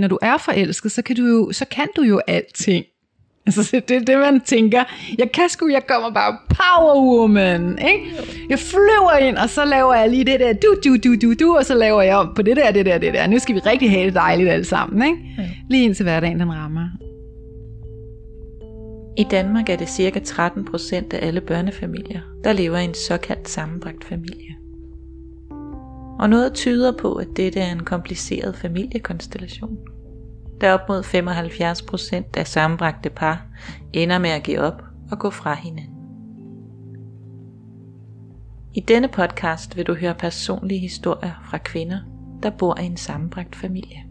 Når 0.00 0.08
du 0.08 0.18
er 0.22 0.38
forelsket, 0.38 0.92
så 0.92 1.02
kan 1.02 1.16
du 1.16 1.22
jo, 1.26 1.52
så 1.52 1.64
kan 1.64 1.88
du 1.96 2.02
jo 2.02 2.20
alting. 2.26 2.84
Altså, 3.46 3.80
det 3.88 3.96
er 3.96 4.00
det, 4.00 4.18
man 4.18 4.40
tænker. 4.40 4.84
Jeg 5.18 5.32
kan 5.32 5.48
sgu, 5.48 5.68
jeg 5.68 5.86
kommer 5.86 6.10
bare 6.10 6.38
power 6.48 7.02
woman, 7.02 7.78
ikke? 7.78 8.16
Jeg 8.50 8.58
flyver 8.58 9.16
ind, 9.16 9.36
og 9.36 9.50
så 9.50 9.64
laver 9.64 9.94
jeg 9.94 10.10
lige 10.10 10.24
det 10.24 10.40
der, 10.40 10.52
du, 10.52 10.76
du, 10.84 10.96
du, 10.96 11.14
du, 11.22 11.34
du, 11.34 11.56
og 11.56 11.64
så 11.64 11.74
laver 11.74 12.02
jeg 12.02 12.16
om 12.16 12.32
på 12.36 12.42
det 12.42 12.56
der, 12.56 12.70
det 12.70 12.86
der, 12.86 12.98
det 12.98 13.14
der. 13.14 13.26
Nu 13.26 13.38
skal 13.38 13.54
vi 13.54 13.60
rigtig 13.60 13.90
have 13.90 14.06
det 14.06 14.14
dejligt 14.14 14.50
alle 14.50 14.64
sammen, 14.64 15.02
ikke? 15.08 15.18
Ja. 15.38 15.50
Lige 15.70 15.84
indtil 15.84 16.02
hverdagen 16.02 16.40
den 16.40 16.52
rammer. 16.52 16.88
I 19.18 19.24
Danmark 19.30 19.68
er 19.68 19.76
det 19.76 19.88
ca. 19.88 20.20
13% 20.20 20.94
af 20.94 21.26
alle 21.26 21.40
børnefamilier, 21.40 22.20
der 22.44 22.52
lever 22.52 22.78
i 22.78 22.84
en 22.84 22.94
såkaldt 22.94 23.48
sammenbragt 23.48 24.04
familie. 24.04 24.56
Og 26.18 26.30
noget 26.30 26.54
tyder 26.54 26.92
på, 26.92 27.14
at 27.14 27.26
dette 27.36 27.60
er 27.60 27.72
en 27.72 27.84
kompliceret 27.84 28.56
familiekonstellation. 28.56 29.78
Da 30.60 30.74
op 30.74 30.88
mod 30.88 31.02
75% 31.02 32.30
af 32.36 32.46
sammenbragte 32.46 33.10
par 33.10 33.46
ender 33.92 34.18
med 34.18 34.30
at 34.30 34.42
give 34.42 34.60
op 34.60 34.82
og 35.10 35.18
gå 35.18 35.30
fra 35.30 35.54
hinanden. 35.54 35.94
I 38.74 38.80
denne 38.80 39.08
podcast 39.08 39.76
vil 39.76 39.86
du 39.86 39.94
høre 39.94 40.14
personlige 40.14 40.80
historier 40.80 41.32
fra 41.50 41.58
kvinder, 41.58 41.98
der 42.42 42.50
bor 42.50 42.80
i 42.80 42.84
en 42.84 42.96
sammenbragt 42.96 43.56
familie. 43.56 44.04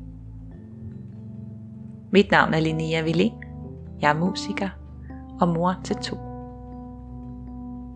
Mit 2.11 2.31
navn 2.31 2.53
er 2.53 2.59
Linnea 2.59 3.01
Villén. 3.01 3.45
Jeg 4.01 4.09
er 4.09 4.19
musiker 4.19 4.69
og 5.41 5.47
mor 5.47 5.75
til 5.83 5.95
to. 5.95 6.17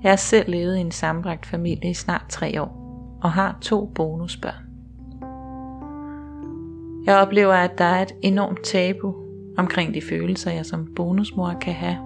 Jeg 0.03 0.11
har 0.11 0.15
selv 0.15 0.49
levet 0.51 0.77
i 0.77 0.79
en 0.79 0.91
sammenbragt 0.91 1.45
familie 1.45 1.89
i 1.89 1.93
snart 1.93 2.25
tre 2.29 2.61
år 2.61 2.83
og 3.21 3.31
har 3.31 3.57
to 3.61 3.91
bonusbørn. 3.95 4.62
Jeg 7.05 7.15
oplever, 7.15 7.53
at 7.53 7.77
der 7.77 7.85
er 7.85 8.01
et 8.01 8.11
enormt 8.21 8.63
tabu 8.63 9.15
omkring 9.57 9.93
de 9.93 10.01
følelser, 10.01 10.51
jeg 10.51 10.65
som 10.65 10.93
bonusmor 10.95 11.57
kan 11.61 11.73
have 11.73 11.97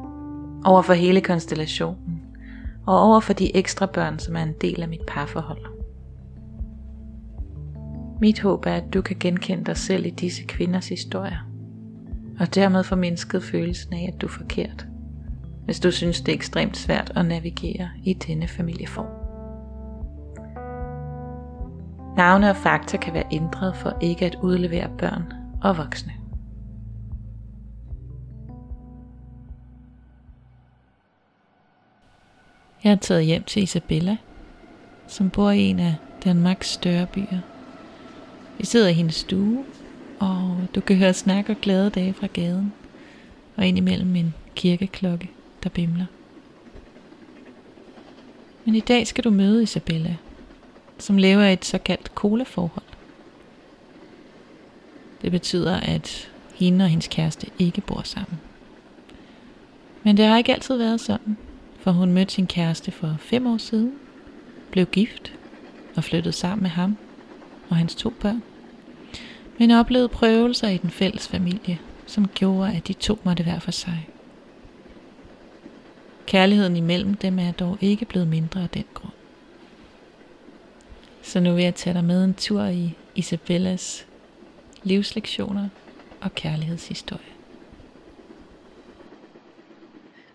over 0.65 0.81
for 0.81 0.93
hele 0.93 1.21
konstellationen 1.21 2.21
og 2.85 3.01
over 3.01 3.19
for 3.19 3.33
de 3.33 3.55
ekstra 3.55 3.85
børn, 3.85 4.19
som 4.19 4.35
er 4.35 4.43
en 4.43 4.53
del 4.61 4.81
af 4.81 4.87
mit 4.87 5.05
parforhold. 5.07 5.65
Mit 8.21 8.39
håb 8.39 8.65
er, 8.65 8.73
at 8.73 8.93
du 8.93 9.01
kan 9.01 9.17
genkende 9.19 9.65
dig 9.65 9.77
selv 9.77 10.05
i 10.05 10.09
disse 10.09 10.43
kvinders 10.43 10.89
historier, 10.89 11.47
og 12.39 12.55
dermed 12.55 12.83
få 12.83 12.95
mindsket 12.95 13.43
følelsen 13.43 13.93
af, 13.93 14.11
at 14.13 14.21
du 14.21 14.25
er 14.25 14.31
forkert, 14.31 14.87
hvis 15.65 15.79
du 15.79 15.91
synes, 15.91 16.21
det 16.21 16.31
er 16.31 16.35
ekstremt 16.35 16.77
svært 16.77 17.11
at 17.15 17.25
navigere 17.25 17.89
i 18.03 18.13
denne 18.13 18.47
familieform. 18.47 19.16
Navne 22.17 22.49
og 22.49 22.55
fakta 22.55 22.97
kan 22.97 23.13
være 23.13 23.27
ændret 23.31 23.75
for 23.75 23.97
ikke 24.01 24.25
at 24.25 24.35
udlevere 24.41 24.89
børn 24.97 25.33
og 25.61 25.77
voksne. 25.77 26.13
Jeg 32.83 32.91
er 32.91 32.95
taget 32.95 33.25
hjem 33.25 33.43
til 33.43 33.63
Isabella, 33.63 34.17
som 35.07 35.29
bor 35.29 35.51
i 35.51 35.59
en 35.59 35.79
af 35.79 35.95
Danmarks 36.23 36.67
større 36.67 37.05
byer. 37.05 37.39
Vi 38.57 38.65
sidder 38.65 38.87
i 38.87 38.93
hendes 38.93 39.15
stue, 39.15 39.65
og 40.19 40.57
du 40.75 40.81
kan 40.81 40.95
høre 40.95 41.13
snak 41.13 41.49
og 41.49 41.55
glade 41.61 41.89
dage 41.89 42.13
fra 42.13 42.27
gaden, 42.27 42.73
og 43.55 43.65
indimellem 43.65 44.15
en 44.15 44.33
kirkeklokke, 44.55 45.31
der 45.63 45.69
bimler. 45.69 46.05
Men 48.65 48.75
i 48.75 48.79
dag 48.79 49.07
skal 49.07 49.23
du 49.23 49.29
møde 49.29 49.63
Isabella, 49.63 50.15
som 50.99 51.17
lever 51.17 51.43
i 51.43 51.53
et 51.53 51.65
såkaldt 51.65 52.15
koleforhold. 52.15 52.85
Det 55.21 55.31
betyder, 55.31 55.79
at 55.79 56.31
hende 56.55 56.85
og 56.85 56.89
hendes 56.89 57.07
kæreste 57.07 57.47
ikke 57.59 57.81
bor 57.81 58.01
sammen. 58.03 58.39
Men 60.03 60.17
det 60.17 60.25
har 60.25 60.37
ikke 60.37 60.53
altid 60.53 60.77
været 60.77 61.01
sådan, 61.01 61.37
for 61.79 61.91
hun 61.91 62.11
mødte 62.11 62.33
sin 62.33 62.47
kæreste 62.47 62.91
for 62.91 63.15
fem 63.19 63.47
år 63.47 63.57
siden, 63.57 63.93
blev 64.71 64.85
gift 64.85 65.33
og 65.95 66.03
flyttede 66.03 66.33
sammen 66.33 66.63
med 66.63 66.69
ham 66.69 66.97
og 67.69 67.75
hans 67.75 67.95
to 67.95 68.09
børn. 68.09 68.43
Men 69.59 69.71
oplevede 69.71 70.09
prøvelser 70.09 70.67
i 70.69 70.77
den 70.77 70.89
fælles 70.89 71.27
familie, 71.27 71.79
som 72.05 72.27
gjorde, 72.27 72.73
at 72.73 72.87
de 72.87 72.93
to 72.93 73.19
måtte 73.23 73.45
være 73.45 73.61
for 73.61 73.71
sig. 73.71 74.09
Kærligheden 76.25 76.75
imellem 76.75 77.13
dem 77.13 77.39
er 77.39 77.51
dog 77.51 77.77
ikke 77.81 78.05
blevet 78.05 78.27
mindre 78.27 78.63
af 78.63 78.69
den 78.69 78.85
grund. 78.93 79.16
Så 81.27 81.39
nu 81.39 81.53
vil 81.53 81.63
jeg 81.63 81.75
tage 81.75 81.93
dig 81.93 82.03
med 82.03 82.23
en 82.23 82.33
tur 82.33 82.63
i 82.63 82.97
Isabellas 83.15 84.07
livslektioner 84.83 85.69
og 86.21 86.35
kærlighedshistorie. 86.35 87.33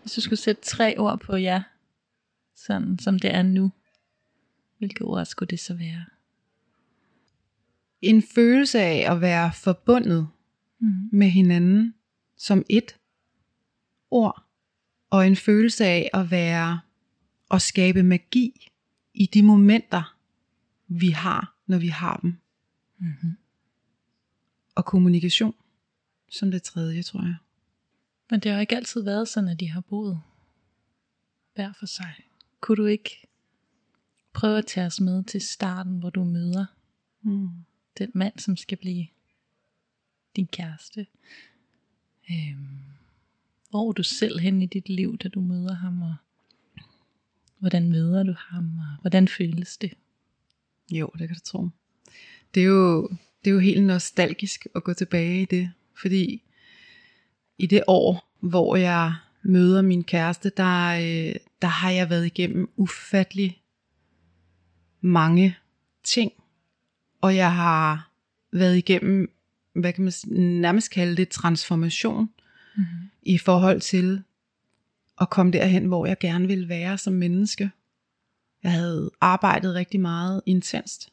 Hvis 0.01 0.13
du 0.13 0.21
skulle 0.21 0.39
sætte 0.39 0.63
tre 0.63 0.99
ord 0.99 1.21
på 1.21 1.37
jer, 1.37 1.63
sådan 2.57 2.99
som 2.99 3.19
det 3.19 3.35
er 3.35 3.43
nu, 3.43 3.73
hvilke 4.79 5.05
ord 5.05 5.25
skulle 5.25 5.51
det 5.51 5.61
så 5.61 5.75
være? 5.75 6.05
En 8.01 8.23
følelse 8.35 8.81
af 8.81 9.13
at 9.13 9.21
være 9.21 9.53
forbundet 9.53 10.29
mm. 10.79 11.09
med 11.13 11.29
hinanden 11.29 11.95
som 12.37 12.65
et 12.69 12.97
ord, 14.11 14.43
og 15.11 15.27
en 15.27 15.37
følelse 15.37 15.85
af 15.85 16.11
at 16.15 16.31
være 16.31 16.81
og 17.49 17.63
skabe 17.63 18.03
magi 18.03 18.71
i 19.15 19.27
de 19.27 19.43
momenter, 19.43 20.17
vi 21.01 21.11
har, 21.11 21.57
når 21.67 21.79
vi 21.79 21.89
har 21.89 22.17
dem. 22.17 22.37
Mm-hmm. 22.99 23.37
Og 24.75 24.85
kommunikation 24.85 25.55
som 26.33 26.51
det 26.51 26.63
tredje, 26.63 27.03
tror 27.03 27.23
jeg. 27.23 27.37
Men 28.31 28.41
det 28.41 28.53
har 28.53 28.61
ikke 28.61 28.77
altid 28.77 29.03
været 29.03 29.29
sådan, 29.29 29.49
at 29.49 29.61
de 29.61 29.71
har 29.71 29.81
boet 29.81 30.21
hver 31.55 31.73
for 31.73 31.87
sig. 31.87 32.15
Kunne 32.61 32.77
du 32.77 32.87
ikke 32.87 33.27
prøve 34.33 34.59
at 34.59 34.67
tage 34.67 34.87
os 34.87 35.01
med 35.01 35.25
til 35.25 35.41
starten, 35.41 35.99
hvor 35.99 36.11
du 36.11 36.25
møder 36.25 36.67
mm. 37.23 37.49
den 37.99 38.11
mand, 38.15 38.39
som 38.39 38.57
skal 38.57 38.79
blive 38.79 39.07
din 40.37 40.47
kæreste? 40.47 41.07
Øhm, 42.31 42.79
hvor 43.71 43.89
er 43.89 43.93
du 43.93 44.03
selv 44.03 44.39
hen 44.39 44.63
i 44.63 44.67
dit 44.67 44.89
liv, 44.89 45.19
da 45.19 45.29
du 45.29 45.41
møder 45.41 45.75
ham, 45.75 46.03
og 46.03 46.15
hvordan 47.59 47.91
møder 47.91 48.23
du 48.23 48.35
ham, 48.39 48.79
og 48.79 49.01
hvordan 49.01 49.29
føles 49.29 49.77
det? 49.77 49.93
Jo, 50.91 51.11
det 51.19 51.29
kan 51.29 51.37
du 51.37 51.43
tro. 51.45 51.69
Det 52.55 52.61
er 52.61 52.67
jo, 52.67 53.09
det 53.45 53.51
er 53.51 53.55
jo 53.55 53.59
helt 53.59 53.85
nostalgisk 53.85 54.67
at 54.75 54.85
gå 54.85 54.95
tilbage 54.95 55.43
i 55.43 55.45
det, 55.45 55.73
fordi 56.01 56.43
i 57.59 57.67
det 57.67 57.83
år, 57.87 58.33
hvor 58.41 58.77
jeg 58.77 59.15
møder 59.43 59.83
min 59.83 60.05
kæreste, 60.05 60.53
der, 60.57 60.89
øh, 60.89 61.35
der 61.63 61.69
har 61.69 61.91
jeg 61.91 62.11
været 62.11 62.27
igennem 62.27 62.71
ufattelig 62.77 63.63
mange 65.01 65.57
ting. 66.05 66.33
Og 67.21 67.37
jeg 67.37 67.55
har 67.55 68.11
været 68.53 68.77
igennem, 68.77 69.31
hvad 69.75 69.93
kan 69.93 70.05
man 70.05 70.13
nærmest 70.39 70.91
kalde 70.91 71.17
det, 71.17 71.29
transformation 71.29 72.29
mm-hmm. 72.77 73.11
i 73.23 73.39
forhold 73.39 73.81
til 73.81 74.23
at 75.21 75.31
komme 75.31 75.53
derhen, 75.53 75.87
hvor 75.87 76.07
jeg 76.07 76.19
gerne 76.19 76.47
vil 76.47 76.69
være 76.69 76.99
som 76.99 77.13
menneske. 77.13 77.71
Jeg 78.63 78.73
havde 78.73 79.11
arbejdet 79.21 79.75
rigtig 79.75 80.01
meget 80.01 80.43
intenst 80.47 81.13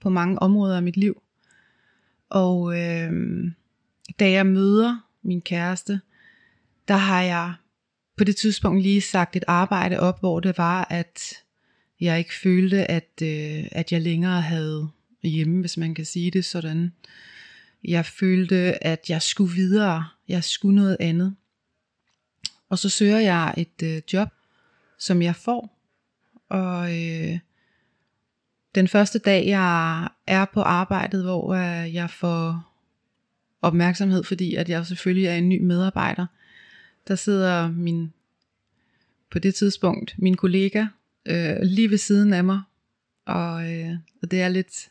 på 0.00 0.10
mange 0.10 0.42
områder 0.42 0.76
af 0.76 0.82
mit 0.82 0.96
liv. 0.96 1.22
Og 2.28 2.80
øh, 2.80 3.12
da 4.20 4.30
jeg 4.30 4.46
møder 4.46 5.08
min 5.22 5.40
kæreste, 5.40 6.00
der 6.88 6.96
har 6.96 7.22
jeg 7.22 7.54
på 8.16 8.24
det 8.24 8.36
tidspunkt 8.36 8.82
lige 8.82 9.00
sagt 9.00 9.36
et 9.36 9.44
arbejde 9.46 10.00
op, 10.00 10.20
hvor 10.20 10.40
det 10.40 10.58
var, 10.58 10.86
at 10.90 11.20
jeg 12.00 12.18
ikke 12.18 12.34
følte, 12.34 12.90
at, 12.90 13.22
øh, 13.22 13.68
at 13.72 13.92
jeg 13.92 14.02
længere 14.02 14.40
havde 14.40 14.88
hjemme, 15.22 15.60
hvis 15.60 15.76
man 15.76 15.94
kan 15.94 16.04
sige 16.04 16.30
det 16.30 16.44
sådan. 16.44 16.92
Jeg 17.84 18.06
følte, 18.06 18.84
at 18.86 19.10
jeg 19.10 19.22
skulle 19.22 19.54
videre. 19.54 20.08
Jeg 20.28 20.44
skulle 20.44 20.76
noget 20.76 20.96
andet. 21.00 21.36
Og 22.68 22.78
så 22.78 22.88
søger 22.88 23.18
jeg 23.18 23.54
et 23.56 23.82
øh, 23.82 24.02
job, 24.12 24.28
som 24.98 25.22
jeg 25.22 25.36
får. 25.36 25.75
Og 26.48 26.90
øh, 26.90 27.38
den 28.74 28.88
første 28.88 29.18
dag, 29.18 29.46
jeg 29.46 30.08
er 30.26 30.44
på 30.44 30.60
arbejdet, 30.60 31.22
hvor 31.22 31.54
øh, 31.54 31.94
jeg 31.94 32.10
får 32.10 32.72
opmærksomhed, 33.62 34.24
fordi 34.24 34.54
at 34.54 34.68
jeg 34.68 34.86
selvfølgelig 34.86 35.26
er 35.26 35.34
en 35.34 35.48
ny 35.48 35.60
medarbejder, 35.60 36.26
der 37.08 37.14
sidder 37.14 37.70
min, 37.70 38.12
på 39.30 39.38
det 39.38 39.54
tidspunkt, 39.54 40.14
min 40.18 40.36
kollega 40.36 40.86
øh, 41.26 41.56
lige 41.62 41.90
ved 41.90 41.98
siden 41.98 42.32
af 42.32 42.44
mig, 42.44 42.60
og, 43.26 43.72
øh, 43.72 43.94
og 44.22 44.30
det 44.30 44.42
er 44.42 44.48
lidt, 44.48 44.88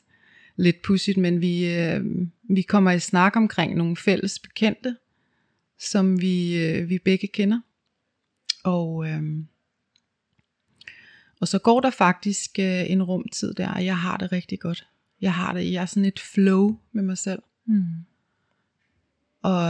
lidt 0.55 0.81
pudsigt, 0.81 1.17
men 1.17 1.41
vi, 1.41 1.75
øh, 1.75 2.05
vi 2.49 2.61
kommer 2.61 2.91
i 2.91 2.99
snak 2.99 3.35
omkring 3.35 3.75
nogle 3.75 3.97
fælles 3.97 4.39
bekendte, 4.39 4.95
som 5.79 6.21
vi, 6.21 6.65
øh, 6.65 6.89
vi 6.89 6.99
begge 6.99 7.27
kender. 7.27 7.59
Og, 8.63 9.07
øh, 9.09 9.23
og 11.41 11.47
så 11.47 11.59
går 11.59 11.79
der 11.79 11.89
faktisk 11.89 12.59
øh, 12.59 12.91
en 12.91 13.03
rumtid 13.03 13.53
der, 13.53 13.69
og 13.71 13.85
jeg 13.85 13.97
har 13.97 14.17
det 14.17 14.31
rigtig 14.31 14.59
godt. 14.59 14.87
Jeg 15.21 15.33
har 15.33 15.53
det, 15.53 15.71
jeg 15.71 15.81
er 15.81 15.85
sådan 15.85 16.05
et 16.05 16.19
flow 16.19 16.77
med 16.91 17.03
mig 17.03 17.17
selv. 17.17 17.41
Mm. 17.67 17.85
og, 19.41 19.69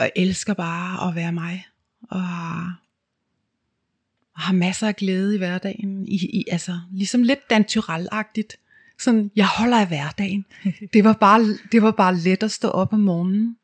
og 0.00 0.10
elsker 0.16 0.54
bare 0.54 1.08
at 1.08 1.14
være 1.14 1.32
mig, 1.32 1.66
og 2.10 2.22
har, 2.22 2.82
og 4.34 4.40
har 4.40 4.54
masser 4.54 4.88
af 4.88 4.96
glæde 4.96 5.34
i 5.34 5.38
hverdagen, 5.38 6.08
i, 6.08 6.14
i, 6.14 6.44
altså 6.50 6.80
ligesom 6.90 7.22
lidt 7.22 7.50
Dan 7.50 7.64
agtigt 8.12 8.56
sådan, 8.98 9.30
jeg 9.36 9.46
holder 9.46 9.80
af 9.80 9.86
hverdagen. 9.86 10.44
Det 10.92 11.04
var 11.04 11.12
bare, 11.12 11.40
det 11.72 11.82
var 11.82 11.90
bare 11.90 12.16
let 12.16 12.42
at 12.42 12.50
stå 12.50 12.68
op 12.68 12.92
om 12.92 13.00
morgenen. 13.00 13.56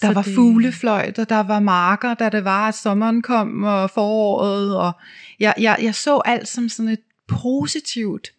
Der 0.00 0.08
så 0.08 0.14
var 0.14 0.22
det... 0.22 0.34
fuglefløjt, 0.34 1.18
og 1.18 1.28
der 1.28 1.40
var 1.40 1.60
marker, 1.60 2.14
da 2.14 2.28
det 2.28 2.44
var, 2.44 2.68
at 2.68 2.74
sommeren 2.74 3.22
kom, 3.22 3.62
og 3.62 3.90
foråret, 3.90 4.76
og 4.76 4.92
jeg, 5.40 5.54
jeg, 5.58 5.78
jeg 5.82 5.94
så 5.94 6.22
alt 6.24 6.48
som 6.48 6.68
sådan 6.68 6.92
et 6.92 7.00
positivt, 7.26 8.32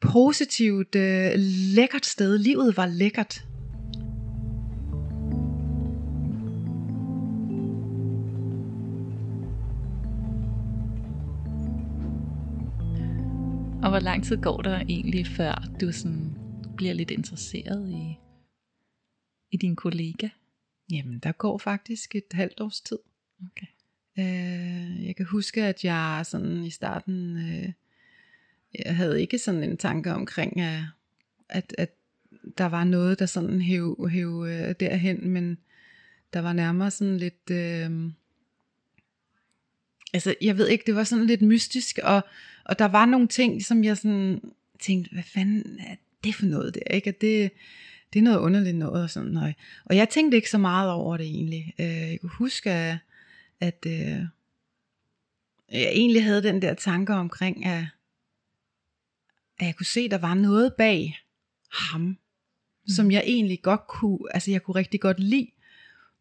positivt, 0.00 0.94
øh, 0.94 1.32
lækkert 1.74 2.06
sted. 2.06 2.38
Livet 2.38 2.76
var 2.76 2.86
lækkert. 2.86 3.44
Og 13.82 13.90
hvor 13.90 13.98
lang 13.98 14.24
tid 14.24 14.36
går 14.36 14.62
der 14.62 14.80
egentlig, 14.80 15.26
før 15.26 15.64
du 15.80 15.92
sådan 15.92 16.36
bliver 16.76 16.92
lidt 16.92 17.10
interesseret 17.10 17.90
i, 17.90 18.18
i 19.54 19.56
din 19.56 19.76
kollega? 19.76 20.28
Jamen, 20.90 21.18
der 21.18 21.32
går 21.32 21.58
faktisk 21.58 22.14
et 22.14 22.32
halvt 22.32 22.60
års 22.60 22.80
tid. 22.80 22.98
Okay. 23.46 23.66
Øh, 24.18 25.06
jeg 25.06 25.16
kan 25.16 25.26
huske, 25.26 25.64
at 25.64 25.84
jeg 25.84 26.22
sådan 26.24 26.64
i 26.64 26.70
starten, 26.70 27.36
øh, 27.36 27.72
jeg 28.84 28.96
havde 28.96 29.20
ikke 29.20 29.38
sådan 29.38 29.62
en 29.62 29.76
tanke 29.76 30.12
omkring, 30.12 30.60
at, 31.48 31.74
at 31.78 31.90
der 32.58 32.64
var 32.64 32.84
noget, 32.84 33.18
der 33.18 33.26
sådan 33.26 33.60
hæv, 33.60 34.08
hæv 34.08 34.44
øh, 34.48 34.74
derhen, 34.80 35.28
men 35.28 35.58
der 36.32 36.40
var 36.40 36.52
nærmere 36.52 36.90
sådan 36.90 37.16
lidt, 37.16 37.50
øh, 37.50 38.10
altså 40.12 40.34
jeg 40.40 40.58
ved 40.58 40.68
ikke, 40.68 40.84
det 40.86 40.94
var 40.94 41.04
sådan 41.04 41.26
lidt 41.26 41.42
mystisk, 41.42 41.98
og, 42.02 42.22
og 42.64 42.78
der 42.78 42.88
var 42.88 43.06
nogle 43.06 43.28
ting, 43.28 43.64
som 43.64 43.84
jeg 43.84 43.96
sådan 43.96 44.40
tænkte, 44.80 45.12
hvad 45.12 45.22
fanden 45.22 45.80
er 45.80 45.96
det 46.24 46.34
for 46.34 46.46
noget 46.46 46.74
der, 46.74 46.94
ikke? 46.94 47.08
At 47.08 47.20
det, 47.20 47.50
det 48.14 48.20
er 48.20 48.24
noget 48.24 48.38
underligt 48.38 48.76
noget, 48.76 49.02
og 49.02 49.10
sådan 49.10 49.30
noget. 49.30 49.54
Og 49.84 49.96
jeg 49.96 50.08
tænkte 50.08 50.36
ikke 50.36 50.50
så 50.50 50.58
meget 50.58 50.90
over 50.90 51.16
det 51.16 51.26
egentlig. 51.26 51.74
Øh, 51.78 51.86
jeg 51.86 52.20
kunne 52.20 52.36
huske, 52.38 52.70
at, 52.70 52.98
at 53.60 53.86
øh, 53.86 54.26
jeg 55.72 55.90
egentlig 55.92 56.24
havde 56.24 56.42
den 56.42 56.62
der 56.62 56.74
tanke 56.74 57.14
omkring, 57.14 57.66
at, 57.66 57.84
at 59.58 59.66
jeg 59.66 59.76
kunne 59.76 59.86
se, 59.86 60.00
at 60.00 60.10
der 60.10 60.18
var 60.18 60.34
noget 60.34 60.74
bag 60.78 61.18
ham, 61.72 62.00
mm. 62.00 62.16
som 62.88 63.10
jeg 63.10 63.22
egentlig 63.26 63.62
godt 63.62 63.86
kunne, 63.86 64.18
altså 64.30 64.50
jeg 64.50 64.62
kunne 64.62 64.74
rigtig 64.74 65.00
godt 65.00 65.20
lide, 65.20 65.50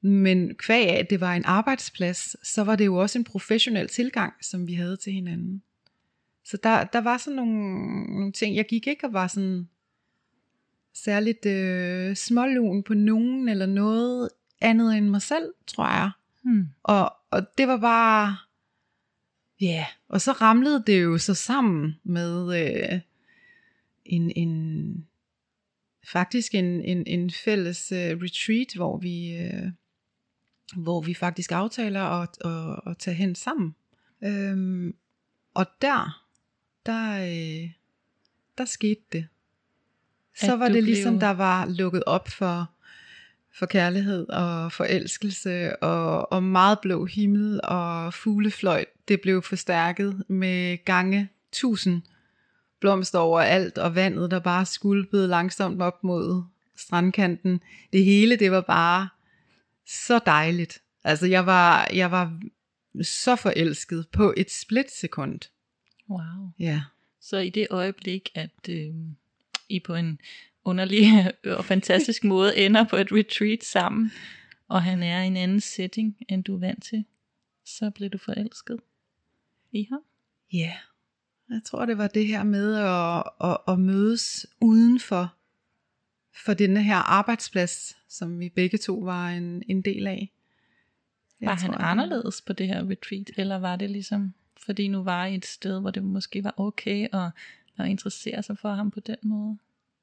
men 0.01 0.56
kvæg 0.56 0.88
af, 0.88 1.00
at 1.00 1.10
det 1.10 1.22
var 1.22 1.34
en 1.34 1.46
arbejdsplads, 1.46 2.48
så 2.48 2.63
var 2.63 2.75
det 2.75 2.86
jo 2.86 2.96
også 2.96 3.18
en 3.18 3.24
professionel 3.24 3.88
tilgang, 3.88 4.34
som 4.42 4.68
vi 4.68 4.74
havde 4.74 4.98
til 4.98 5.13
hinanden. 5.13 5.63
Så 6.46 6.57
der, 6.63 6.84
der 6.84 7.01
var 7.01 7.18
sådan 7.18 7.36
nogle, 7.36 8.04
nogle 8.04 8.31
ting, 8.31 8.56
jeg 8.56 8.66
gik 8.66 8.88
ikke 8.88 9.07
og 9.07 9.13
var 9.13 9.28
sådan 9.28 9.68
særligt 10.94 11.45
øh, 11.45 12.16
smålun 12.16 12.84
på 12.84 12.94
nogen 12.94 13.50
eller 13.50 13.66
noget 13.66 14.30
andet 14.62 14.98
end 14.98 15.10
mig 15.10 15.22
selv, 15.22 15.54
tror 15.68 15.88
jeg. 15.88 16.12
Hmm. 16.44 16.68
Og, 16.84 17.13
og 17.31 17.57
det 17.57 17.68
var 17.68 17.78
bare, 17.78 18.38
ja, 19.62 19.66
yeah. 19.66 19.86
og 20.07 20.22
så 20.22 20.31
ramlede 20.31 20.84
det 20.88 21.04
jo 21.04 21.18
så 21.18 21.34
sammen 21.34 21.95
med 22.04 22.63
øh, 22.63 23.00
en, 24.06 24.31
en, 24.36 25.07
faktisk 26.12 26.56
en, 26.56 26.81
en, 26.81 27.07
en 27.07 27.31
fælles 27.31 27.92
øh, 27.92 28.18
retreat, 28.22 28.74
hvor 28.75 28.98
vi, 28.98 29.36
øh, 29.36 29.72
hvor 30.75 31.01
vi 31.01 31.13
faktisk 31.13 31.51
aftaler 31.51 32.01
at, 32.01 32.38
at, 32.46 32.92
at 32.92 32.98
tage 32.98 33.16
hen 33.16 33.36
sammen. 33.36 33.75
Øhm, 34.24 34.96
og 35.54 35.66
der, 35.81 36.25
der, 36.86 37.13
øh, 37.13 37.72
der 38.57 38.66
skete 38.66 39.01
det. 39.12 39.28
Så 40.36 40.56
var 40.56 40.68
det 40.68 40.84
ligesom, 40.84 41.14
blev... 41.14 41.22
der 41.22 41.34
var 41.34 41.66
lukket 41.66 42.04
op 42.04 42.30
for, 42.30 42.70
for 43.56 43.66
kærlighed 43.66 44.30
og 44.30 44.72
forelskelse 44.72 45.84
og, 45.84 46.32
og 46.32 46.44
meget 46.44 46.80
blå 46.80 47.06
himmel 47.06 47.60
og 47.64 48.14
fuglefløjt. 48.14 48.88
Det 49.08 49.22
blev 49.22 49.42
forstærket 49.42 50.24
med 50.28 50.86
gange 50.86 51.30
tusind 51.52 52.02
blomster 52.80 53.20
over 53.20 53.42
alt 53.42 53.78
og 53.78 53.96
vandet, 53.96 54.32
der 54.32 54.40
bare 54.40 54.66
skulpede 54.66 55.28
langsomt 55.28 55.82
op 55.82 56.04
mod 56.04 56.44
strandkanten. 56.78 57.62
Det 57.94 58.06
hele, 58.06 58.36
det 58.36 58.52
var 58.52 58.62
bare 58.62 59.10
så 59.88 60.20
dejligt. 60.26 60.82
Altså 61.04 61.28
jeg 61.28 61.46
var, 61.46 61.90
jeg 61.94 62.12
var 62.12 62.40
så 63.02 63.36
forelsket 63.36 64.08
på 64.12 64.34
et 64.38 64.52
splitsekund. 64.52 65.40
Wow. 66.10 66.50
Ja. 66.60 66.82
Så 67.22 67.38
i 67.38 67.50
det 67.50 67.68
øjeblik, 67.70 68.30
at 68.36 68.70
øh, 68.70 68.94
I 69.69 69.80
på 69.80 69.95
en 69.95 70.19
underlig 70.65 71.31
og 71.57 71.65
fantastisk 71.65 72.24
måde 72.24 72.57
ender 72.57 72.83
på 72.83 72.95
et 72.95 73.12
retreat 73.12 73.63
sammen, 73.63 74.12
og 74.68 74.83
han 74.83 75.04
er 75.04 75.21
i 75.21 75.27
en 75.27 75.38
anden 75.38 75.62
setting, 75.62 76.18
end 76.30 76.44
du 76.44 76.56
er 76.56 76.60
vant 76.60 76.83
til, 76.83 77.06
så 77.65 77.89
blev 77.89 78.10
du 78.10 78.18
forelsket 78.18 78.80
i 79.71 79.88
ham? 79.92 80.01
Ja, 80.54 80.74
jeg 81.50 81.62
tror 81.65 81.86
det 81.86 81.98
var 81.98 82.07
det 82.07 82.27
her 82.27 82.44
med 82.44 82.75
at, 82.75 83.50
at, 83.50 83.57
at 83.68 83.80
mødes 83.80 84.48
uden 84.62 85.00
for, 85.00 85.33
for 86.45 86.54
denne 86.54 86.83
her 86.83 86.95
arbejdsplads, 86.95 87.98
som 88.10 88.39
vi 88.39 88.50
begge 88.50 88.77
to 88.77 88.95
var 88.95 89.30
en, 89.30 89.63
en 89.68 89.81
del 89.81 90.07
af. 90.07 90.31
Jeg 91.42 91.48
var 91.48 91.56
han 91.56 91.74
anderledes 91.74 92.42
på 92.42 92.54
det 92.54 92.68
her 92.68 92.89
retreat, 92.89 93.31
eller 93.38 93.56
var 93.56 93.75
det 93.75 93.89
ligesom, 93.89 94.33
fordi 94.65 94.88
nu 94.88 95.04
var 95.04 95.25
I 95.25 95.36
et 95.36 95.45
sted, 95.45 95.80
hvor 95.81 95.92
det 95.92 96.04
måske 96.04 96.44
var 96.44 96.54
okay 96.57 97.07
at, 97.13 97.31
at 97.80 97.88
interessere 97.88 98.44
sig 98.44 98.58
for 98.58 98.74
ham 98.74 98.92
på 98.92 99.00
den 99.00 99.16
måde? 99.24 99.58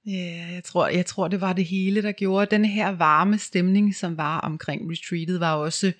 Ja, 0.06 0.12
yeah, 0.12 0.54
jeg 0.54 0.64
tror, 0.64 0.88
jeg 0.88 1.06
tror, 1.06 1.28
det 1.28 1.40
var 1.40 1.52
det 1.52 1.64
hele, 1.64 2.02
der 2.02 2.12
gjorde. 2.12 2.46
Den 2.50 2.64
her 2.64 2.88
varme 2.88 3.38
stemning, 3.38 3.94
som 3.94 4.16
var 4.16 4.40
omkring 4.40 4.90
retreatet, 4.90 5.40
var 5.40 5.54
også 5.54 5.92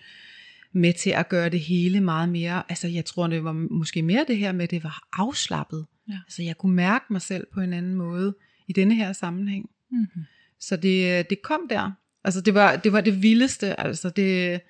med 0.73 0.93
til 0.93 1.11
at 1.11 1.29
gøre 1.29 1.49
det 1.49 1.61
hele 1.61 2.01
meget 2.01 2.29
mere, 2.29 2.63
altså 2.69 2.89
jeg 2.89 3.05
tror, 3.05 3.27
det 3.27 3.45
var 3.45 3.53
måske 3.53 4.03
mere 4.03 4.25
det 4.29 4.37
her 4.37 4.53
med, 4.53 4.65
at 4.65 4.71
det 4.71 4.85
var 4.85 5.09
afslappet. 5.13 5.87
Ja. 6.09 6.19
Altså 6.27 6.43
jeg 6.43 6.59
kunne 6.59 6.75
mærke 6.75 7.05
mig 7.11 7.23
selv 7.23 7.47
på 7.55 7.61
en 7.61 7.73
anden 7.73 7.95
måde 7.95 8.35
i 8.69 8.73
denne 8.73 8.95
her 8.95 9.13
sammenhæng. 9.13 9.71
Mm-hmm. 9.91 10.23
Så 10.61 10.77
det, 10.77 11.31
det 11.31 11.43
kom 11.43 11.61
der. 11.71 11.91
Altså 12.25 12.41
det 12.41 12.55
var, 12.55 12.77
det 12.77 12.93
var 12.93 13.01
det 13.01 13.23
vildeste, 13.23 13.81
altså 13.81 14.11
det, 14.11 14.61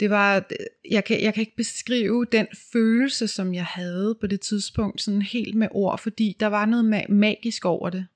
det 0.00 0.10
var, 0.10 0.44
jeg 0.90 1.04
kan, 1.04 1.22
jeg 1.22 1.34
kan 1.34 1.40
ikke 1.40 1.56
beskrive 1.56 2.26
den 2.32 2.46
følelse, 2.72 3.28
som 3.28 3.54
jeg 3.54 3.64
havde 3.64 4.16
på 4.20 4.26
det 4.26 4.40
tidspunkt, 4.40 5.02
sådan 5.02 5.22
helt 5.22 5.54
med 5.54 5.68
ord, 5.70 5.98
fordi 5.98 6.36
der 6.40 6.46
var 6.46 6.66
noget 6.66 6.94
ma- 6.94 7.12
magisk 7.12 7.64
over 7.64 7.90
det. 7.90 8.06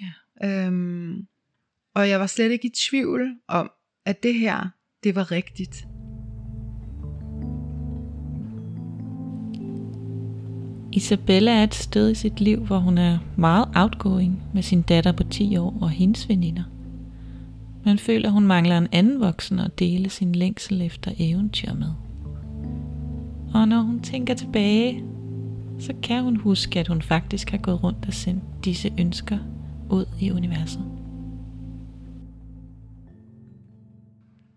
Ja. 0.00 0.66
Øhm, 0.66 1.26
og 1.94 2.08
jeg 2.08 2.20
var 2.20 2.26
slet 2.26 2.50
ikke 2.50 2.68
i 2.68 2.72
tvivl 2.90 3.36
om, 3.48 3.70
at 4.06 4.22
det 4.22 4.34
her, 4.34 4.68
det 5.04 5.14
var 5.14 5.30
rigtigt. 5.30 5.86
Isabella 10.92 11.50
er 11.50 11.64
et 11.64 11.74
sted 11.74 12.10
i 12.10 12.14
sit 12.14 12.40
liv, 12.40 12.66
hvor 12.66 12.78
hun 12.78 12.98
er 12.98 13.18
meget 13.38 13.68
outgoing 13.76 14.42
med 14.54 14.62
sin 14.62 14.82
datter 14.82 15.12
på 15.12 15.24
10 15.24 15.56
år 15.56 15.78
og 15.80 15.90
hendes 15.90 16.28
veninder. 16.28 16.73
Man 17.84 17.98
føler, 17.98 18.28
at 18.28 18.32
hun 18.32 18.46
mangler 18.46 18.78
en 18.78 18.88
anden 18.92 19.20
voksen 19.20 19.58
at 19.58 19.78
dele 19.78 20.10
sin 20.10 20.34
længsel 20.34 20.82
efter 20.82 21.12
eventyr 21.18 21.72
med. 21.72 21.92
Og 23.54 23.68
når 23.68 23.80
hun 23.80 24.02
tænker 24.02 24.34
tilbage, 24.34 25.04
så 25.78 25.94
kan 26.02 26.22
hun 26.22 26.36
huske, 26.36 26.80
at 26.80 26.88
hun 26.88 27.02
faktisk 27.02 27.50
har 27.50 27.58
gået 27.58 27.82
rundt 27.82 28.06
og 28.06 28.12
sendt 28.12 28.44
disse 28.64 28.92
ønsker 28.98 29.38
ud 29.90 30.06
i 30.20 30.30
universet. 30.30 30.84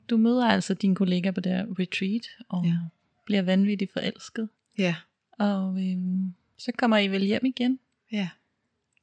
Du 0.09 0.17
møder 0.17 0.47
altså 0.47 0.73
din 0.73 0.95
kollega 0.95 1.31
på 1.31 1.41
der 1.41 1.65
retreat, 1.79 2.27
og 2.49 2.65
ja. 2.65 2.77
bliver 3.25 3.41
vanvittigt 3.41 3.93
forelsket. 3.93 4.49
Ja. 4.77 4.95
Og 5.39 5.83
øhm, 5.83 6.33
så 6.57 6.71
kommer 6.77 6.97
I 6.97 7.07
vel 7.07 7.23
hjem 7.23 7.45
igen? 7.45 7.79
Ja, 8.11 8.29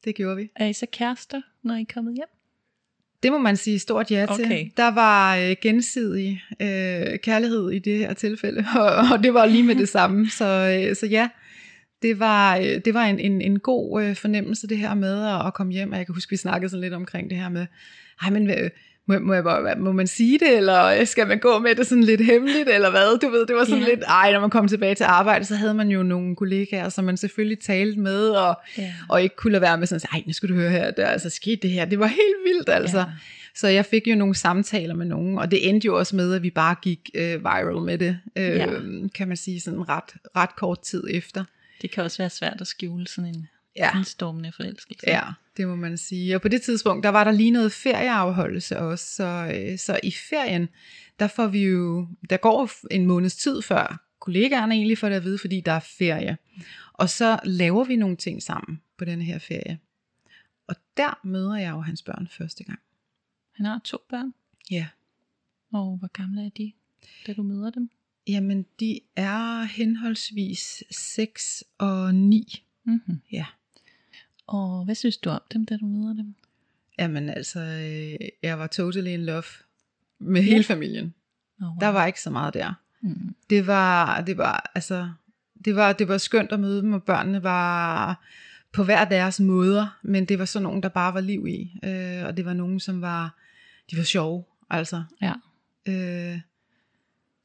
det 0.04 0.14
gjorde 0.14 0.37
vi. 0.37 0.50
Er 0.57 0.66
I 0.66 0.73
så 0.73 0.87
kærester, 0.93 1.40
når 1.62 1.75
I 1.75 1.81
er 1.81 1.87
kommet 1.95 2.14
hjem? 2.14 2.34
Det 3.25 3.33
må 3.33 3.38
man 3.38 3.57
sige 3.57 3.78
stort 3.78 4.11
ja 4.11 4.26
til. 4.37 4.45
Okay. 4.45 4.71
Der 4.76 4.90
var 4.90 5.37
øh, 5.37 5.57
gensidig 5.62 6.43
øh, 6.62 7.19
kærlighed 7.19 7.71
i 7.71 7.78
det 7.78 7.99
her 7.99 8.12
tilfælde, 8.12 8.66
og, 8.81 8.90
og 9.12 9.23
det 9.23 9.35
var 9.35 9.47
lige 9.47 9.62
med 9.62 9.75
det 9.75 9.88
samme. 9.88 10.31
Så, 10.38 10.45
øh, 10.45 10.97
så 10.97 11.07
ja, 11.07 11.28
det 12.02 12.19
var, 12.19 12.57
øh, 12.57 12.81
det 12.85 12.95
var 12.95 13.04
en, 13.04 13.19
en, 13.19 13.40
en 13.40 13.59
god 13.59 14.02
øh, 14.02 14.16
fornemmelse 14.16 14.66
det 14.66 14.78
her 14.78 14.95
med 14.95 15.26
at, 15.26 15.47
at 15.47 15.54
komme 15.54 15.73
hjem. 15.73 15.93
Og 15.93 15.99
jeg 15.99 16.07
kan 16.07 16.14
huske, 16.14 16.31
vi 16.31 16.37
snakkede 16.37 16.71
sådan 16.71 16.83
lidt 16.83 16.95
omkring 16.95 17.31
det 17.31 17.38
her 17.38 17.49
med, 17.49 17.66
ej, 18.23 18.31
men 18.31 18.50
øh, 18.50 18.71
må, 19.07 19.19
må, 19.19 19.35
jeg, 19.35 19.77
må 19.79 19.93
man 19.93 20.07
sige 20.07 20.39
det, 20.39 20.57
eller 20.57 21.05
skal 21.05 21.27
man 21.27 21.39
gå 21.39 21.59
med 21.59 21.75
det 21.75 21.87
sådan 21.87 22.05
lidt 22.05 22.21
hemmeligt, 22.21 22.69
eller 22.69 22.91
hvad? 22.91 23.19
Du 23.19 23.29
ved, 23.29 23.47
det 23.47 23.57
var 23.57 23.65
sådan 23.65 23.79
yeah. 23.79 23.91
lidt, 23.91 24.03
ej, 24.09 24.33
når 24.33 24.41
man 24.41 24.51
kom 24.51 24.69
tilbage 24.69 24.95
til 24.95 25.05
arbejde, 25.05 25.45
så 25.45 25.57
havde 25.57 25.75
man 25.75 25.89
jo 25.89 26.03
nogle 26.03 26.37
kollegaer, 26.37 26.89
som 26.89 27.05
man 27.05 27.17
selvfølgelig 27.17 27.59
talte 27.59 28.01
med, 28.01 28.29
og, 28.29 28.61
yeah. 28.79 28.91
og 29.09 29.23
ikke 29.23 29.37
kunne 29.37 29.53
lade 29.53 29.63
være 29.63 29.79
med 29.79 29.87
sådan, 29.87 30.09
ej, 30.13 30.23
nu 30.27 30.33
skal 30.33 30.49
du 30.49 30.55
høre 30.55 30.71
her, 30.71 30.91
der 30.91 31.05
er 31.05 31.11
altså 31.11 31.31
sket 31.31 31.63
det 31.63 31.71
her, 31.71 31.85
det 31.85 31.99
var 31.99 32.07
helt 32.07 32.37
vildt, 32.45 32.69
altså. 32.69 32.99
Yeah. 32.99 33.09
Så 33.57 33.69
jeg 33.69 33.87
fik 33.87 34.07
jo 34.07 34.15
nogle 34.15 34.35
samtaler 34.35 34.95
med 34.95 35.07
nogen, 35.07 35.39
og 35.39 35.51
det 35.51 35.69
endte 35.69 35.87
jo 35.87 35.99
også 35.99 36.17
med, 36.17 36.35
at 36.35 36.43
vi 36.43 36.51
bare 36.51 36.77
gik 36.83 37.11
øh, 37.15 37.41
viral 37.41 37.83
med 37.83 37.99
det, 37.99 38.19
øh, 38.37 38.45
ja. 38.45 38.67
kan 39.15 39.29
man 39.29 39.37
sige, 39.37 39.61
sådan 39.61 39.89
ret, 39.89 40.15
ret 40.37 40.57
kort 40.57 40.83
tid 40.83 41.05
efter. 41.11 41.45
Det 41.83 41.91
kan 41.91 42.05
også 42.05 42.19
være 42.19 42.31
svært 42.31 42.61
at 42.61 42.67
skjule 42.67 43.07
sådan 43.07 43.35
en, 43.35 43.49
ja. 43.77 43.99
en 43.99 44.05
stormende 44.05 44.53
forelskelse. 44.57 45.05
Ja, 45.07 45.23
det 45.57 45.69
må 45.69 45.77
man 45.77 45.97
sige. 45.97 46.35
Og 46.35 46.43
på 46.43 46.49
det 46.49 46.63
tidspunkt, 46.63 47.05
der 47.05 47.11
var 47.11 47.25
der 47.25 47.31
lige 47.31 47.51
noget 47.51 47.73
ferieafholdelse 47.73 48.79
også, 48.79 49.15
så, 49.15 49.53
øh, 49.55 49.79
så 49.79 50.01
i 50.03 50.11
ferien, 50.11 50.69
der 51.19 51.27
får 51.27 51.47
vi 51.47 51.65
jo, 51.65 52.09
der 52.31 52.37
går 52.37 52.71
en 52.91 53.07
måneds 53.07 53.37
tid 53.37 53.63
før 53.63 54.05
kollegaerne 54.25 54.75
egentlig 54.75 54.99
får 54.99 55.09
det 55.09 55.17
at 55.17 55.25
vide, 55.25 55.39
fordi 55.39 55.61
der 55.61 55.73
er 55.73 55.81
ferie. 55.81 56.39
Og 56.93 57.11
så 57.11 57.41
laver 57.45 57.85
vi 57.85 57.97
nogle 57.97 58.17
ting 58.17 58.43
sammen 58.43 58.81
på 58.97 59.05
den 59.05 59.23
her 59.23 59.39
ferie. 59.39 59.79
Og 60.67 60.77
der 60.97 61.21
møder 61.25 61.57
jeg 61.57 61.71
jo 61.71 61.81
hans 61.81 62.03
børn 62.03 62.29
første 62.31 62.65
gang. 62.65 62.79
Han 63.53 63.67
har 63.67 63.81
to 63.85 63.99
børn? 64.09 64.35
Ja. 64.71 64.87
Og 65.73 65.97
hvor 65.97 66.09
gamle 66.09 66.47
er 66.47 66.49
de, 66.49 66.73
da 67.27 67.33
du 67.33 67.43
møder 67.43 67.71
dem? 67.71 67.91
Jamen, 68.27 68.67
de 68.81 69.01
er 69.17 69.63
henholdsvis 69.63 70.85
6 70.91 71.65
og 71.79 72.15
9. 72.15 72.65
Mm-hmm. 72.85 73.21
Ja. 73.33 73.47
Og 74.47 74.85
hvad 74.85 74.95
synes 74.95 75.17
du 75.17 75.31
om 75.31 75.43
dem, 75.53 75.67
da 75.67 75.77
du 75.77 75.87
møder 75.87 76.15
dem? 76.15 76.35
Jamen 76.99 77.29
altså, 77.29 77.61
øh, 77.61 78.29
jeg 78.43 78.59
var 78.59 78.67
totally 78.67 79.11
in 79.11 79.25
love 79.25 79.45
med 80.19 80.43
ja. 80.43 80.49
hele 80.49 80.65
familien. 80.65 81.15
Oh, 81.61 81.67
wow. 81.67 81.77
Der 81.81 81.89
var 81.89 82.07
ikke 82.07 82.21
så 82.21 82.31
meget 82.31 82.55
der. 82.55 82.73
Mm. 83.01 83.35
Det 83.51 83.67
var, 83.67 84.21
det 84.21 84.39
var, 84.39 84.71
altså, 84.75 85.11
det 85.65 85.77
var, 85.77 85.93
det 85.93 86.09
var 86.09 86.19
skønt 86.19 86.53
at 86.53 86.61
møde 86.61 86.83
dem, 86.83 86.93
og 86.93 87.03
børnene 87.03 87.43
var 87.43 88.21
på 88.73 88.85
hver 88.85 89.05
deres 89.05 89.41
måder, 89.41 89.99
men 90.03 90.25
det 90.25 90.39
var 90.39 90.45
sådan 90.45 90.63
nogen, 90.63 90.83
der 90.83 90.89
bare 90.89 91.15
var 91.15 91.21
liv 91.21 91.47
i, 91.47 91.79
øh, 91.85 92.25
og 92.25 92.37
det 92.37 92.45
var 92.45 92.53
nogen, 92.53 92.81
som 92.81 93.01
var, 93.01 93.39
de 93.91 93.97
var 93.97 94.03
sjove, 94.03 94.45
altså. 94.71 95.05
Ja. 95.23 95.33
Øh, 95.89 96.41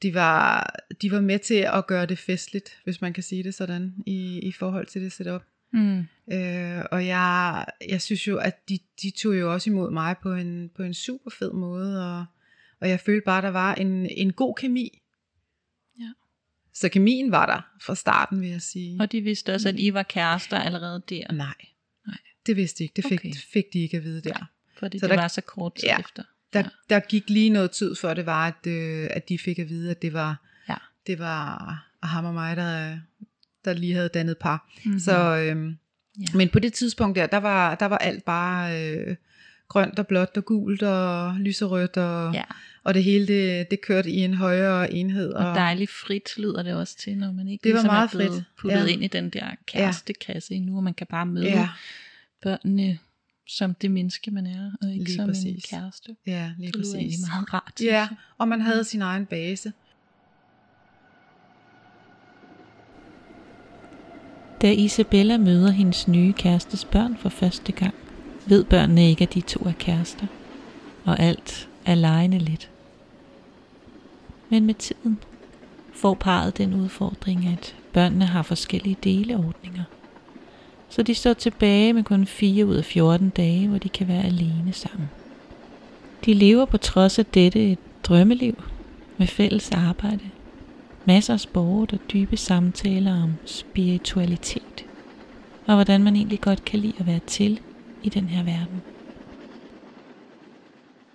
de 0.02 0.14
var, 0.14 0.76
de 1.02 1.12
var 1.12 1.22
med 1.22 1.40
til 1.40 1.56
at 1.74 1.88
gøre 1.88 2.06
det 2.06 2.20
festligt, 2.20 2.70
hvis 2.84 3.02
man 3.02 3.14
kan 3.14 3.24
sige 3.24 3.44
det 3.44 3.54
sådan, 3.54 3.94
i, 4.06 4.40
i 4.40 4.52
forhold 4.52 4.88
til 4.88 5.02
det 5.02 5.12
setup. 5.12 5.44
Mm. 5.74 6.00
Øh, 6.32 6.84
og 6.92 7.06
jeg, 7.08 7.66
jeg 7.90 8.02
synes 8.02 8.28
jo, 8.28 8.38
at 8.38 8.70
de, 8.70 8.80
de 9.02 9.12
tog 9.12 9.40
jo 9.40 9.54
også 9.54 9.70
imod 9.70 9.92
mig 9.92 10.16
på 10.24 10.34
en, 10.34 10.70
på 10.76 10.84
en 10.84 10.94
super 10.94 11.30
fed 11.32 11.52
måde, 11.54 12.14
og, 12.18 12.26
og 12.82 12.90
jeg 12.90 13.00
følte 13.00 13.26
bare, 13.26 13.38
at 13.38 13.44
der 13.44 13.50
var 13.50 13.76
en, 13.76 14.06
en 14.06 14.34
god 14.34 14.56
kemi. 14.56 15.02
Ja. 16.00 16.12
Så 16.74 16.90
kemien 16.90 17.32
var 17.32 17.46
der 17.46 17.62
fra 17.82 17.96
starten, 17.96 18.42
vil 18.42 18.50
jeg 18.50 18.62
sige. 18.62 19.02
Og 19.02 19.12
de 19.12 19.22
vidste 19.22 19.54
også, 19.54 19.70
at 19.70 19.76
I 19.80 19.94
var 19.94 20.04
kærester 20.04 20.58
allerede 20.60 21.02
der? 21.10 21.32
Nej, 21.32 21.54
Nej. 22.08 22.18
det 22.46 22.56
vidste 22.56 22.78
de 22.80 22.84
ikke. 22.84 22.94
Det 22.96 23.06
fik, 23.10 23.20
Okay. 23.20 23.34
fik 23.54 23.64
de 23.74 23.80
ikke 23.80 23.98
at 23.98 24.04
vide 24.04 24.22
der. 24.22 24.50
Fordi 24.80 25.00
Så 25.00 25.06
det 25.08 25.16
der- 25.16 25.22
var 25.22 25.28
så 25.28 25.42
kort 25.42 25.76
tid 25.76 25.88
Ja. 25.88 26.00
efter. 26.00 26.24
Der, 26.54 26.60
Ja. 26.60 26.70
der 26.90 27.00
gik 27.00 27.30
lige 27.30 27.50
noget 27.50 27.72
tid 27.72 27.96
før 27.96 28.14
det 28.14 28.26
var, 28.26 28.48
at, 28.48 28.68
øh, 28.68 29.08
at 29.12 29.30
de 29.30 29.38
fik 29.38 29.60
at 29.60 29.70
vide, 29.70 29.92
at 29.92 30.02
det 30.02 30.14
var, 30.14 30.46
Ja. 30.70 30.76
det 31.08 31.20
var 31.20 31.86
ham 32.04 32.26
og 32.26 32.34
mig, 32.34 32.58
der, 32.58 33.00
der 33.66 33.74
lige 33.74 33.94
havde 33.96 34.10
dannet 34.10 34.38
par. 34.38 34.70
Mm-hmm. 34.86 35.00
Så, 35.00 35.36
øhm, 35.38 35.78
Ja. 36.20 36.26
Men 36.38 36.50
på 36.50 36.60
det 36.60 36.74
tidspunkt 36.74 37.16
der, 37.16 37.26
der 37.28 37.38
var, 37.38 37.76
der 37.76 37.86
var 37.86 37.98
alt 37.98 38.26
bare 38.26 38.84
øh, 38.92 39.16
grønt 39.68 40.00
og 40.00 40.08
blåt 40.08 40.30
og 40.38 40.46
gult 40.46 40.84
og 40.84 41.36
lyserødt, 41.36 41.98
og, 41.98 42.34
Ja. 42.34 42.44
og 42.84 42.94
det 42.94 43.04
hele 43.04 43.28
det, 43.28 43.72
det 43.72 43.82
kørte 43.82 44.10
i 44.12 44.18
en 44.20 44.34
højere 44.34 44.94
enhed. 44.94 45.34
Og 45.34 45.44
dejligt 45.56 45.92
frit 45.92 46.38
lyder 46.38 46.64
det 46.64 46.74
også 46.74 46.98
til, 46.98 47.18
når 47.18 47.32
man 47.32 47.48
ikke 47.48 47.64
Det 47.64 47.70
var 47.74 47.76
ligesom 47.80 47.94
meget 47.94 48.08
er 48.08 48.18
blevet 48.18 48.34
frit, 48.34 48.44
puttet 48.58 48.80
ja. 48.80 48.86
ind 48.86 49.04
i 49.04 49.08
den 49.08 49.30
der 49.30 49.46
kærestekasse 49.66 50.54
endnu, 50.56 50.78
og 50.78 50.84
man 50.84 50.94
kan 50.94 51.08
bare 51.10 51.26
møde 51.26 51.46
Ja, 51.46 51.70
børnene 52.44 53.00
som 53.48 53.74
det 53.74 53.92
menneske, 53.92 54.32
man 54.32 54.48
er, 54.48 54.72
og 54.82 54.92
ikke 54.92 55.04
Lige 55.06 55.16
som 55.16 55.24
en 55.24 55.30
præcis. 55.30 55.66
kæreste. 55.70 56.16
ja, 56.28 56.52
lige 56.58 56.72
Det 56.72 56.76
præcis. 56.80 57.20
meget 57.28 57.54
rart. 57.54 57.82
Ja, 57.84 58.08
og 58.38 58.48
man 58.48 58.62
havde 58.62 58.84
sin 58.84 59.02
egen 59.02 59.26
base. 59.26 59.74
Da 64.62 64.72
Isabella 64.72 65.38
møder 65.38 65.72
hendes 65.72 66.08
nye 66.08 66.34
kærestes 66.34 66.86
børn 66.86 67.18
for 67.18 67.30
første 67.30 67.72
gang, 67.72 67.94
ved 68.46 68.64
børnene 68.64 69.10
ikke, 69.10 69.24
at 69.24 69.34
de 69.34 69.42
to 69.42 69.60
er 69.66 69.72
kærester, 69.80 70.26
og 71.06 71.20
alt 71.20 71.70
er 71.86 71.96
lejende 71.96 72.40
lidt. 72.40 72.70
Men 74.50 74.66
med 74.66 74.74
tiden 74.74 75.20
får 75.94 76.14
parret 76.14 76.58
den 76.58 76.74
udfordring, 76.74 77.48
at 77.48 77.76
børnene 77.94 78.26
har 78.26 78.42
forskellige 78.42 78.98
deleordninger. 79.04 79.84
Så 80.90 81.04
de 81.04 81.16
står 81.16 81.34
tilbage 81.34 81.94
med 81.94 82.04
kun 82.04 82.26
4 82.26 82.66
ud 82.66 82.76
af 82.76 82.86
14 82.86 83.30
dage, 83.30 83.68
hvor 83.68 83.78
de 83.78 83.90
kan 83.90 84.08
være 84.08 84.24
alene 84.24 84.74
sammen. 84.74 85.10
De 86.26 86.34
lever 86.34 86.66
på 86.66 86.78
trods 86.78 87.20
af 87.20 87.26
dette 87.26 87.72
et 87.72 87.80
drømmeliv 88.04 88.64
med 89.18 89.28
fælles 89.28 89.72
arbejde, 89.72 90.20
masser 91.14 91.34
af 91.34 91.40
sport 91.40 91.94
og 91.94 92.00
dybe 92.14 92.38
samtaler 92.38 93.24
om 93.24 93.34
spiritualitet, 93.46 94.86
og 95.66 95.76
hvordan 95.76 96.04
man 96.04 96.16
egentlig 96.16 96.42
godt 96.42 96.66
kan 96.66 96.80
lide 96.80 96.94
at 97.00 97.08
være 97.08 97.20
til 97.28 97.60
i 98.04 98.10
den 98.10 98.26
her 98.26 98.44
verden. 98.44 98.82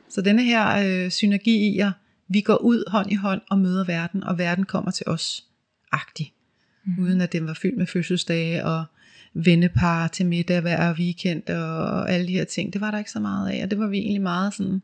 Så 0.09 0.21
denne 0.21 0.43
her 0.43 0.67
øh, 0.85 1.11
synergi 1.11 1.57
i, 1.57 1.79
at 1.79 1.93
vi 2.29 2.41
går 2.41 2.57
ud 2.57 2.91
hånd 2.91 3.13
i 3.13 3.15
hånd 3.15 3.41
og 3.51 3.59
møder 3.59 3.85
verden, 3.85 4.25
og 4.25 4.39
verden 4.39 4.65
kommer 4.65 4.91
til 4.91 5.09
os, 5.09 5.45
agtig. 5.93 6.33
Mm. 6.85 7.03
Uden 7.03 7.21
at 7.21 7.33
den 7.33 7.47
var 7.47 7.55
fyldt 7.55 7.79
med 7.79 7.87
fødselsdage 7.87 8.65
og 8.65 8.85
vennepar 9.35 10.09
til 10.09 10.27
middag 10.27 10.61
hver 10.61 10.95
weekend 10.95 11.51
og 11.51 12.11
alle 12.11 12.27
de 12.27 12.33
her 12.33 12.45
ting. 12.45 12.73
Det 12.73 12.81
var 12.81 12.91
der 12.91 12.99
ikke 12.99 13.11
så 13.11 13.21
meget 13.21 13.51
af, 13.51 13.63
og 13.63 13.71
det 13.71 13.79
var 13.79 13.87
vi 13.87 13.99
egentlig 13.99 14.23
meget 14.23 14.55
sådan, 14.55 14.83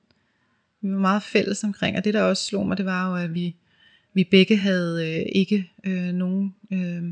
vi 0.81 0.93
var 0.93 0.99
meget 0.99 1.23
fælles 1.23 1.65
omkring. 1.65 1.97
Og 1.97 2.05
det 2.05 2.15
der 2.15 2.23
også 2.23 2.45
slog 2.45 2.67
mig, 2.67 2.77
det 2.77 2.87
var 2.87 3.09
jo, 3.11 3.25
at 3.25 3.35
vi, 3.35 3.57
vi 4.15 4.25
begge 4.31 4.57
havde 4.57 5.09
øh, 5.09 5.27
ikke 5.35 5.71
øh, 5.85 6.13
nogen 6.13 6.55
øh, 6.73 7.03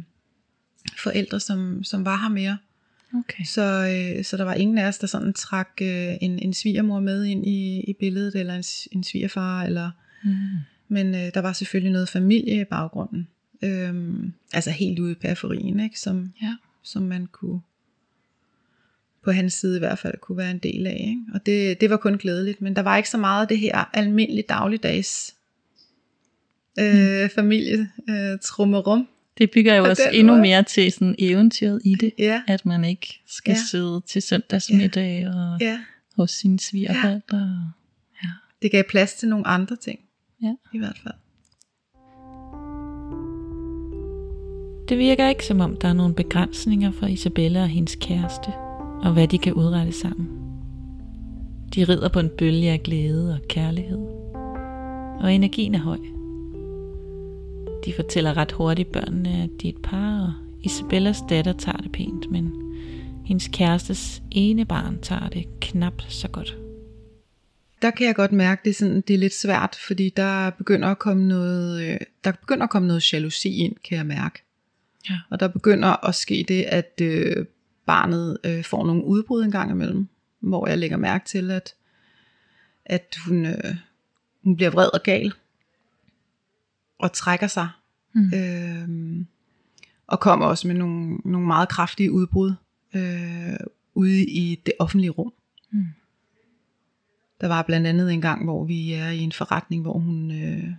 forældre, 0.99 1.40
som, 1.40 1.85
som 1.85 2.05
var 2.05 2.17
her 2.17 2.28
mere. 2.28 2.59
Okay. 3.19 3.45
Så, 3.45 3.62
øh, 3.62 4.25
så 4.25 4.37
der 4.37 4.45
var 4.45 4.55
ingen 4.55 4.78
af 4.78 4.88
os, 4.88 4.99
der 4.99 5.07
sådan 5.07 5.33
trak 5.33 5.69
øh, 5.83 6.14
en, 6.21 6.38
en 6.38 6.55
svigermor 6.55 7.00
med 7.00 7.25
ind 7.25 7.47
i, 7.47 7.81
i 7.81 7.93
billedet, 7.93 8.35
eller 8.35 8.55
en, 8.55 8.64
en 8.93 9.05
svigerfar, 9.05 9.62
eller, 9.62 9.90
Mm. 10.25 10.31
men 10.88 11.14
øh, 11.14 11.31
der 11.35 11.40
var 11.40 11.52
selvfølgelig 11.52 11.93
noget 11.93 12.09
familie 12.09 12.61
i 12.61 12.64
baggrunden. 12.64 13.28
Øhm, 13.62 14.33
altså 14.52 14.71
helt 14.71 14.99
ude 14.99 15.12
i 15.12 15.14
periferien, 15.14 15.81
ikke? 15.81 16.00
Som, 16.00 16.33
Ja. 16.43 16.57
som 16.83 17.02
man 17.02 17.26
kunne, 17.26 17.61
på 19.25 19.33
hans 19.33 19.52
side 19.52 19.76
i 19.76 19.78
hvert 19.78 19.99
fald, 19.99 20.14
kunne 20.21 20.38
være 20.38 20.50
en 20.50 20.59
del 20.59 20.87
af. 20.87 21.05
Ikke? 21.09 21.23
Og 21.35 21.47
det, 21.47 21.81
det 21.81 21.90
var 21.90 21.97
kun 21.97 22.14
glædeligt, 22.19 22.61
men 22.61 22.76
der 22.76 22.83
var 22.83 22.97
ikke 22.97 23.09
så 23.11 23.19
meget 23.19 23.43
af 23.43 23.49
det 23.49 23.59
her 23.59 23.90
almindelige 23.93 24.45
dagligdags 24.49 25.35
øh, 26.78 27.30
familie 27.30 27.88
øh, 28.11 28.38
trummerum. 28.42 29.08
Det 29.38 29.50
bygger 29.50 29.75
jo 29.75 29.85
også 29.85 30.02
endnu 30.12 30.32
måde. 30.32 30.42
mere 30.42 30.62
til 30.62 30.92
sådan 30.92 31.14
eventyret 31.18 31.80
i 31.85 31.94
det, 31.94 32.12
Ja, 32.18 32.42
at 32.49 32.66
man 32.66 32.85
ikke 32.85 33.20
skal 33.26 33.52
Ja. 33.52 33.58
sidde 33.70 34.00
til 34.06 34.23
søndagsmiddag 34.23 35.28
og 35.28 35.58
ja. 35.61 35.78
hos 36.16 36.30
sine 36.30 36.61
svigerforældre. 36.61 37.73
Ja. 38.25 38.28
Det 38.62 38.70
gav 38.70 38.85
plads 38.90 39.14
til 39.14 39.28
nogle 39.28 39.47
andre 39.47 39.76
ting. 39.76 39.99
Ja. 40.42 40.54
I 40.75 40.78
hvert 40.78 41.00
fald. 41.02 41.14
Det 44.88 44.99
virker 44.99 45.28
ikke 45.28 45.44
som 45.47 45.61
om, 45.61 45.76
der 45.76 45.88
er 45.88 45.92
nogle 45.92 46.14
begrænsninger 46.14 46.90
for 46.92 47.06
Isabella 47.06 47.62
og 47.62 47.68
hendes 47.68 47.97
kæreste, 48.00 48.49
og 49.02 49.12
hvad 49.12 49.28
de 49.28 49.38
kan 49.38 49.52
udrette 49.52 49.92
sammen. 49.92 50.28
De 51.75 51.85
rider 51.85 52.08
på 52.08 52.20
en 52.20 52.30
bølge 52.38 52.70
af 52.70 52.82
glæde 52.82 53.35
og 53.35 53.40
kærlighed, 53.49 53.99
og 55.20 55.32
energien 55.35 55.75
er 55.75 55.78
høj. 55.78 55.99
De 57.85 57.92
fortæller 57.97 58.37
ret 58.37 58.52
hurtigt 58.52 58.92
børnene, 58.92 59.42
at 59.42 59.50
de 59.62 59.68
er 59.68 59.73
et 59.73 59.82
par, 59.82 60.20
og 60.23 60.32
Isabellas 60.64 61.18
datter 61.30 61.52
tager 61.52 61.78
det 61.78 61.92
pænt, 61.92 62.30
men 62.30 62.52
hendes 63.25 63.49
kærestes 63.52 64.23
ene 64.30 64.64
barn 64.64 64.99
tager 65.02 65.28
det 65.28 65.47
knap 65.61 66.02
så 66.08 66.28
godt. 66.28 66.56
der 67.82 67.90
kan 67.90 68.06
jeg 68.06 68.14
godt 68.14 68.32
mærke, 68.32 68.61
det 68.64 68.70
er, 68.70 68.75
sådan, 68.75 69.00
det 69.00 69.14
er 69.14 69.18
lidt 69.18 69.35
svært, 69.35 69.78
fordi 69.87 70.08
der 70.16 70.50
begynder 70.50 70.88
at 70.88 70.99
komme 70.99 71.28
noget, 71.28 71.82
øh, 71.82 71.99
der 72.25 72.32
begynder 72.32 72.64
at 72.64 72.70
komme 72.70 72.88
noget 72.88 73.12
jalousi 73.12 73.49
ind, 73.49 73.76
kan 73.85 73.99
jeg 73.99 74.06
mærke. 74.06 74.42
Ja. 75.11 75.18
Og 75.30 75.40
der 75.40 75.49
begynder 75.49 76.06
at 76.08 76.14
ske 76.14 76.44
det, 76.49 76.62
at 76.62 77.00
øh, 77.02 77.47
barnet 77.87 78.38
øh, 78.44 78.64
får 78.64 78.87
nogle 78.87 79.04
udbrud 79.04 79.44
en 79.44 79.50
gang 79.50 79.70
imellem, 79.70 80.08
hvor 80.40 80.68
jeg 80.68 80.78
lægger 80.78 80.97
mærke 80.97 81.26
til, 81.26 81.50
at, 81.50 81.75
at 82.85 83.16
hun, 83.26 83.47
øh, 83.47 83.75
hun 84.44 84.56
bliver 84.56 84.70
vred 84.70 84.88
og 84.94 85.02
gal, 85.02 85.32
og 86.99 87.12
trækker 87.12 87.47
sig, 87.47 87.69
Mm. 88.12 88.33
øh, 88.35 89.25
og 90.07 90.21
kommer 90.21 90.47
også 90.47 90.69
med 90.69 90.76
nogle, 90.76 91.17
nogle 91.25 91.47
meget 91.47 91.69
kraftige 91.69 92.12
udbrud 92.12 92.55
øh, 92.95 93.57
ude 93.95 94.25
i 94.25 94.61
det 94.67 94.75
offentlige 94.78 95.11
rum. 95.11 95.33
Mm. 95.71 95.87
Der 97.40 97.49
var 97.49 97.62
blandt 97.62 97.87
andet 97.87 98.12
en 98.12 98.21
gang, 98.21 98.45
hvor 98.45 98.64
vi 98.64 98.93
er 98.93 99.09
i 99.09 99.19
en 99.19 99.33
forretning, 99.33 99.83
hvor 99.83 99.99
hun, 99.99 100.31
øh, 100.31 100.71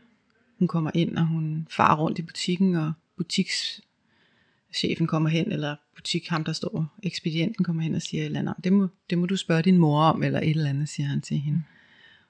hun 0.59 0.67
kommer 0.67 0.91
ind, 0.93 1.17
og 1.17 1.27
hun 1.27 1.67
farer 1.71 1.95
rundt 1.97 2.19
i 2.19 2.21
butikken, 2.21 2.75
og 2.75 2.93
butikschefen 3.17 5.07
kommer 5.07 5.29
hen, 5.29 5.51
eller 5.51 5.75
butik, 5.95 6.27
ham 6.27 6.43
der 6.43 6.53
står, 6.53 6.95
ekspedienten 7.03 7.65
kommer 7.65 7.83
hen 7.83 7.95
og 7.95 8.01
siger 8.01 8.21
et 8.21 8.25
eller 8.25 8.39
andet, 8.39 8.55
det 8.63 8.73
må, 8.73 8.87
det 9.09 9.17
må 9.17 9.25
du 9.25 9.37
spørge 9.37 9.61
din 9.61 9.77
mor 9.77 10.01
om, 10.01 10.23
eller 10.23 10.39
et 10.39 10.49
eller 10.49 10.69
andet, 10.69 10.89
siger 10.89 11.07
han 11.07 11.21
til 11.21 11.37
hende. 11.37 11.63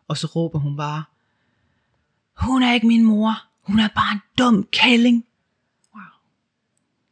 Og 0.08 0.17
så 0.17 0.27
råber 0.27 0.60
hun 0.60 0.77
bare, 0.77 1.03
hun 2.38 2.63
er 2.63 2.74
ikke 2.74 2.88
min 2.88 3.03
mor, 3.03 3.48
hun 3.69 3.79
er 3.79 3.88
bare 3.88 4.13
en 4.13 4.21
dum 4.38 4.67
kælling. 4.71 5.25
Wow. 5.93 6.03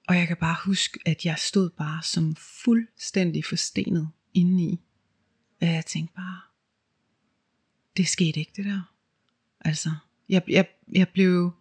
Og 0.07 0.15
jeg 0.15 0.27
kan 0.27 0.37
bare 0.37 0.55
huske, 0.65 0.99
at 1.05 1.25
jeg 1.25 1.35
stod 1.37 1.69
bare 1.69 2.03
som 2.03 2.35
fuldstændig 2.35 3.45
forstenet 3.45 4.09
indeni. 4.33 4.79
Og 5.61 5.67
jeg 5.67 5.85
tænkte 5.85 6.15
bare, 6.15 6.41
det 7.97 8.07
skete 8.07 8.39
ikke 8.39 8.51
det 8.55 8.65
der. 8.65 8.93
Altså, 9.59 9.89
jeg, 10.29 10.43
jeg, 10.47 10.67
jeg, 10.91 11.09
blev, 11.09 11.51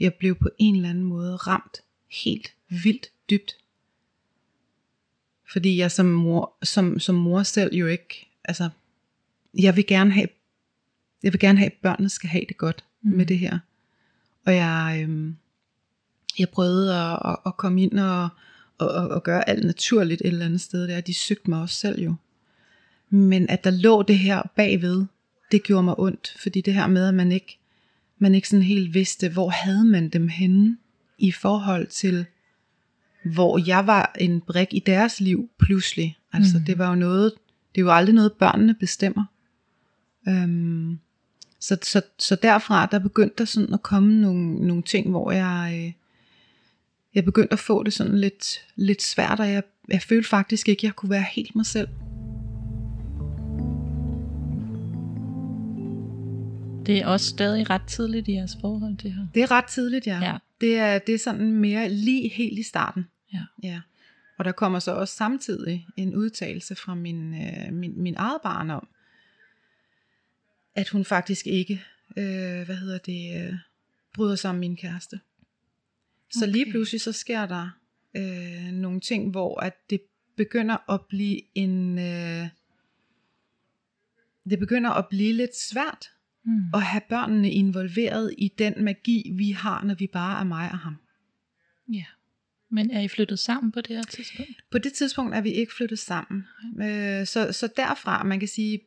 jeg 0.00 0.14
blev 0.14 0.34
på 0.34 0.48
en 0.58 0.76
eller 0.76 0.90
anden 0.90 1.04
måde 1.04 1.36
ramt 1.36 1.80
helt 2.24 2.54
vildt 2.68 3.12
dybt. 3.30 3.56
Fordi 5.52 5.76
jeg 5.76 5.92
som 5.92 6.06
mor, 6.06 6.56
som, 6.62 6.98
som 6.98 7.14
mor 7.14 7.42
selv 7.42 7.74
jo 7.74 7.86
ikke, 7.86 8.28
altså, 8.44 8.70
jeg 9.58 9.76
vil 9.76 9.86
gerne 9.86 10.12
have, 10.12 10.28
jeg 11.22 11.32
vil 11.32 11.40
gerne 11.40 11.58
have, 11.58 11.66
at 11.72 11.78
børnene 11.82 12.08
skal 12.08 12.30
have 12.30 12.44
det 12.48 12.56
godt 12.56 12.84
mm. 13.02 13.16
med 13.16 13.26
det 13.26 13.38
her. 13.38 13.58
Og 14.46 14.54
jeg, 14.54 15.00
øhm, 15.02 15.36
jeg 16.38 16.48
prøvede 16.48 16.94
at, 16.94 17.18
at, 17.24 17.36
at 17.46 17.56
komme 17.56 17.82
ind 17.82 18.00
og, 18.00 18.28
og, 18.78 18.88
og 18.88 19.22
gøre 19.22 19.48
alt 19.48 19.64
naturligt 19.64 20.20
et 20.20 20.26
eller 20.26 20.44
andet 20.44 20.60
sted 20.60 20.88
der. 20.88 21.00
De 21.00 21.14
søgte 21.14 21.50
mig 21.50 21.60
også 21.60 21.76
selv 21.76 22.02
jo. 22.02 22.14
Men 23.10 23.50
at 23.50 23.64
der 23.64 23.70
lå 23.70 24.02
det 24.02 24.18
her 24.18 24.42
bagved, 24.56 25.04
det 25.52 25.62
gjorde 25.62 25.82
mig 25.82 25.98
ondt. 25.98 26.36
Fordi 26.42 26.60
det 26.60 26.74
her 26.74 26.86
med, 26.86 27.08
at 27.08 27.14
man 27.14 27.32
ikke, 27.32 27.58
man 28.18 28.34
ikke 28.34 28.48
sådan 28.48 28.62
helt 28.62 28.94
vidste, 28.94 29.28
hvor 29.28 29.50
havde 29.50 29.84
man 29.84 30.08
dem 30.08 30.28
henne 30.28 30.76
i 31.18 31.32
forhold 31.32 31.86
til, 31.86 32.26
hvor 33.24 33.66
jeg 33.66 33.86
var 33.86 34.14
en 34.20 34.40
brik 34.40 34.68
i 34.70 34.78
deres 34.78 35.20
liv 35.20 35.50
pludselig. 35.58 36.18
Altså 36.32 36.58
mm. 36.58 36.64
det 36.64 36.78
var 36.78 36.88
jo 36.88 36.94
noget, 36.94 37.32
det 37.74 37.80
er 37.80 37.84
jo 37.84 37.92
aldrig 37.92 38.14
noget 38.14 38.32
børnene 38.32 38.74
bestemmer. 38.74 39.24
Øhm, 40.28 40.98
så, 41.60 41.78
så, 41.82 42.02
så 42.18 42.36
derfra, 42.42 42.86
der 42.86 42.98
begyndte 42.98 43.34
der 43.38 43.44
sådan 43.44 43.74
at 43.74 43.82
komme 43.82 44.20
nogle, 44.20 44.66
nogle 44.66 44.82
ting, 44.82 45.10
hvor 45.10 45.32
jeg, 45.32 45.72
øh, 45.74 45.92
jeg 47.14 47.24
begyndte 47.24 47.52
at 47.52 47.58
få 47.58 47.82
det 47.82 47.92
sådan 47.92 48.18
lidt, 48.18 48.64
lidt 48.76 49.02
svært, 49.02 49.40
og 49.40 49.50
jeg, 49.50 49.62
jeg 49.88 50.02
følte 50.02 50.28
faktisk 50.28 50.68
ikke, 50.68 50.80
at 50.80 50.84
jeg 50.84 50.96
kunne 50.96 51.10
være 51.10 51.26
helt 51.32 51.56
mig 51.56 51.66
selv. 51.66 51.88
Det 56.86 56.98
er 56.98 57.06
også 57.06 57.26
stadig 57.26 57.70
ret 57.70 57.86
tidligt 57.86 58.28
i 58.28 58.32
jeres 58.32 58.56
forhold, 58.60 58.96
det 58.96 59.12
her. 59.12 59.26
Det 59.34 59.42
er 59.42 59.50
ret 59.50 59.64
tidligt, 59.64 60.06
ja. 60.06 60.18
ja. 60.22 60.36
Det, 60.60 60.78
er, 60.78 60.98
det 60.98 61.14
er 61.14 61.18
sådan 61.18 61.52
mere 61.52 61.88
lige 61.88 62.28
helt 62.28 62.58
i 62.58 62.62
starten. 62.62 63.06
Ja. 63.32 63.42
ja. 63.62 63.80
Og 64.38 64.44
der 64.44 64.52
kommer 64.52 64.78
så 64.78 64.92
også 64.92 65.14
samtidig 65.14 65.86
en 65.96 66.16
udtalelse 66.16 66.74
fra 66.74 66.94
min, 66.94 67.34
øh, 67.34 67.72
min, 67.72 68.02
min 68.02 68.14
eget 68.16 68.38
barn 68.42 68.70
om, 68.70 68.88
at 70.76 70.88
hun 70.88 71.04
faktisk 71.04 71.46
ikke, 71.46 71.84
øh, 72.16 72.62
hvad 72.64 72.76
hedder 72.76 72.98
det, 72.98 73.46
øh, 73.46 73.54
bryder 74.14 74.48
om 74.48 74.54
min 74.54 74.76
kæreste. 74.76 75.20
Så 76.30 76.44
okay. 76.44 76.52
lige 76.52 76.70
pludselig 76.70 77.00
så 77.00 77.12
sker 77.12 77.46
der 77.46 77.70
øh, 78.16 78.72
nogle 78.72 79.00
ting, 79.00 79.30
hvor 79.30 79.60
at 79.60 79.90
det 79.90 80.00
begynder 80.36 80.90
at 80.92 81.00
blive 81.08 81.40
en, 81.54 81.98
øh, 81.98 82.48
det 84.50 84.58
begynder 84.58 84.90
at 84.90 85.06
blive 85.08 85.32
lidt 85.32 85.56
svært 85.56 86.10
mm. 86.44 86.64
at 86.74 86.82
have 86.82 87.02
børnene 87.08 87.50
involveret 87.50 88.34
i 88.38 88.52
den 88.58 88.84
magi, 88.84 89.32
vi 89.34 89.50
har, 89.50 89.84
når 89.84 89.94
vi 89.94 90.06
bare 90.06 90.40
er 90.40 90.44
mig 90.44 90.70
og 90.72 90.78
ham. 90.78 90.96
Ja. 91.92 92.04
Men 92.70 92.90
er 92.90 93.00
I 93.00 93.08
flyttet 93.08 93.38
sammen 93.38 93.72
på 93.72 93.80
det 93.80 93.96
her 93.96 94.02
tidspunkt? 94.02 94.64
På 94.70 94.78
det 94.78 94.92
tidspunkt 94.92 95.34
er 95.34 95.40
vi 95.40 95.50
ikke 95.50 95.74
flyttet 95.74 95.98
sammen. 95.98 96.44
Øh, 96.80 97.26
så, 97.26 97.52
så 97.52 97.68
derfra, 97.76 98.22
man 98.22 98.38
kan 98.38 98.48
sige, 98.48 98.80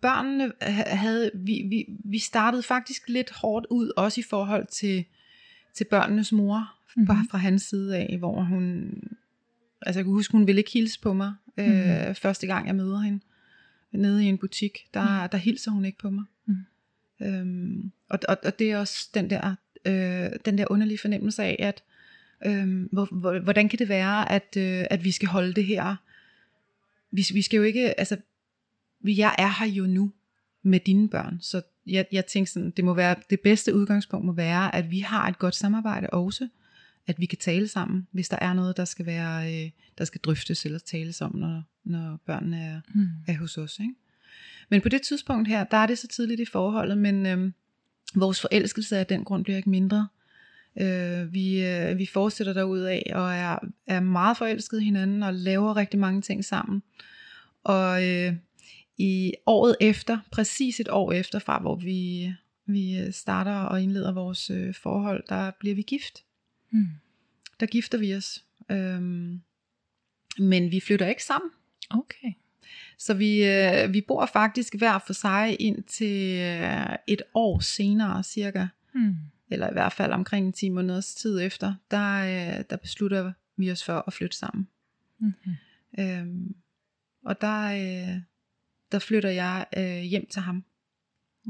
børnene 0.00 0.52
havde, 0.86 1.30
vi, 1.34 1.66
vi, 1.68 1.86
vi 2.04 2.18
startede 2.18 2.62
faktisk 2.62 3.08
lidt 3.08 3.30
hårdt 3.30 3.66
ud, 3.70 3.92
også 3.96 4.20
i 4.20 4.24
forhold 4.30 4.66
til, 4.66 5.04
til 5.74 5.84
børnenes 5.84 6.32
mor, 6.32 6.58
mm-hmm. 6.96 7.06
bare 7.06 7.26
fra 7.30 7.38
hans 7.38 7.62
side 7.62 7.96
af, 7.96 8.16
hvor 8.18 8.42
hun, 8.42 8.92
altså 9.82 9.98
jeg 9.98 10.04
kan 10.04 10.12
huske, 10.12 10.32
hun 10.32 10.46
ville 10.46 10.60
ikke 10.60 10.72
hilse 10.72 11.00
på 11.00 11.12
mig, 11.12 11.34
mm-hmm. 11.56 11.72
øh, 11.72 12.14
første 12.14 12.46
gang 12.46 12.66
jeg 12.66 12.74
møder 12.74 12.98
hende, 12.98 13.20
nede 13.92 14.24
i 14.24 14.28
en 14.28 14.38
butik, 14.38 14.78
der, 14.94 15.22
mm. 15.22 15.28
der 15.28 15.38
hilser 15.38 15.70
hun 15.70 15.84
ikke 15.84 15.98
på 15.98 16.10
mig. 16.10 16.24
Mm. 16.46 16.56
Øhm, 17.22 17.92
og, 18.08 18.18
og, 18.28 18.36
og 18.44 18.58
det 18.58 18.70
er 18.70 18.78
også 18.78 19.08
den 19.14 19.30
der, 19.30 19.54
øh, 19.84 20.30
den 20.44 20.58
der 20.58 20.64
underlige 20.70 20.98
fornemmelse 20.98 21.42
af, 21.42 21.56
at 21.58 21.82
øh, 22.46 22.86
hvor, 22.92 23.08
hvor, 23.12 23.38
hvordan 23.38 23.68
kan 23.68 23.78
det 23.78 23.88
være, 23.88 24.32
at, 24.32 24.56
øh, 24.56 24.84
at 24.90 25.04
vi 25.04 25.10
skal 25.10 25.28
holde 25.28 25.54
det 25.54 25.64
her, 25.64 25.96
vi, 27.10 27.26
vi 27.32 27.42
skal 27.42 27.56
jo 27.56 27.62
ikke, 27.62 28.00
altså 28.00 28.16
jeg 29.04 29.34
er 29.38 29.60
her 29.60 29.66
jo 29.66 29.86
nu 29.86 30.12
med 30.62 30.80
dine 30.80 31.08
børn, 31.08 31.38
så 31.40 31.62
jeg, 31.86 32.06
jeg 32.12 32.26
tænker 32.26 32.50
sådan, 32.50 32.70
det 32.70 32.84
må 32.84 32.94
være, 32.94 33.16
det 33.30 33.40
bedste 33.40 33.74
udgangspunkt 33.74 34.26
må 34.26 34.32
være, 34.32 34.74
at 34.74 34.90
vi 34.90 34.98
har 34.98 35.28
et 35.28 35.38
godt 35.38 35.54
samarbejde 35.54 36.10
også, 36.10 36.48
at 37.06 37.20
vi 37.20 37.26
kan 37.26 37.38
tale 37.38 37.68
sammen, 37.68 38.08
hvis 38.12 38.28
der 38.28 38.38
er 38.40 38.52
noget, 38.52 38.76
der 38.76 38.84
skal 38.84 39.06
være, 39.06 39.54
øh, 39.54 39.70
der 39.98 40.04
skal 40.04 40.20
drøftes 40.20 40.64
eller 40.64 40.78
tales 40.78 41.20
om, 41.20 41.36
når, 41.36 41.62
når 41.84 42.20
børnene 42.26 42.60
er, 42.60 42.80
mm. 42.94 43.08
er 43.26 43.36
hos 43.36 43.58
os. 43.58 43.78
Ikke? 43.78 43.94
Men 44.68 44.80
på 44.80 44.88
det 44.88 45.02
tidspunkt 45.02 45.48
her, 45.48 45.64
der 45.64 45.76
er 45.76 45.86
det 45.86 45.98
så 45.98 46.08
tidligt 46.08 46.40
i 46.40 46.44
forholdet, 46.44 46.98
men 46.98 47.26
øh, 47.26 47.50
vores 48.14 48.40
forelskelse 48.40 48.98
af 48.98 49.06
den 49.06 49.24
grund 49.24 49.44
bliver 49.44 49.56
ikke 49.56 49.70
mindre. 49.70 50.08
Øh, 50.80 51.32
vi, 51.32 51.64
øh, 51.66 51.98
vi 51.98 52.06
fortsætter 52.06 52.52
derud 52.52 52.80
af 52.80 53.12
og 53.14 53.34
er, 53.34 53.58
er 53.86 54.00
meget 54.00 54.36
forelskede 54.36 54.82
hinanden 54.82 55.22
og 55.22 55.34
laver 55.34 55.76
rigtig 55.76 56.00
mange 56.00 56.22
ting 56.22 56.44
sammen. 56.44 56.82
Og 57.64 58.08
øh, 58.08 58.32
i 58.98 59.34
året 59.46 59.76
efter, 59.80 60.18
præcis 60.30 60.80
et 60.80 60.88
år 60.88 61.12
efter 61.12 61.38
fra, 61.38 61.60
hvor 61.60 61.76
vi, 61.76 62.32
vi 62.66 63.12
starter 63.12 63.56
og 63.56 63.82
indleder 63.82 64.12
vores 64.12 64.50
øh, 64.50 64.74
forhold, 64.74 65.24
der 65.28 65.50
bliver 65.60 65.74
vi 65.74 65.82
gift. 65.82 66.24
Mm. 66.70 66.86
Der 67.60 67.66
gifter 67.66 67.98
vi 67.98 68.14
os. 68.14 68.44
Øhm, 68.70 69.40
men 70.38 70.70
vi 70.70 70.80
flytter 70.80 71.06
ikke 71.06 71.24
sammen. 71.24 71.50
Okay. 71.90 72.32
Så 72.98 73.14
vi, 73.14 73.44
øh, 73.44 73.92
vi 73.92 74.00
bor 74.00 74.26
faktisk 74.26 74.74
hver 74.74 74.98
for 75.06 75.12
sig 75.12 75.60
ind 75.60 75.82
til 75.82 76.38
øh, 76.38 76.96
et 77.06 77.22
år 77.34 77.60
senere 77.60 78.24
cirka. 78.24 78.66
Mm. 78.94 79.16
Eller 79.50 79.70
i 79.70 79.72
hvert 79.72 79.92
fald 79.92 80.12
omkring 80.12 80.54
10 80.54 80.68
måneders 80.68 81.14
tid 81.14 81.40
efter, 81.40 81.74
der, 81.90 82.14
øh, 82.14 82.64
der 82.70 82.76
beslutter 82.76 83.32
vi 83.56 83.70
os 83.70 83.84
for 83.84 84.04
at 84.06 84.12
flytte 84.12 84.36
sammen. 84.36 84.68
Mm-hmm. 85.18 85.54
Øhm, 85.98 86.56
og 87.24 87.40
der, 87.40 87.64
øh, 87.64 88.22
der 88.92 88.98
flytter 88.98 89.30
jeg 89.30 89.66
øh, 89.76 90.02
hjem 90.02 90.26
til 90.26 90.42
ham 90.42 90.64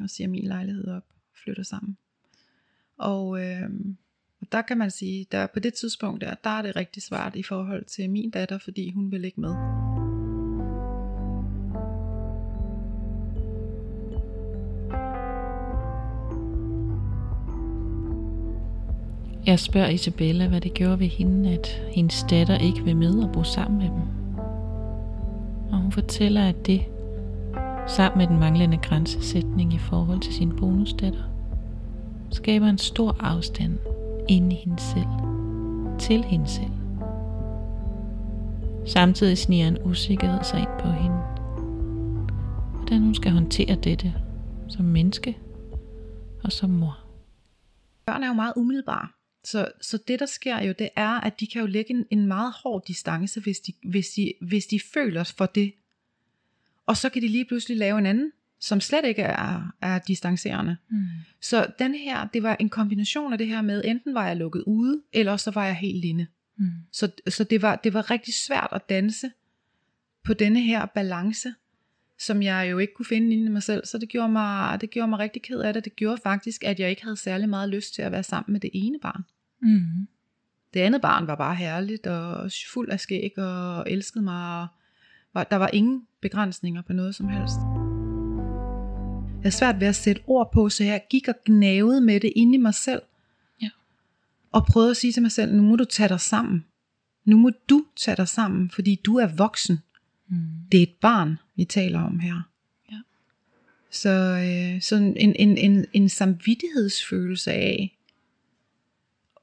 og 0.02 0.10
siger 0.10 0.28
min 0.28 0.44
lejlighed 0.44 0.88
op, 0.88 1.04
flytter 1.44 1.62
sammen. 1.62 1.96
Og 2.98 3.40
øh, 3.42 3.70
der 4.52 4.62
kan 4.62 4.78
man 4.78 4.90
sige, 4.90 5.26
der 5.32 5.46
på 5.46 5.60
det 5.60 5.74
tidspunkt 5.74 6.20
der, 6.20 6.34
der 6.44 6.50
er 6.50 6.62
det 6.62 6.76
rigtig 6.76 7.02
svært 7.02 7.36
i 7.36 7.42
forhold 7.42 7.84
til 7.84 8.10
min 8.10 8.30
datter, 8.30 8.58
fordi 8.58 8.90
hun 8.90 9.12
vil 9.12 9.24
ikke 9.24 9.40
med. 9.40 9.54
Jeg 19.46 19.60
spørger 19.60 19.88
Isabella, 19.88 20.48
hvad 20.48 20.60
det 20.60 20.74
gjorde 20.74 21.00
ved 21.00 21.06
hende, 21.06 21.52
at 21.52 21.66
hendes 21.92 22.24
datter 22.30 22.58
ikke 22.58 22.84
vil 22.84 22.96
med 22.96 23.22
og 23.22 23.32
bo 23.32 23.44
sammen 23.44 23.78
med 23.78 23.86
dem. 23.86 24.02
Og 25.72 25.78
hun 25.78 25.92
fortæller, 25.92 26.48
at 26.48 26.66
det 26.66 26.84
sammen 27.88 28.18
med 28.18 28.26
den 28.26 28.40
manglende 28.40 28.76
grænsesætning 28.76 29.74
i 29.74 29.78
forhold 29.78 30.20
til 30.20 30.34
sin 30.34 30.56
bonusdatter, 30.56 31.24
skaber 32.30 32.66
en 32.66 32.78
stor 32.78 33.16
afstand 33.20 33.78
inde 34.28 34.56
i 34.56 34.58
hende 34.58 34.80
selv, 34.80 35.08
til 35.98 36.24
hende 36.24 36.48
selv. 36.48 36.72
Samtidig 38.86 39.38
sniger 39.38 39.68
en 39.68 39.78
usikkerhed 39.84 40.44
sig 40.44 40.60
ind 40.60 40.80
på 40.80 40.88
hende. 40.88 41.16
Hvordan 42.76 43.02
hun 43.02 43.14
skal 43.14 43.32
håndtere 43.32 43.74
dette 43.74 44.14
som 44.68 44.84
menneske 44.84 45.38
og 46.44 46.52
som 46.52 46.70
mor. 46.70 46.98
Børn 48.06 48.22
er 48.22 48.26
jo 48.28 48.34
meget 48.34 48.52
umiddelbare. 48.56 49.08
Så, 49.44 49.68
så 49.80 49.98
det 50.08 50.20
der 50.20 50.26
sker 50.26 50.62
jo, 50.62 50.74
det 50.78 50.88
er, 50.96 51.20
at 51.20 51.40
de 51.40 51.46
kan 51.46 51.60
jo 51.60 51.66
lægge 51.66 51.90
en, 51.90 52.04
en 52.10 52.26
meget 52.26 52.52
hård 52.62 52.84
distance, 52.86 53.40
hvis 53.40 53.60
de, 53.60 53.72
hvis, 53.90 54.06
de, 54.16 54.32
hvis 54.40 54.66
de 54.66 54.80
føler 54.94 55.24
for 55.24 55.46
det, 55.46 55.72
og 56.88 56.96
så 56.96 57.08
kan 57.08 57.22
de 57.22 57.28
lige 57.28 57.44
pludselig 57.44 57.76
lave 57.76 57.98
en 57.98 58.06
anden, 58.06 58.32
som 58.60 58.80
slet 58.80 59.04
ikke 59.04 59.22
er, 59.22 59.72
er 59.82 59.98
distancerende. 59.98 60.76
Mm. 60.90 61.06
Så 61.40 61.66
den 61.78 61.94
her, 61.94 62.26
det 62.26 62.42
var 62.42 62.56
en 62.60 62.68
kombination 62.68 63.32
af 63.32 63.38
det 63.38 63.46
her 63.46 63.62
med, 63.62 63.84
enten 63.84 64.14
var 64.14 64.26
jeg 64.26 64.36
lukket 64.36 64.62
ude, 64.66 65.02
eller 65.12 65.36
så 65.36 65.50
var 65.50 65.64
jeg 65.64 65.74
helt 65.76 66.04
inde. 66.04 66.26
Mm. 66.58 66.70
Så, 66.92 67.10
så 67.28 67.44
det, 67.44 67.62
var, 67.62 67.76
det 67.76 67.94
var 67.94 68.10
rigtig 68.10 68.34
svært 68.34 68.68
at 68.72 68.88
danse 68.88 69.30
på 70.24 70.34
denne 70.34 70.60
her 70.60 70.86
balance, 70.86 71.54
som 72.18 72.42
jeg 72.42 72.68
jo 72.70 72.78
ikke 72.78 72.94
kunne 72.94 73.06
finde 73.06 73.32
inde 73.32 73.44
i 73.44 73.48
mig 73.48 73.62
selv. 73.62 73.86
Så 73.86 73.98
det 73.98 74.08
gjorde 74.08 74.32
mig, 74.32 74.80
det 74.80 74.90
gjorde 74.90 75.08
mig 75.08 75.18
rigtig 75.18 75.42
ked 75.42 75.60
af 75.60 75.74
det. 75.74 75.84
Det 75.84 75.96
gjorde 75.96 76.20
faktisk, 76.22 76.64
at 76.64 76.80
jeg 76.80 76.90
ikke 76.90 77.02
havde 77.02 77.16
særlig 77.16 77.48
meget 77.48 77.68
lyst 77.68 77.94
til 77.94 78.02
at 78.02 78.12
være 78.12 78.22
sammen 78.22 78.52
med 78.52 78.60
det 78.60 78.70
ene 78.72 78.98
barn. 79.02 79.24
Mm. 79.62 80.08
Det 80.74 80.80
andet 80.80 81.00
barn 81.00 81.26
var 81.26 81.34
bare 81.34 81.54
herligt 81.54 82.06
og 82.06 82.50
fuld 82.72 82.90
af 82.90 83.00
skæg 83.00 83.38
og 83.38 83.90
elskede 83.90 84.24
mig. 84.24 84.62
Og 84.62 84.68
var, 85.38 85.44
der 85.44 85.56
var 85.56 85.70
ingen 85.72 86.06
begrænsninger 86.20 86.82
på 86.82 86.92
noget 86.92 87.14
som 87.14 87.28
helst. 87.28 87.56
havde 89.42 89.56
svært 89.56 89.80
ved 89.80 89.86
at 89.86 89.96
sætte 89.96 90.22
ord 90.26 90.52
på, 90.52 90.68
så 90.68 90.84
jeg 90.84 91.02
gik 91.10 91.28
og 91.28 91.34
gnavede 91.44 92.00
med 92.00 92.20
det 92.20 92.32
inde 92.36 92.54
i 92.54 92.60
mig 92.60 92.74
selv. 92.74 93.02
Ja. 93.62 93.68
Og 94.52 94.66
prøvede 94.66 94.90
at 94.90 94.96
sige 94.96 95.12
til 95.12 95.22
mig 95.22 95.32
selv, 95.32 95.54
nu 95.54 95.62
må 95.62 95.76
du 95.76 95.84
tage 95.84 96.08
dig 96.08 96.20
sammen. 96.20 96.64
Nu 97.24 97.36
må 97.36 97.50
du 97.70 97.84
tage 97.96 98.16
dig 98.16 98.28
sammen, 98.28 98.70
fordi 98.70 99.00
du 99.04 99.16
er 99.16 99.26
voksen. 99.36 99.78
Mm. 100.28 100.36
Det 100.72 100.78
er 100.78 100.82
et 100.82 100.94
barn, 101.00 101.38
vi 101.56 101.64
taler 101.64 102.00
om 102.00 102.18
her. 102.18 102.42
Ja. 102.92 102.98
Så, 103.90 104.10
øh, 104.10 104.82
så 104.82 104.96
en, 104.96 105.16
en, 105.16 105.58
en, 105.58 105.86
en 105.92 106.08
samvittighedsfølelse 106.08 107.52
af, 107.52 107.98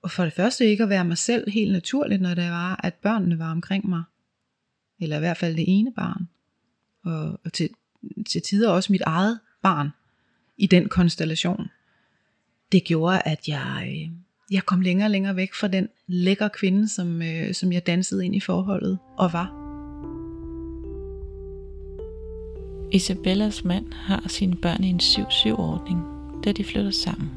og 0.01 0.11
for 0.11 0.23
det 0.23 0.33
første 0.33 0.65
ikke 0.65 0.83
at 0.83 0.89
være 0.89 1.05
mig 1.05 1.17
selv 1.17 1.51
helt 1.51 1.71
naturligt, 1.71 2.21
når 2.21 2.33
det 2.33 2.49
var, 2.49 2.79
at 2.83 2.93
børnene 2.93 3.39
var 3.39 3.51
omkring 3.51 3.89
mig. 3.89 4.03
Eller 4.99 5.15
i 5.15 5.19
hvert 5.19 5.37
fald 5.37 5.55
det 5.55 5.65
ene 5.67 5.91
barn. 5.91 6.27
Og, 7.03 7.39
og 7.45 7.53
til, 7.53 7.69
til 8.29 8.41
tider 8.41 8.69
også 8.69 8.93
mit 8.93 9.01
eget 9.01 9.39
barn 9.61 9.89
i 10.57 10.67
den 10.67 10.89
konstellation. 10.89 11.67
Det 12.71 12.83
gjorde, 12.83 13.21
at 13.25 13.47
jeg, 13.47 13.87
øh, 13.87 14.11
jeg 14.51 14.65
kom 14.65 14.81
længere 14.81 15.07
og 15.07 15.11
længere 15.11 15.35
væk 15.35 15.53
fra 15.53 15.67
den 15.67 15.87
lækre 16.07 16.49
kvinde, 16.49 16.87
som, 16.87 17.21
øh, 17.21 17.53
som 17.53 17.71
jeg 17.71 17.87
dansede 17.87 18.25
ind 18.25 18.35
i 18.35 18.39
forholdet 18.39 18.99
og 19.17 19.33
var. 19.33 19.65
Isabellas 22.91 23.63
mand 23.63 23.93
har 23.93 24.23
sine 24.27 24.55
børn 24.55 24.83
i 24.83 24.87
en 24.87 24.99
7-7-ordning, 24.99 25.99
da 26.43 26.51
de 26.51 26.63
flytter 26.63 26.91
sammen. 26.91 27.29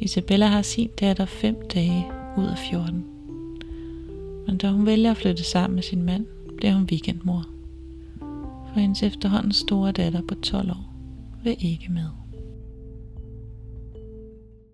Isabella 0.00 0.46
har 0.46 0.62
sin 0.62 0.90
datter 1.00 1.26
5 1.26 1.56
dage 1.74 2.06
ud 2.36 2.46
af 2.46 2.58
14. 2.58 3.17
Men 4.48 4.58
da 4.58 4.68
hun 4.68 4.86
vælger 4.86 5.10
at 5.10 5.16
flytte 5.16 5.44
sammen 5.44 5.74
med 5.74 5.82
sin 5.82 6.02
mand, 6.02 6.26
bliver 6.56 6.74
hun 6.74 6.84
weekendmor. 6.84 7.46
For 8.72 8.80
hendes 8.80 9.02
efterhånden 9.02 9.52
store 9.52 9.92
datter 9.92 10.22
på 10.28 10.34
12 10.34 10.70
år 10.70 10.94
vil 11.44 11.56
ikke 11.60 11.92
med. 11.92 12.08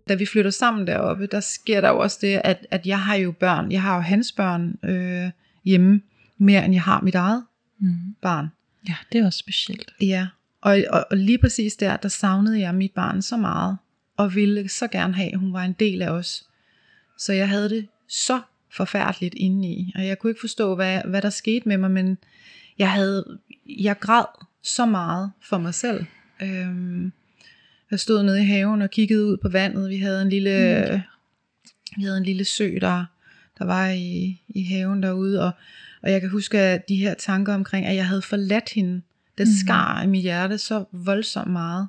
Da 0.08 0.14
vi 0.14 0.26
flytter 0.26 0.50
sammen 0.50 0.86
deroppe, 0.86 1.26
der 1.26 1.40
sker 1.40 1.80
der 1.80 1.88
jo 1.88 1.98
også 1.98 2.18
det, 2.20 2.40
at, 2.44 2.66
at 2.70 2.86
jeg 2.86 3.00
har 3.00 3.14
jo 3.14 3.32
børn. 3.32 3.72
Jeg 3.72 3.82
har 3.82 3.94
jo 3.94 4.00
hans 4.00 4.32
børn 4.32 4.78
øh, 4.82 5.30
hjemme, 5.64 6.00
mere 6.38 6.64
end 6.64 6.74
jeg 6.74 6.82
har 6.82 7.00
mit 7.00 7.14
eget 7.14 7.44
mm. 7.78 8.14
barn. 8.22 8.48
Ja, 8.88 8.94
det 9.12 9.20
er 9.20 9.26
også 9.26 9.38
specielt. 9.38 9.94
Ja, 10.00 10.26
og, 10.60 10.78
og, 10.90 11.06
og 11.10 11.16
lige 11.16 11.38
præcis 11.38 11.76
der, 11.76 11.96
der 11.96 12.08
savnede 12.08 12.60
jeg 12.60 12.74
mit 12.74 12.92
barn 12.92 13.22
så 13.22 13.36
meget, 13.36 13.76
og 14.16 14.34
ville 14.34 14.68
så 14.68 14.88
gerne 14.88 15.14
have, 15.14 15.32
at 15.32 15.38
hun 15.38 15.52
var 15.52 15.62
en 15.64 15.72
del 15.72 16.02
af 16.02 16.10
os. 16.10 16.46
Så 17.18 17.32
jeg 17.32 17.48
havde 17.48 17.68
det 17.68 17.86
så 18.08 18.40
forfærdeligt 18.76 19.34
indeni, 19.34 19.92
og 19.94 20.06
jeg 20.06 20.18
kunne 20.18 20.30
ikke 20.30 20.40
forstå, 20.40 20.74
hvad, 20.74 21.00
hvad 21.04 21.22
der 21.22 21.30
skete 21.30 21.68
med 21.68 21.76
mig, 21.76 21.90
men 21.90 22.18
jeg 22.78 22.92
havde, 22.92 23.38
jeg 23.66 23.98
græd 24.00 24.24
så 24.62 24.86
meget 24.86 25.32
for 25.42 25.58
mig 25.58 25.74
selv. 25.74 26.04
Øhm, 26.42 27.12
jeg 27.90 28.00
stod 28.00 28.22
nede 28.22 28.42
i 28.42 28.44
haven 28.44 28.82
og 28.82 28.90
kiggede 28.90 29.26
ud 29.26 29.36
på 29.36 29.48
vandet. 29.48 29.90
Vi 29.90 29.96
havde 29.96 30.22
en 30.22 30.28
lille, 30.28 30.84
mm. 30.92 31.00
vi 31.96 32.02
havde 32.02 32.18
en 32.18 32.24
lille 32.24 32.44
sø, 32.44 32.78
der, 32.80 33.04
der 33.58 33.64
var 33.64 33.88
i, 33.88 34.42
i 34.48 34.64
haven 34.64 35.02
derude, 35.02 35.42
og, 35.42 35.50
og 36.02 36.12
jeg 36.12 36.20
kan 36.20 36.30
huske 36.30 36.58
at 36.58 36.88
de 36.88 36.96
her 36.96 37.14
tanker 37.14 37.54
omkring, 37.54 37.86
at 37.86 37.96
jeg 37.96 38.06
havde 38.06 38.22
forladt 38.22 38.68
hende. 38.68 39.02
Det 39.38 39.46
mm. 39.46 39.52
skar 39.64 40.02
i 40.02 40.06
mit 40.06 40.22
hjerte 40.22 40.58
så 40.58 40.84
voldsomt 40.92 41.52
meget. 41.52 41.88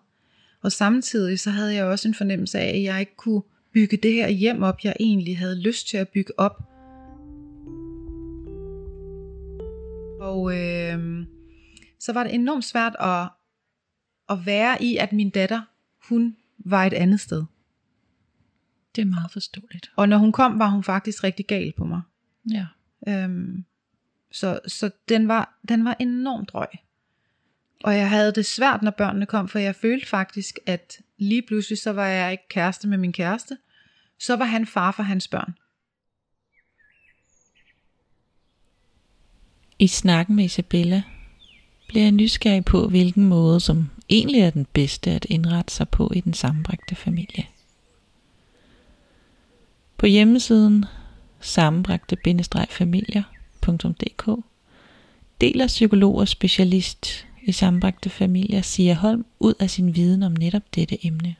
Og 0.62 0.71
samtidig 0.71 1.39
så 1.39 1.50
havde 1.50 1.74
jeg 1.74 1.86
også 1.86 2.08
en 2.08 2.13
fornemmelse 2.13 2.60
af, 2.60 2.76
at 2.76 2.84
jeg 2.84 3.00
ikke 3.00 3.15
kunne 3.15 3.41
bygge 3.74 3.98
det 3.98 4.13
her 4.13 4.30
hjem 4.30 4.63
op, 4.63 4.80
jeg 4.84 4.95
egentlig 5.00 5.38
havde 5.38 5.62
lyst 5.62 5.88
til 5.88 5.98
at 5.98 6.10
bygge 6.10 6.39
op. 6.39 6.75
Og 10.26 10.58
øh, 10.58 11.26
så 12.00 12.14
var 12.14 12.24
det 12.24 12.34
enormt 12.34 12.66
svært 12.66 12.96
at, 13.00 13.30
at 14.30 14.46
være 14.46 14.84
i, 14.84 14.98
at 14.98 15.14
min 15.14 15.30
datter, 15.30 15.62
hun 16.10 16.36
var 16.58 16.86
et 16.86 16.94
andet 16.94 17.20
sted. 17.20 17.44
Det 18.96 19.02
er 19.02 19.06
meget 19.06 19.32
forståeligt. 19.32 19.92
Og 19.96 20.10
når 20.10 20.18
hun 20.18 20.32
kom, 20.32 20.60
var 20.60 20.68
hun 20.68 20.84
faktisk 20.84 21.24
rigtig 21.24 21.46
gal 21.46 21.74
på 21.78 21.86
mig. 21.86 22.02
Ja. 22.52 22.66
Øhm, 23.08 23.66
så 24.32 24.60
så 24.68 24.90
den, 25.10 25.28
var, 25.28 25.60
den 25.70 25.86
var 25.86 25.96
enormt 26.00 26.50
drøg. 26.50 26.68
Og 27.84 27.98
jeg 27.98 28.10
havde 28.10 28.32
det 28.32 28.46
svært, 28.46 28.82
når 28.82 28.92
børnene 28.92 29.26
kom, 29.26 29.48
for 29.48 29.60
jeg 29.60 29.76
følte 29.76 30.08
faktisk, 30.08 30.60
at 30.66 31.02
lige 31.18 31.42
pludselig, 31.42 31.78
så 31.78 31.94
var 31.94 32.06
jeg 32.06 32.32
ikke 32.32 32.48
kæreste 32.50 32.88
med 32.88 32.98
min 32.98 33.14
kæreste. 33.14 33.58
Så 34.20 34.36
var 34.36 34.46
han 34.46 34.66
far 34.66 34.92
for 34.92 35.04
hans 35.04 35.28
børn. 35.28 35.54
I 39.80 39.88
snakken 39.88 40.36
med 40.36 40.46
Isabella 40.46 41.02
bliver 41.88 42.04
jeg 42.04 42.12
nysgerrig 42.12 42.66
på, 42.66 42.88
hvilken 42.88 43.26
måde, 43.26 43.60
som 43.60 43.90
egentlig 44.10 44.42
er 44.42 44.50
den 44.50 44.68
bedste 44.74 45.12
at 45.12 45.26
indrette 45.30 45.74
sig 45.74 45.90
på 45.90 46.12
i 46.16 46.20
den 46.20 46.34
sammenbragte 46.34 46.96
familie. 46.96 47.46
På 49.98 50.06
hjemmesiden 50.06 50.86
sammenbragte-familier.dk 51.40 54.30
deler 55.42 55.68
psykolog 55.68 56.16
og 56.16 56.28
specialist 56.28 57.28
i 57.44 57.52
sammenbragte 57.52 58.10
familier 58.10 58.62
Sia 58.62 58.94
Holm 58.94 59.26
ud 59.40 59.54
af 59.60 59.70
sin 59.70 59.96
viden 59.96 60.24
om 60.24 60.32
netop 60.32 60.76
dette 60.76 61.06
emne. 61.06 61.36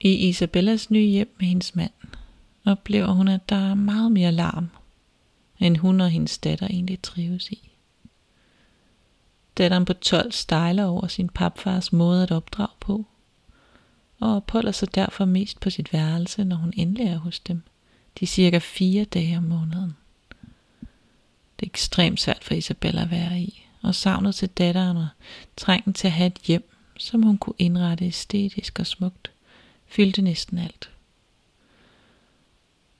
I 0.00 0.28
Isabellas 0.28 0.90
nye 0.90 1.06
hjem 1.06 1.34
med 1.38 1.46
hendes 1.46 1.74
mand 1.74 2.17
oplever 2.68 3.12
hun, 3.12 3.28
at 3.28 3.48
der 3.48 3.70
er 3.70 3.74
meget 3.74 4.12
mere 4.12 4.32
larm, 4.32 4.70
end 5.58 5.76
hun 5.76 6.00
og 6.00 6.10
hendes 6.10 6.38
datter 6.38 6.66
egentlig 6.66 7.02
trives 7.02 7.50
i. 7.50 7.70
Datteren 9.58 9.84
på 9.84 9.92
12 9.92 10.32
stejler 10.32 10.84
over 10.84 11.06
sin 11.06 11.28
papfars 11.28 11.92
måde 11.92 12.22
at 12.22 12.30
opdrage 12.30 12.76
på, 12.80 13.04
og 14.20 14.36
opholder 14.36 14.72
sig 14.72 14.94
derfor 14.94 15.24
mest 15.24 15.60
på 15.60 15.70
sit 15.70 15.92
værelse, 15.92 16.44
når 16.44 16.56
hun 16.56 16.72
endelig 16.76 17.06
er 17.06 17.18
hos 17.18 17.40
dem, 17.40 17.62
de 18.20 18.26
cirka 18.26 18.58
fire 18.58 19.04
dage 19.04 19.36
om 19.36 19.42
måneden. 19.42 19.96
Det 21.60 21.66
er 21.66 21.70
ekstremt 21.70 22.20
svært 22.20 22.44
for 22.44 22.54
Isabella 22.54 23.02
at 23.02 23.10
være 23.10 23.40
i, 23.40 23.66
og 23.82 23.94
savnet 23.94 24.34
til 24.34 24.48
datteren 24.48 24.96
og 24.96 25.08
trængen 25.56 25.92
til 25.92 26.06
at 26.06 26.12
have 26.12 26.26
et 26.26 26.38
hjem, 26.38 26.70
som 26.98 27.22
hun 27.22 27.38
kunne 27.38 27.54
indrette 27.58 28.04
æstetisk 28.04 28.78
og 28.80 28.86
smukt, 28.86 29.30
fyldte 29.86 30.22
næsten 30.22 30.58
alt. 30.58 30.90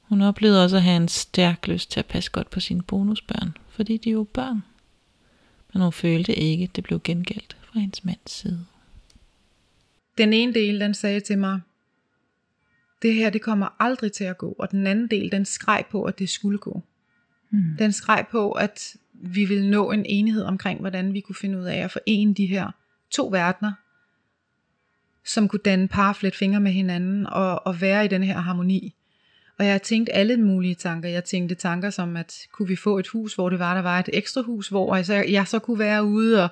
Hun 0.09 0.23
oplevede 0.23 0.65
også 0.65 0.77
at 0.77 0.83
have 0.83 0.97
en 0.97 1.09
stærk 1.09 1.67
lyst 1.69 1.91
til 1.91 2.01
at 2.01 2.07
passe 2.07 2.31
godt 2.31 2.51
på 2.51 2.61
sine 2.61 2.83
bonusbørn, 2.83 3.57
fordi 3.69 3.97
de 3.97 4.11
jo 4.11 4.27
børn. 4.35 4.63
Men 5.73 5.83
hun 5.83 5.93
følte 5.93 6.35
ikke, 6.35 6.65
at 6.65 6.77
det 6.77 6.85
blev 6.85 7.01
gengældt 7.05 7.57
fra 7.63 7.81
hendes 7.81 8.05
mands 8.05 8.31
side. 8.31 8.67
den 10.19 10.33
ene 10.33 10.55
del, 10.55 10.81
den 10.81 10.95
sagde 10.95 11.21
til 11.21 11.39
mig, 11.39 11.61
det 13.03 13.15
her, 13.15 13.31
det 13.31 13.43
kommer 13.43 13.69
aldrig 13.79 14.13
til 14.13 14.25
at 14.25 14.39
gå. 14.39 14.57
Og 14.59 14.71
den 14.71 14.87
anden 14.87 15.09
del, 15.09 15.33
den 15.33 15.45
skreg 15.45 15.85
på, 15.91 16.03
at 16.03 16.19
det 16.19 16.29
skulle 16.29 16.59
gå. 16.59 16.83
Mm. 17.51 17.77
Den 17.79 17.93
skreg 17.93 18.27
på, 18.31 18.53
at 18.53 18.97
vi 19.13 19.45
ville 19.45 19.71
nå 19.71 19.91
en 19.93 20.07
enighed 20.07 20.43
omkring, 20.43 20.81
hvordan 20.81 21.15
vi 21.15 21.21
kunne 21.21 21.37
finde 21.37 21.59
ud 21.59 21.65
af 21.65 21.77
at 21.77 21.91
forene 21.91 22.35
de 22.35 22.47
her 22.47 22.71
to 23.11 23.29
verdener, 23.29 23.73
som 25.25 25.49
kunne 25.49 25.61
danne 25.65 25.89
parflet 25.89 26.35
fingre 26.35 26.61
med 26.61 26.73
hinanden 26.73 27.27
og, 27.27 27.67
og 27.67 27.81
være 27.81 28.05
i 28.05 28.09
den 28.09 28.23
her 28.23 28.39
harmoni. 28.39 28.95
Og 29.59 29.65
jeg 29.65 29.73
har 29.75 29.79
tænkt 29.79 30.11
alle 30.13 30.37
mulige 30.37 30.75
tanker. 30.75 31.09
Jeg 31.09 31.25
tænkte 31.25 31.55
tanker 31.55 31.91
som, 31.91 32.17
at 32.17 32.35
kunne 32.53 32.69
vi 32.69 32.77
få 32.77 32.99
et 32.99 33.09
hus, 33.09 33.35
hvor 33.35 33.51
det 33.51 33.59
var, 33.59 33.75
der 33.75 33.83
var 33.83 33.99
et 33.99 34.09
ekstra 34.13 34.41
hus, 34.41 34.69
hvor 34.69 34.97
jeg 34.97 35.07
så, 35.07 35.15
jeg 35.15 35.47
så 35.47 35.59
kunne 35.59 35.79
være 35.79 36.05
ude, 36.05 36.43
og 36.43 36.49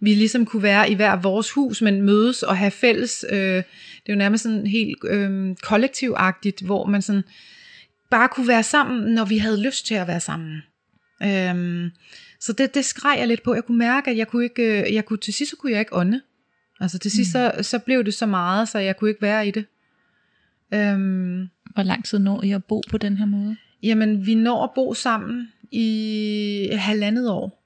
vi 0.00 0.14
ligesom 0.14 0.46
kunne 0.46 0.62
være 0.62 0.90
i 0.90 0.94
hver 0.94 1.16
vores 1.16 1.50
hus, 1.50 1.82
men 1.82 2.02
mødes 2.02 2.42
og 2.42 2.56
have 2.56 2.70
fælles. 2.70 3.24
Øh, 3.30 3.38
det 3.38 3.64
er 4.06 4.12
jo 4.12 4.16
nærmest 4.16 4.42
sådan 4.42 4.66
helt 4.66 4.98
øh, 5.04 5.56
kollektivagtigt, 5.62 6.60
hvor 6.60 6.86
man 6.86 7.02
sådan 7.02 7.22
bare 8.10 8.28
kunne 8.28 8.48
være 8.48 8.62
sammen, 8.62 9.14
når 9.14 9.24
vi 9.24 9.38
havde 9.38 9.62
lyst 9.62 9.86
til 9.86 9.94
at 9.94 10.06
være 10.06 10.20
sammen. 10.20 10.62
Øh, 11.22 11.90
så 12.40 12.52
det, 12.52 12.74
det 12.74 12.84
skreg 12.84 13.18
jeg 13.18 13.28
lidt 13.28 13.42
på. 13.42 13.54
Jeg 13.54 13.64
kunne 13.64 13.78
mærke, 13.78 14.10
at 14.10 14.16
jeg 14.16 14.28
kunne 14.28 14.44
ikke, 14.44 14.82
øh, 14.82 14.94
jeg 14.94 15.04
kunne, 15.04 15.18
til 15.18 15.34
sidst 15.34 15.50
så 15.50 15.56
kunne 15.56 15.72
jeg 15.72 15.80
ikke 15.80 15.96
ånde. 15.96 16.20
Altså 16.80 16.98
til 16.98 17.10
sidst 17.10 17.28
mm. 17.28 17.32
så, 17.32 17.62
så 17.62 17.78
blev 17.78 18.04
det 18.04 18.14
så 18.14 18.26
meget, 18.26 18.68
så 18.68 18.78
jeg 18.78 18.96
kunne 18.96 19.10
ikke 19.10 19.22
være 19.22 19.48
i 19.48 19.50
det. 19.50 19.64
Øhm, 20.74 21.48
Hvor 21.76 21.82
lang 21.82 22.04
tid 22.04 22.18
når 22.18 22.42
I 22.42 22.50
at 22.50 22.64
bo 22.64 22.82
på 22.90 22.98
den 22.98 23.16
her 23.16 23.26
måde? 23.26 23.56
Jamen, 23.82 24.26
vi 24.26 24.34
når 24.34 24.64
at 24.64 24.70
bo 24.74 24.94
sammen 24.94 25.52
i 25.70 26.68
halvandet 26.72 27.30
år. 27.30 27.62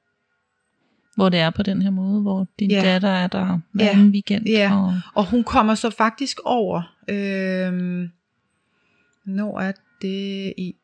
Hvor 1.16 1.28
det 1.28 1.40
er 1.40 1.50
på 1.50 1.62
den 1.62 1.82
her 1.82 1.90
måde, 1.90 2.22
hvor 2.22 2.46
din 2.58 2.70
ja. 2.70 2.82
datter 2.82 3.08
er 3.08 3.26
der 3.26 3.58
hver 3.72 3.98
ja. 3.98 3.98
weekend. 3.98 4.46
Ja, 4.46 4.76
og... 4.76 5.00
og 5.14 5.30
hun 5.30 5.44
kommer 5.44 5.74
så 5.74 5.90
faktisk 5.90 6.40
over. 6.44 6.96
Øhm, 7.08 8.10
når 9.24 9.60
er 9.60 9.72
det 10.02 10.54
i 10.58 10.76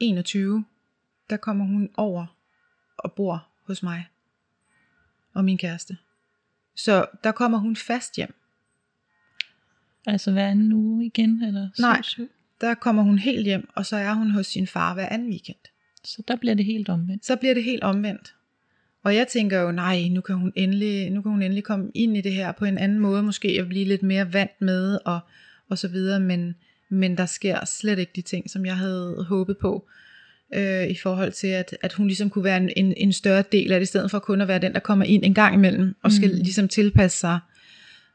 21, 0.00 0.64
der 1.30 1.36
kommer 1.36 1.64
hun 1.64 1.88
over 1.96 2.26
og 2.98 3.12
bor 3.12 3.46
hos 3.66 3.82
mig 3.82 4.06
og 5.34 5.44
min 5.44 5.58
kæreste. 5.58 5.96
Så 6.76 7.06
der 7.24 7.32
kommer 7.32 7.58
hun 7.58 7.76
fast 7.76 8.16
hjem. 8.16 8.34
Altså 10.06 10.32
hver 10.32 10.48
anden 10.48 10.72
uge 10.72 11.06
igen? 11.06 11.42
Eller 11.44 11.68
Nej, 11.78 12.02
der 12.60 12.74
kommer 12.74 13.02
hun 13.02 13.18
helt 13.18 13.44
hjem, 13.44 13.68
og 13.74 13.86
så 13.86 13.96
er 13.96 14.12
hun 14.12 14.30
hos 14.30 14.46
sin 14.46 14.66
far 14.66 14.94
hver 14.94 15.08
anden 15.08 15.28
weekend. 15.28 15.56
Så 16.04 16.22
der 16.28 16.36
bliver 16.36 16.54
det 16.54 16.64
helt 16.64 16.88
omvendt? 16.88 17.26
Så 17.26 17.36
bliver 17.36 17.54
det 17.54 17.64
helt 17.64 17.82
omvendt. 17.82 18.34
Og 19.04 19.14
jeg 19.14 19.28
tænker 19.28 19.60
jo, 19.60 19.72
nej, 19.72 20.08
nu 20.10 20.20
kan 20.20 20.34
hun 20.34 20.52
endelig, 20.56 21.10
nu 21.10 21.22
kan 21.22 21.30
hun 21.30 21.42
endelig 21.42 21.64
komme 21.64 21.90
ind 21.94 22.16
i 22.16 22.20
det 22.20 22.32
her 22.32 22.52
på 22.52 22.64
en 22.64 22.78
anden 22.78 22.98
måde, 22.98 23.22
måske 23.22 23.48
at 23.48 23.68
blive 23.68 23.84
lidt 23.84 24.02
mere 24.02 24.32
vant 24.32 24.60
med, 24.60 24.98
og, 25.04 25.20
og 25.68 25.78
så 25.78 25.88
videre, 25.88 26.20
men, 26.20 26.54
men 26.88 27.16
der 27.16 27.26
sker 27.26 27.64
slet 27.64 27.98
ikke 27.98 28.12
de 28.16 28.22
ting, 28.22 28.50
som 28.50 28.66
jeg 28.66 28.76
havde 28.76 29.24
håbet 29.28 29.58
på, 29.58 29.88
øh, 30.54 30.86
i 30.86 30.94
forhold 30.94 31.32
til, 31.32 31.46
at, 31.46 31.76
at 31.82 31.92
hun 31.92 32.06
ligesom 32.06 32.30
kunne 32.30 32.44
være 32.44 32.56
en, 32.56 32.70
en, 32.76 32.94
en 32.96 33.12
større 33.12 33.44
del 33.52 33.72
af 33.72 33.80
det, 33.80 33.86
i 33.86 33.88
stedet 33.88 34.10
for 34.10 34.18
kun 34.18 34.40
at 34.40 34.48
være 34.48 34.58
den, 34.58 34.72
der 34.72 34.80
kommer 34.80 35.04
ind 35.04 35.24
en 35.24 35.34
gang 35.34 35.54
imellem, 35.54 35.96
og 36.02 36.12
skal 36.12 36.30
mm. 36.30 36.36
ligesom 36.36 36.68
tilpasse 36.68 37.18
sig. 37.18 37.38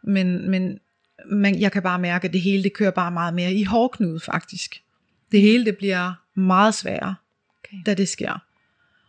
Men, 0.04 0.50
men 0.50 0.80
man, 1.26 1.60
jeg 1.60 1.72
kan 1.72 1.84
bare 1.84 2.00
mærke, 2.00 2.26
at 2.26 2.34
det 2.34 2.42
hele 2.42 2.64
det 2.64 2.74
kører 2.74 2.92
bare 2.92 3.12
meget 3.12 3.34
mere 3.34 3.54
i 3.54 3.64
hårdknude 3.64 4.20
faktisk. 4.20 4.84
Det 5.32 5.42
hele 5.42 5.66
det 5.66 5.78
bliver 5.78 6.14
meget 6.40 6.76
sværere, 6.76 7.16
okay. 7.60 7.78
da 7.86 7.94
det 7.94 8.08
sker. 8.08 8.44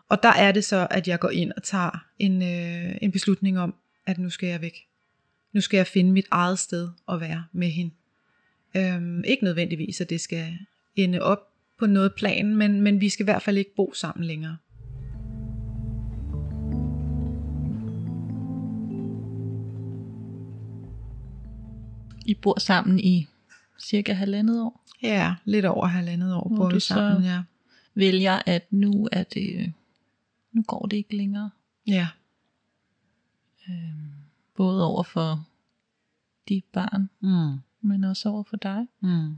Og 0.08 0.22
der 0.22 0.32
er 0.32 0.52
det 0.52 0.64
så, 0.64 0.86
at 0.90 1.08
jeg 1.08 1.20
går 1.20 1.30
ind 1.30 1.52
og 1.56 1.62
tager 1.62 2.04
en, 2.18 2.42
øh, 2.42 2.94
en 3.02 3.12
beslutning 3.12 3.58
om, 3.58 3.74
at 4.06 4.18
nu 4.18 4.30
skal 4.30 4.48
jeg 4.48 4.60
væk. 4.60 4.76
Nu 5.52 5.60
skal 5.60 5.76
jeg 5.76 5.86
finde 5.86 6.12
mit 6.12 6.26
eget 6.30 6.58
sted 6.58 6.88
at 7.08 7.20
være 7.20 7.44
med 7.52 7.68
hende. 7.68 7.90
Øhm, 8.76 9.24
ikke 9.24 9.44
nødvendigvis, 9.44 10.00
at 10.00 10.10
det 10.10 10.20
skal 10.20 10.58
ende 10.96 11.22
op 11.22 11.48
på 11.78 11.86
noget 11.86 12.14
plan, 12.14 12.56
men, 12.56 12.80
men 12.80 13.00
vi 13.00 13.08
skal 13.08 13.24
i 13.24 13.24
hvert 13.24 13.42
fald 13.42 13.58
ikke 13.58 13.74
bo 13.76 13.92
sammen 13.94 14.24
længere. 14.26 14.56
I 22.32 22.34
bor 22.34 22.60
sammen 22.60 23.00
i 23.00 23.28
cirka 23.78 24.12
halvandet 24.12 24.62
år? 24.62 24.84
Ja, 25.02 25.34
lidt 25.44 25.64
over 25.64 25.86
halvandet 25.86 26.34
år 26.34 26.52
bor 26.56 26.70
vi 26.70 26.80
sammen, 26.80 27.24
ja. 27.24 27.42
vælger, 27.94 28.42
at 28.46 28.72
nu 28.72 29.08
er 29.12 29.22
det, 29.22 29.72
nu 30.52 30.62
går 30.62 30.86
det 30.86 30.96
ikke 30.96 31.16
længere. 31.16 31.50
Ja. 31.86 32.08
Øhm, 33.68 34.12
både 34.54 34.86
over 34.86 35.02
for 35.02 35.48
dit 36.48 36.64
barn, 36.64 37.10
mm. 37.20 37.58
men 37.80 38.04
også 38.04 38.28
over 38.28 38.42
for 38.42 38.56
dig. 38.56 38.86
Mm. 39.00 39.36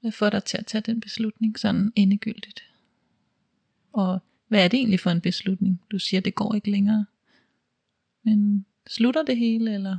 Hvad 0.00 0.12
får 0.12 0.30
dig 0.30 0.44
til 0.44 0.58
at 0.58 0.66
tage 0.66 0.82
den 0.82 1.00
beslutning 1.00 1.58
sådan 1.58 1.92
endegyldigt? 1.96 2.62
Og 3.92 4.20
hvad 4.48 4.64
er 4.64 4.68
det 4.68 4.78
egentlig 4.78 5.00
for 5.00 5.10
en 5.10 5.20
beslutning? 5.20 5.80
Du 5.90 5.98
siger, 5.98 6.20
det 6.20 6.34
går 6.34 6.54
ikke 6.54 6.70
længere. 6.70 7.06
Men 8.24 8.66
slutter 8.86 9.22
det 9.22 9.36
hele, 9.36 9.74
eller? 9.74 9.98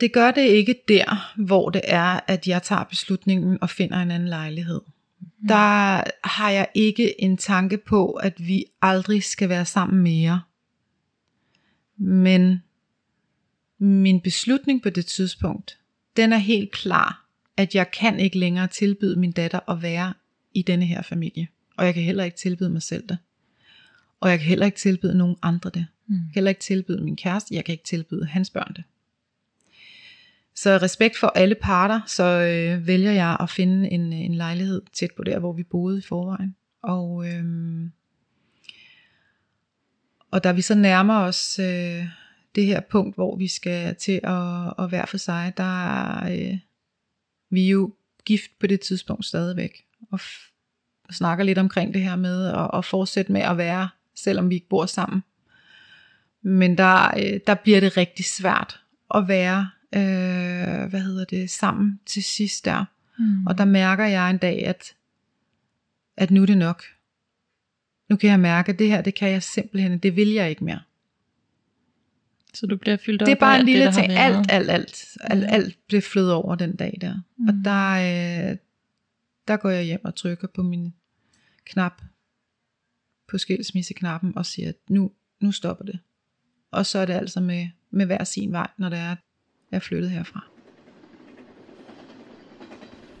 Det 0.00 0.12
gør 0.12 0.30
det 0.30 0.42
ikke 0.42 0.74
der, 0.88 1.34
hvor 1.36 1.70
det 1.70 1.82
er, 1.84 2.20
at 2.26 2.48
jeg 2.48 2.62
tager 2.62 2.84
beslutningen 2.84 3.58
og 3.60 3.70
finder 3.70 3.96
en 3.96 4.10
anden 4.10 4.28
lejlighed. 4.28 4.80
Mm. 5.20 5.48
Der 5.48 6.02
har 6.28 6.50
jeg 6.50 6.68
ikke 6.74 7.20
en 7.20 7.36
tanke 7.36 7.78
på, 7.78 8.10
at 8.10 8.46
vi 8.46 8.64
aldrig 8.82 9.24
skal 9.24 9.48
være 9.48 9.64
sammen 9.64 10.02
mere. 10.02 10.42
Men 11.96 12.62
min 13.78 14.20
beslutning 14.20 14.82
på 14.82 14.90
det 14.90 15.06
tidspunkt, 15.06 15.78
den 16.16 16.32
er 16.32 16.38
helt 16.38 16.72
klar, 16.72 17.26
at 17.56 17.74
jeg 17.74 17.90
kan 17.90 18.20
ikke 18.20 18.38
længere 18.38 18.66
tilbyde 18.66 19.20
min 19.20 19.32
datter 19.32 19.70
at 19.70 19.82
være 19.82 20.14
i 20.54 20.62
denne 20.62 20.86
her 20.86 21.02
familie. 21.02 21.48
Og 21.76 21.86
jeg 21.86 21.94
kan 21.94 22.02
heller 22.02 22.24
ikke 22.24 22.36
tilbyde 22.36 22.70
mig 22.70 22.82
selv 22.82 23.08
det. 23.08 23.18
Og 24.20 24.30
jeg 24.30 24.38
kan 24.38 24.48
heller 24.48 24.66
ikke 24.66 24.78
tilbyde 24.78 25.18
nogen 25.18 25.36
andre 25.42 25.70
det. 25.74 25.86
Mm. 26.06 26.14
Jeg 26.14 26.22
kan 26.22 26.34
heller 26.34 26.48
ikke 26.48 26.60
tilbyde 26.60 27.04
min 27.04 27.16
kæreste, 27.16 27.54
jeg 27.54 27.64
kan 27.64 27.72
ikke 27.72 27.84
tilbyde 27.84 28.26
hans 28.26 28.50
børn 28.50 28.72
det. 28.76 28.84
Så 30.54 30.78
respekt 30.82 31.18
for 31.18 31.26
alle 31.26 31.54
parter, 31.54 32.00
så 32.06 32.24
øh, 32.24 32.86
vælger 32.86 33.12
jeg 33.12 33.36
at 33.40 33.50
finde 33.50 33.90
en, 33.90 34.12
en 34.12 34.34
lejlighed 34.34 34.82
tæt 34.92 35.10
på 35.16 35.24
der, 35.24 35.38
hvor 35.38 35.52
vi 35.52 35.62
boede 35.62 35.98
i 35.98 36.02
forvejen. 36.02 36.56
Og, 36.82 37.28
øh, 37.28 37.44
og 40.30 40.44
da 40.44 40.52
vi 40.52 40.62
så 40.62 40.74
nærmer 40.74 41.14
os 41.14 41.58
øh, 41.58 42.04
det 42.54 42.66
her 42.66 42.80
punkt, 42.80 43.14
hvor 43.14 43.36
vi 43.36 43.48
skal 43.48 43.96
til 43.96 44.20
at, 44.24 44.74
at 44.84 44.92
være 44.92 45.06
for 45.06 45.16
sig, 45.16 45.52
der 45.56 45.86
er 45.86 46.32
øh, 46.32 46.58
vi 47.50 47.66
er 47.66 47.70
jo 47.70 47.94
gift 48.24 48.50
på 48.60 48.66
det 48.66 48.80
tidspunkt 48.80 49.24
stadigvæk. 49.24 49.84
Og 50.10 50.20
f- 50.22 50.52
snakker 51.10 51.44
lidt 51.44 51.58
omkring 51.58 51.94
det 51.94 52.02
her 52.02 52.16
med 52.16 52.46
at, 52.46 52.70
at 52.74 52.84
fortsætte 52.84 53.32
med 53.32 53.40
at 53.40 53.56
være 53.56 53.88
selvom 54.16 54.50
vi 54.50 54.54
ikke 54.54 54.68
bor 54.68 54.86
sammen. 54.86 55.22
Men 56.42 56.78
der, 56.78 57.10
øh, 57.18 57.40
der 57.46 57.54
bliver 57.54 57.80
det 57.80 57.96
rigtig 57.96 58.24
svært 58.24 58.80
at 59.14 59.28
være, 59.28 59.70
øh, 59.94 60.90
hvad 60.90 61.00
hedder 61.00 61.24
det, 61.24 61.50
sammen 61.50 62.00
til 62.06 62.24
sidst 62.24 62.64
der. 62.64 62.84
Mm. 63.18 63.46
Og 63.46 63.58
der 63.58 63.64
mærker 63.64 64.04
jeg 64.04 64.30
en 64.30 64.38
dag, 64.38 64.66
at, 64.66 64.94
at 66.16 66.30
nu 66.30 66.42
er 66.42 66.46
det 66.46 66.58
nok. 66.58 66.82
Nu 68.08 68.16
kan 68.16 68.30
jeg 68.30 68.40
mærke, 68.40 68.72
at 68.72 68.78
det 68.78 68.88
her, 68.88 69.00
det 69.00 69.14
kan 69.14 69.30
jeg 69.30 69.42
simpelthen, 69.42 69.98
det 69.98 70.16
vil 70.16 70.28
jeg 70.28 70.50
ikke 70.50 70.64
mere. 70.64 70.80
Så 72.54 72.66
du 72.66 72.76
bliver 72.76 72.96
fyldt 72.96 73.22
op 73.22 73.26
Det 73.26 73.32
er 73.32 73.40
bare 73.40 73.60
en 73.60 73.66
lille 73.66 73.92
ting. 73.92 74.12
Alt, 74.12 74.52
alt, 74.52 74.70
alt, 74.70 75.16
alt, 75.20 75.44
alt 75.48 75.78
blev 75.88 76.02
flødet 76.02 76.32
over 76.32 76.54
den 76.54 76.76
dag 76.76 76.98
der. 77.00 77.14
Mm. 77.38 77.48
Og 77.48 77.54
der, 77.64 77.92
øh, 77.92 78.56
der 79.48 79.56
går 79.56 79.70
jeg 79.70 79.84
hjem 79.84 80.04
og 80.04 80.14
trykker 80.14 80.48
på 80.54 80.62
min 80.62 80.94
knap 81.64 82.02
på 83.28 83.38
skilsmisseknappen 83.38 84.32
og 84.36 84.46
siger, 84.46 84.68
at 84.68 84.74
nu, 84.88 85.10
nu 85.40 85.52
stopper 85.52 85.84
det. 85.84 85.98
Og 86.70 86.86
så 86.86 86.98
er 86.98 87.06
det 87.06 87.12
altså 87.12 87.40
med, 87.40 87.68
med 87.90 88.06
hver 88.06 88.24
sin 88.24 88.52
vej, 88.52 88.68
når 88.78 88.88
det 88.88 88.98
er, 88.98 89.10
at 89.12 89.18
jeg 89.70 89.76
er 89.76 89.80
flyttet 89.80 90.10
herfra. 90.10 90.44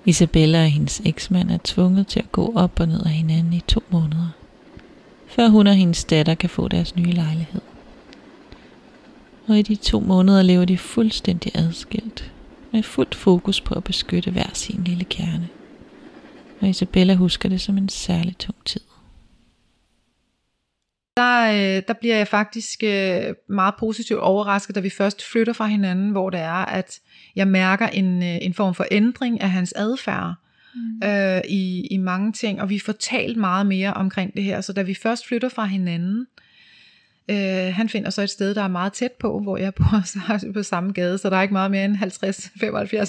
Isabella 0.04 0.62
og 0.62 0.68
hendes 0.68 1.02
eksmand 1.04 1.50
er 1.50 1.58
tvunget 1.64 2.06
til 2.06 2.20
at 2.20 2.32
gå 2.32 2.52
op 2.54 2.80
og 2.80 2.88
ned 2.88 3.00
af 3.04 3.10
hinanden 3.10 3.52
i 3.52 3.60
to 3.60 3.82
måneder, 3.90 4.36
før 5.26 5.48
hun 5.48 5.66
og 5.66 5.74
hendes 5.74 6.04
datter 6.04 6.34
kan 6.34 6.50
få 6.50 6.68
deres 6.68 6.96
nye 6.96 7.12
lejlighed. 7.12 7.60
Og 9.46 9.58
i 9.58 9.62
de 9.62 9.74
to 9.74 10.00
måneder 10.00 10.42
lever 10.42 10.64
de 10.64 10.78
fuldstændig 10.78 11.52
adskilt, 11.54 12.32
med 12.72 12.82
fuldt 12.82 13.14
fokus 13.14 13.60
på 13.60 13.74
at 13.74 13.84
beskytte 13.84 14.30
hver 14.30 14.50
sin 14.52 14.84
lille 14.84 15.04
kerne. 15.04 15.48
Og 16.60 16.68
Isabella 16.68 17.14
husker 17.14 17.48
det 17.48 17.60
som 17.60 17.78
en 17.78 17.88
særlig 17.88 18.38
tung 18.38 18.64
tid 18.64 18.80
der, 21.16 21.50
øh, 21.50 21.82
der 21.88 21.92
bliver 22.00 22.16
jeg 22.16 22.28
faktisk 22.28 22.82
øh, 22.82 23.34
meget 23.48 23.74
positivt 23.78 24.20
overrasket, 24.20 24.74
da 24.74 24.80
vi 24.80 24.90
først 24.90 25.30
flytter 25.30 25.52
fra 25.52 25.66
hinanden, 25.66 26.10
hvor 26.10 26.30
det 26.30 26.40
er, 26.40 26.64
at 26.64 27.00
jeg 27.36 27.48
mærker 27.48 27.86
en, 27.86 28.22
øh, 28.22 28.38
en 28.42 28.54
form 28.54 28.74
for 28.74 28.86
ændring 28.90 29.40
af 29.40 29.50
hans 29.50 29.72
adfærd. 29.76 30.34
mm. 30.74 31.08
øh, 31.08 31.40
i, 31.48 31.86
i 31.90 31.96
mange 31.96 32.32
ting, 32.32 32.60
og 32.60 32.70
vi 32.70 32.78
får 32.78 32.92
talt 32.92 33.36
meget 33.36 33.66
mere 33.66 33.94
omkring 33.94 34.34
det 34.34 34.42
her. 34.42 34.60
Så 34.60 34.72
da 34.72 34.82
vi 34.82 34.94
først 34.94 35.26
flytter 35.26 35.48
fra 35.48 35.64
hinanden, 35.64 36.26
øh, 37.30 37.74
han 37.74 37.88
finder 37.88 38.10
så 38.10 38.22
et 38.22 38.30
sted, 38.30 38.54
der 38.54 38.62
er 38.62 38.68
meget 38.68 38.92
tæt 38.92 39.12
på, 39.12 39.40
hvor 39.40 39.56
jeg 39.56 39.74
bor 39.74 40.02
så 40.38 40.50
på 40.54 40.62
samme 40.62 40.92
gade, 40.92 41.18
så 41.18 41.30
der 41.30 41.36
er 41.36 41.42
ikke 41.42 41.54
meget 41.54 41.70
mere 41.70 41.84
end 41.84 41.96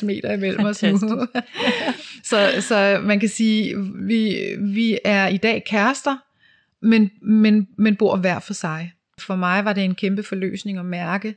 50-75 0.01 0.05
meter 0.05 0.33
imellem 0.33 0.65
os 0.65 0.83
nu. 0.83 0.97
så, 2.29 2.49
så 2.59 2.99
man 3.03 3.19
kan 3.19 3.29
sige, 3.29 3.75
vi, 3.95 4.37
vi 4.59 4.99
er 5.05 5.27
i 5.27 5.37
dag 5.37 5.63
kærester, 5.65 6.17
men, 6.81 7.11
men, 7.21 7.67
men 7.77 7.95
bor 7.95 8.15
hver 8.15 8.39
for 8.39 8.53
sig. 8.53 8.93
For 9.19 9.35
mig 9.35 9.65
var 9.65 9.73
det 9.73 9.83
en 9.83 9.95
kæmpe 9.95 10.23
forløsning 10.23 10.77
at 10.77 10.85
mærke, 10.85 11.27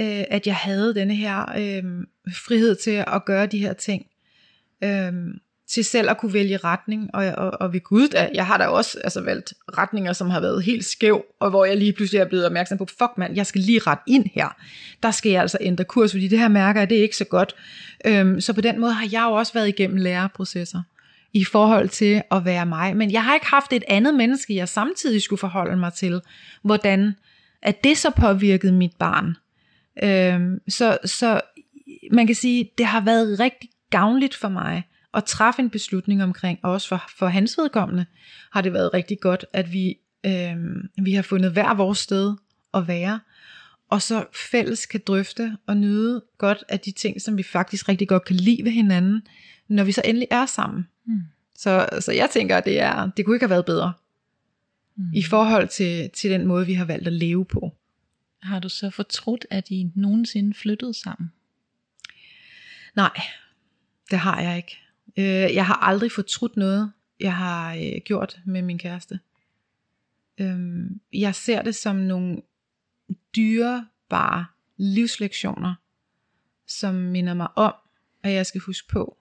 øh, 0.00 0.24
at 0.30 0.46
jeg 0.46 0.56
havde 0.56 0.94
denne 0.94 1.14
her 1.14 1.40
øh, 1.58 1.84
frihed 2.34 2.76
til 2.76 3.04
at 3.06 3.24
gøre 3.24 3.46
de 3.46 3.58
her 3.58 3.72
ting. 3.72 4.06
Øh, 4.84 5.12
til 5.70 5.84
selv 5.84 6.10
at 6.10 6.18
kunne 6.18 6.32
vælge 6.32 6.56
retning, 6.56 7.10
og, 7.14 7.26
og, 7.26 7.50
og 7.60 7.72
ved 7.72 7.80
Gud, 7.80 8.08
da, 8.08 8.30
jeg 8.34 8.46
har 8.46 8.58
da 8.58 8.66
også 8.66 8.98
altså, 9.04 9.20
valgt 9.20 9.54
retninger, 9.78 10.12
som 10.12 10.30
har 10.30 10.40
været 10.40 10.62
helt 10.62 10.84
skæv, 10.84 11.24
og 11.40 11.50
hvor 11.50 11.64
jeg 11.64 11.76
lige 11.76 11.92
pludselig 11.92 12.20
er 12.20 12.24
blevet 12.24 12.46
opmærksom 12.46 12.78
på, 12.78 12.86
fuck 12.98 13.10
mand, 13.16 13.36
jeg 13.36 13.46
skal 13.46 13.60
lige 13.60 13.78
ret 13.78 13.98
ind 14.06 14.26
her. 14.34 14.56
Der 15.02 15.10
skal 15.10 15.32
jeg 15.32 15.40
altså 15.40 15.58
ændre 15.60 15.84
kurs, 15.84 16.12
fordi 16.12 16.28
det 16.28 16.38
her 16.38 16.48
mærker 16.48 16.80
jeg, 16.80 16.90
det 16.90 16.98
er 16.98 17.02
ikke 17.02 17.16
så 17.16 17.24
godt. 17.24 17.54
Øhm, 18.06 18.40
så 18.40 18.52
på 18.52 18.60
den 18.60 18.80
måde 18.80 18.92
har 18.92 19.08
jeg 19.12 19.26
jo 19.28 19.32
også 19.32 19.52
været 19.52 19.68
igennem 19.68 19.96
læreprocesser 19.96 20.82
i 21.32 21.44
forhold 21.44 21.88
til 21.88 22.22
at 22.30 22.44
være 22.44 22.66
mig. 22.66 22.96
Men 22.96 23.12
jeg 23.12 23.24
har 23.24 23.34
ikke 23.34 23.46
haft 23.46 23.72
et 23.72 23.84
andet 23.88 24.14
menneske, 24.14 24.54
jeg 24.54 24.68
samtidig 24.68 25.22
skulle 25.22 25.40
forholde 25.40 25.76
mig 25.76 25.92
til, 25.92 26.20
hvordan 26.62 27.14
at 27.62 27.84
det 27.84 27.98
så 27.98 28.10
påvirkede 28.10 28.72
mit 28.72 28.96
barn. 28.98 29.36
Øhm, 30.02 30.60
så, 30.68 30.98
så 31.04 31.40
man 32.12 32.26
kan 32.26 32.36
sige, 32.36 32.70
det 32.78 32.86
har 32.86 33.00
været 33.00 33.40
rigtig 33.40 33.70
gavnligt 33.90 34.34
for 34.34 34.48
mig 34.48 34.82
at 35.14 35.24
træffe 35.24 35.62
en 35.62 35.70
beslutning 35.70 36.22
omkring, 36.22 36.58
og 36.62 36.72
også 36.72 36.88
for, 36.88 37.04
for 37.18 37.26
hans 37.26 37.58
vedkommende, 37.58 38.06
har 38.52 38.60
det 38.60 38.72
været 38.72 38.94
rigtig 38.94 39.20
godt, 39.20 39.44
at 39.52 39.72
vi, 39.72 39.98
øhm, 40.26 40.88
vi 41.02 41.12
har 41.12 41.22
fundet 41.22 41.52
hver 41.52 41.74
vores 41.74 41.98
sted 41.98 42.36
at 42.74 42.88
være, 42.88 43.20
og 43.90 44.02
så 44.02 44.24
fælles 44.50 44.86
kan 44.86 45.00
drøfte 45.06 45.56
og 45.66 45.76
nyde 45.76 46.22
godt 46.38 46.64
af 46.68 46.80
de 46.80 46.90
ting, 46.90 47.22
som 47.22 47.36
vi 47.36 47.42
faktisk 47.42 47.88
rigtig 47.88 48.08
godt 48.08 48.24
kan 48.24 48.36
lide 48.36 48.64
ved 48.64 48.72
hinanden, 48.72 49.22
når 49.68 49.84
vi 49.84 49.92
så 49.92 50.02
endelig 50.04 50.28
er 50.30 50.46
sammen. 50.46 50.86
Mm. 51.10 51.22
Så, 51.56 51.88
så 52.00 52.12
jeg 52.12 52.30
tænker, 52.32 52.56
at 52.56 52.64
det, 52.64 52.80
er, 52.80 53.10
det 53.16 53.24
kunne 53.24 53.36
ikke 53.36 53.44
have 53.44 53.50
været 53.50 53.64
bedre, 53.64 53.92
mm. 54.96 55.12
i 55.14 55.22
forhold 55.22 55.68
til, 55.68 56.10
til 56.10 56.30
den 56.30 56.46
måde, 56.46 56.66
vi 56.66 56.74
har 56.74 56.84
valgt 56.84 57.06
at 57.06 57.12
leve 57.12 57.44
på. 57.44 57.76
Har 58.42 58.58
du 58.58 58.68
så 58.68 58.90
fortrudt, 58.90 59.46
at 59.50 59.70
I 59.70 59.90
nogensinde 59.94 60.54
flyttede 60.54 60.94
sammen? 60.94 61.32
Nej, 62.96 63.20
det 64.10 64.18
har 64.18 64.40
jeg 64.40 64.56
ikke. 64.56 64.78
Øh, 65.16 65.54
jeg 65.54 65.66
har 65.66 65.74
aldrig 65.74 66.12
fortrudt 66.12 66.56
noget, 66.56 66.92
jeg 67.20 67.36
har 67.36 67.74
øh, 67.74 68.00
gjort 68.04 68.40
med 68.44 68.62
min 68.62 68.78
kæreste. 68.78 69.20
Øh, 70.38 70.58
jeg 71.12 71.34
ser 71.34 71.62
det 71.62 71.74
som 71.74 71.96
nogle 71.96 72.42
dyrebare 73.36 74.46
livslektioner, 74.76 75.74
som 76.66 76.94
minder 76.94 77.34
mig 77.34 77.48
om, 77.56 77.74
at 78.22 78.32
jeg 78.32 78.46
skal 78.46 78.60
huske 78.60 78.88
på, 78.88 79.16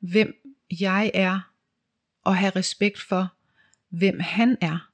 hvem 0.00 0.43
jeg 0.80 1.10
er, 1.14 1.40
og 2.24 2.36
have 2.36 2.52
respekt 2.56 3.00
for, 3.00 3.34
hvem 3.90 4.20
han 4.20 4.56
er, 4.60 4.90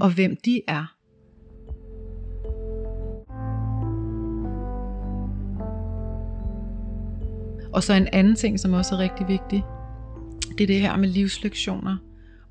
og 0.00 0.14
hvem 0.14 0.36
de 0.44 0.62
er. 0.68 0.96
Og 7.72 7.82
så 7.82 7.94
en 7.94 8.08
anden 8.12 8.36
ting, 8.36 8.60
som 8.60 8.72
også 8.72 8.94
er 8.94 8.98
rigtig 8.98 9.28
vigtig, 9.28 9.64
det 10.58 10.64
er 10.64 10.66
det 10.66 10.80
her 10.80 10.96
med 10.96 11.08
livslektioner 11.08 11.96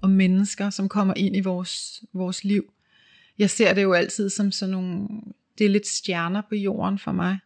og 0.01 0.09
mennesker, 0.09 0.69
som 0.69 0.89
kommer 0.89 1.13
ind 1.17 1.35
i 1.35 1.39
vores, 1.39 2.03
vores 2.13 2.43
liv. 2.43 2.73
Jeg 3.37 3.49
ser 3.49 3.73
det 3.73 3.83
jo 3.83 3.93
altid 3.93 4.29
som 4.29 4.51
sådan 4.51 4.71
nogle, 4.71 5.07
det 5.57 5.65
er 5.65 5.69
lidt 5.69 5.87
stjerner 5.87 6.41
på 6.49 6.55
jorden 6.55 6.99
for 6.99 7.11
mig. 7.11 7.39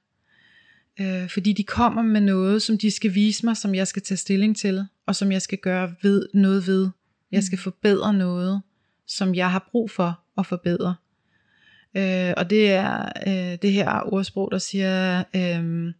Øh, 0.99 1.29
fordi 1.29 1.53
de 1.53 1.63
kommer 1.63 2.01
med 2.01 2.21
noget, 2.21 2.61
som 2.61 2.77
de 2.77 2.91
skal 2.91 3.15
vise 3.15 3.45
mig, 3.45 3.57
som 3.57 3.75
jeg 3.75 3.87
skal 3.87 4.01
tage 4.01 4.17
stilling 4.17 4.57
til, 4.57 4.85
og 5.05 5.15
som 5.15 5.31
jeg 5.31 5.41
skal 5.41 5.57
gøre 5.57 5.95
ved, 6.01 6.27
noget 6.33 6.67
ved. 6.67 6.89
Jeg 7.31 7.43
skal 7.43 7.55
mm. 7.55 7.61
forbedre 7.61 8.13
noget, 8.13 8.61
som 9.07 9.35
jeg 9.35 9.51
har 9.51 9.69
brug 9.71 9.91
for 9.91 10.19
at 10.37 10.45
forbedre. 10.45 10.95
Øh, 11.97 12.33
og 12.37 12.49
det 12.49 12.71
er 12.71 13.11
øh, 13.27 13.57
det 13.61 13.71
her 13.71 14.13
ordsprog, 14.13 14.51
der 14.51 14.57
siger, 14.57 15.23
øh, 15.35 15.93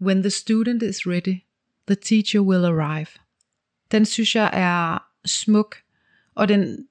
When 0.00 0.22
the 0.22 0.30
student 0.30 0.82
is 0.82 1.06
ready, 1.06 1.36
the 1.86 1.94
teacher 1.94 2.40
will 2.40 2.64
arrive. 2.64 3.06
Den 3.90 4.04
synes 4.04 4.36
jeg 4.36 4.50
er 4.52 4.98
smuk, 5.24 5.76
og 6.34 6.48
den, 6.48 6.86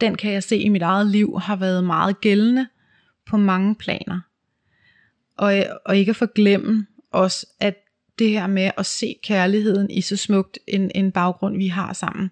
den 0.00 0.14
kan 0.14 0.32
jeg 0.32 0.42
se 0.42 0.58
i 0.58 0.68
mit 0.68 0.82
eget 0.82 1.06
liv 1.06 1.40
har 1.40 1.56
været 1.56 1.84
meget 1.84 2.20
gældende 2.20 2.66
på 3.26 3.36
mange 3.36 3.74
planer. 3.74 4.20
Og, 5.38 5.64
og 5.84 5.96
ikke 5.96 6.10
at 6.10 6.16
forglemme 6.16 6.86
også, 7.10 7.46
at 7.60 7.76
det 8.18 8.30
her 8.30 8.46
med 8.46 8.70
at 8.76 8.86
se 8.86 9.16
kærligheden 9.22 9.90
i 9.90 10.00
så 10.00 10.16
smukt 10.16 10.58
en, 10.66 10.90
en 10.94 11.12
baggrund, 11.12 11.56
vi 11.56 11.66
har 11.66 11.92
sammen, 11.92 12.30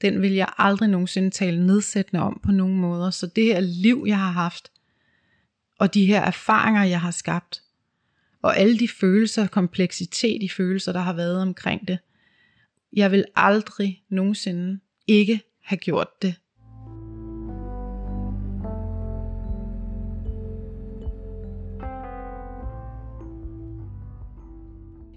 den 0.00 0.22
vil 0.22 0.32
jeg 0.32 0.48
aldrig 0.58 0.88
nogensinde 0.88 1.30
tale 1.30 1.66
nedsættende 1.66 2.22
om 2.22 2.40
på 2.44 2.52
nogen 2.52 2.76
måder. 2.76 3.10
Så 3.10 3.26
det 3.26 3.44
her 3.44 3.60
liv, 3.60 4.04
jeg 4.06 4.18
har 4.18 4.30
haft, 4.30 4.72
og 5.78 5.94
de 5.94 6.06
her 6.06 6.20
erfaringer, 6.20 6.84
jeg 6.84 7.00
har 7.00 7.10
skabt, 7.10 7.62
og 8.42 8.56
alle 8.56 8.78
de 8.78 8.88
følelser, 8.88 9.46
kompleksitet 9.46 10.42
i 10.42 10.48
følelser, 10.48 10.92
der 10.92 11.00
har 11.00 11.12
været 11.12 11.42
omkring 11.42 11.88
det. 11.88 11.98
Jeg 12.92 13.10
vil 13.10 13.24
aldrig 13.36 14.02
nogensinde 14.10 14.80
ikke 15.06 15.40
have 15.62 15.78
gjort 15.78 16.22
det. 16.22 16.34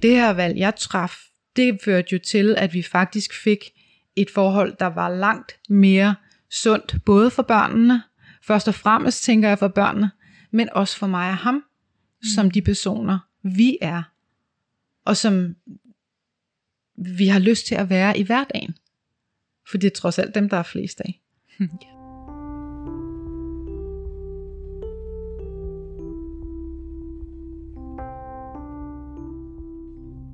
Det 0.01 0.11
her 0.11 0.33
valg, 0.33 0.57
jeg 0.57 0.75
traf, 0.75 1.17
det 1.55 1.79
førte 1.83 2.07
jo 2.11 2.19
til, 2.19 2.55
at 2.57 2.73
vi 2.73 2.81
faktisk 2.81 3.43
fik 3.43 3.59
et 4.15 4.29
forhold, 4.29 4.75
der 4.79 4.85
var 4.85 5.09
langt 5.09 5.59
mere 5.69 6.15
sundt, 6.51 6.95
både 7.05 7.31
for 7.31 7.43
børnene, 7.43 8.03
først 8.43 8.67
og 8.67 8.75
fremmest 8.75 9.23
tænker 9.23 9.47
jeg 9.49 9.59
for 9.59 9.67
børnene, 9.67 10.11
men 10.51 10.69
også 10.71 10.97
for 10.97 11.07
mig 11.07 11.29
og 11.29 11.37
ham 11.37 11.63
som 12.35 12.51
de 12.51 12.61
personer, 12.61 13.19
vi 13.43 13.77
er, 13.81 14.03
og 15.05 15.17
som 15.17 15.55
vi 16.97 17.27
har 17.27 17.39
lyst 17.39 17.65
til 17.65 17.75
at 17.75 17.89
være 17.89 18.17
i 18.17 18.23
hverdagen. 18.23 18.75
For 19.71 19.77
det 19.77 19.87
er 19.87 19.95
trods 19.95 20.19
alt 20.19 20.35
dem, 20.35 20.49
der 20.49 20.57
er 20.57 20.63
flest 20.63 21.01
af. 21.01 21.21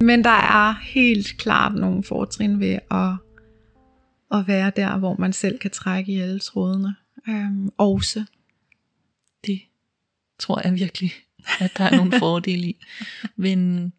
Men 0.07 0.23
der 0.23 0.29
er 0.29 0.73
helt 0.73 1.37
klart 1.37 1.75
nogle 1.75 2.03
fortrin 2.03 2.59
ved 2.59 2.79
at, 2.91 3.13
at 4.39 4.47
være 4.47 4.71
der, 4.75 4.97
hvor 4.97 5.15
man 5.19 5.33
selv 5.33 5.59
kan 5.59 5.71
trække 5.71 6.11
i 6.11 6.19
alle 6.19 6.39
trådene. 6.39 6.95
Øhm, 7.27 7.69
også. 7.77 8.25
Det 9.45 9.61
tror 10.39 10.61
jeg 10.63 10.73
virkelig 10.73 11.11
at 11.59 11.71
der 11.77 11.83
er 11.83 11.95
nogle 11.95 12.19
fordele 12.19 12.67
i. 12.67 12.77
Men 13.35 13.93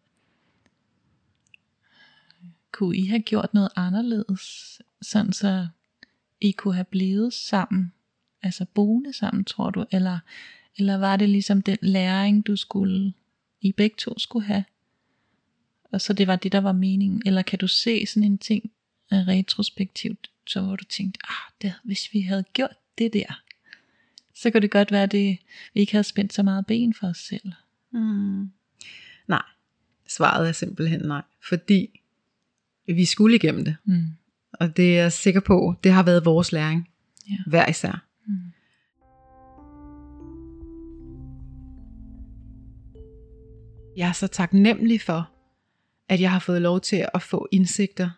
kunne 2.71 2.97
I 2.97 3.05
have 3.05 3.21
gjort 3.21 3.53
noget 3.53 3.69
anderledes, 3.75 4.81
sådan 5.01 5.33
så 5.33 5.67
I 6.41 6.51
kunne 6.51 6.75
have 6.75 6.85
blevet 6.85 7.33
sammen, 7.33 7.93
altså 8.41 8.65
boende 8.73 9.13
sammen, 9.13 9.45
tror 9.45 9.69
du, 9.69 9.85
eller, 9.91 10.19
eller 10.77 10.97
var 10.97 11.15
det 11.15 11.29
ligesom 11.29 11.61
den 11.61 11.77
læring, 11.81 12.47
du 12.47 12.55
skulle, 12.55 13.13
I 13.61 13.71
begge 13.71 13.95
to 13.97 14.19
skulle 14.19 14.45
have, 14.45 14.63
og 15.91 16.01
så 16.01 16.13
det 16.13 16.27
var 16.27 16.35
det, 16.35 16.51
der 16.51 16.61
var 16.61 16.71
meningen, 16.71 17.21
eller 17.25 17.41
kan 17.41 17.59
du 17.59 17.67
se 17.67 18.05
sådan 18.05 18.23
en 18.23 18.37
ting 18.37 18.71
retrospektivt, 19.11 20.31
så 20.47 20.61
hvor 20.61 20.75
du 20.75 20.83
tænkte, 20.83 21.19
ah, 21.23 21.53
det, 21.61 21.73
hvis 21.83 22.09
vi 22.13 22.21
havde 22.21 22.43
gjort 22.53 22.75
det 22.97 23.13
der, 23.13 23.41
så 24.35 24.51
kan 24.51 24.61
det 24.61 24.71
godt 24.71 24.91
være, 24.91 25.03
at 25.03 25.11
det, 25.11 25.37
vi 25.73 25.79
ikke 25.79 25.91
havde 25.91 26.03
spændt 26.03 26.33
så 26.33 26.43
meget 26.43 26.65
ben 26.65 26.93
for 26.93 27.07
os 27.07 27.17
selv. 27.17 27.51
Mm. 27.91 28.51
Nej, 29.27 29.41
svaret 30.07 30.47
er 30.47 30.51
simpelthen 30.51 31.01
nej, 31.01 31.21
fordi 31.49 32.01
vi 32.87 33.05
skulle 33.05 33.35
igennem 33.35 33.65
det. 33.65 33.75
Mm. 33.85 34.07
Og 34.53 34.77
det 34.77 34.97
er 34.97 35.01
jeg 35.01 35.11
sikker 35.11 35.39
på, 35.39 35.75
det 35.83 35.91
har 35.91 36.03
været 36.03 36.25
vores 36.25 36.51
læring, 36.51 36.89
ja. 37.29 37.37
hver 37.47 37.69
især. 37.69 38.05
Mm. 38.27 38.33
Jeg 43.97 44.09
er 44.09 44.13
så 44.13 44.27
taknemmelig 44.27 45.01
for, 45.01 45.29
at 46.09 46.21
jeg 46.21 46.31
har 46.31 46.39
fået 46.39 46.61
lov 46.61 46.81
til 46.81 47.05
at 47.13 47.21
få 47.21 47.47
indsigter 47.51 48.09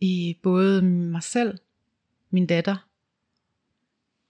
i 0.00 0.38
både 0.42 0.82
mig 0.82 1.22
selv, 1.22 1.58
min 2.30 2.46
datter 2.46 2.88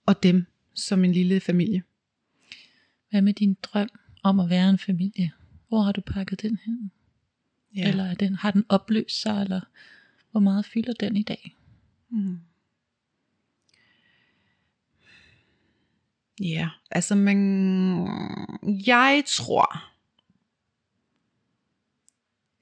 og 0.07 0.23
dem 0.23 0.47
som 0.75 1.05
en 1.05 1.13
lille 1.13 1.41
familie. 1.41 1.83
Hvad 3.11 3.23
med 3.23 3.33
din 3.33 3.57
drøm 3.63 3.89
om 4.23 4.41
at 4.41 4.51
være 4.51 4.71
en 4.71 4.79
familie? 4.79 5.33
Hvor 5.69 5.83
har 5.83 5.93
du 5.93 6.01
pakket 6.01 6.43
den 6.43 6.59
hen? 6.65 6.91
Ja. 7.77 7.89
Eller 7.89 8.05
er 8.05 8.15
den, 8.15 8.35
har 8.35 8.51
den 8.51 8.65
opløst 8.69 9.21
sig, 9.21 9.43
eller 9.43 9.61
hvor 10.31 10.41
meget 10.41 10.67
fylder 10.67 10.93
den 10.93 11.17
i 11.17 11.23
dag? 11.23 11.57
Mm. 12.09 12.39
Ja, 16.41 16.71
altså 16.91 17.15
man, 17.15 17.39
jeg 18.87 19.23
tror, 19.27 19.92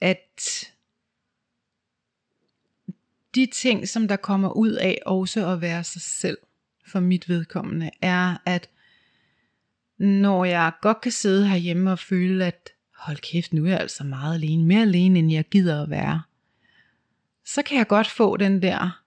at 0.00 0.64
de 3.34 3.46
ting, 3.46 3.88
som 3.88 4.08
der 4.08 4.16
kommer 4.16 4.50
ud 4.50 4.72
af 4.72 4.98
også 5.06 5.48
at 5.52 5.60
være 5.60 5.84
sig 5.84 6.02
selv, 6.02 6.38
for 6.86 7.00
mit 7.00 7.28
vedkommende, 7.28 7.90
er, 8.02 8.36
at 8.46 8.70
når 9.98 10.44
jeg 10.44 10.72
godt 10.80 11.00
kan 11.00 11.12
sidde 11.12 11.48
herhjemme 11.48 11.92
og 11.92 11.98
føle, 11.98 12.46
at 12.46 12.70
hold 12.96 13.16
kæft, 13.16 13.52
nu 13.52 13.64
er 13.64 13.68
jeg 13.68 13.80
altså 13.80 14.04
meget 14.04 14.34
alene, 14.34 14.64
mere 14.64 14.82
alene, 14.82 15.18
end 15.18 15.32
jeg 15.32 15.44
gider 15.44 15.82
at 15.82 15.90
være, 15.90 16.22
så 17.44 17.62
kan 17.62 17.78
jeg 17.78 17.86
godt 17.86 18.06
få 18.06 18.36
den 18.36 18.62
der 18.62 19.02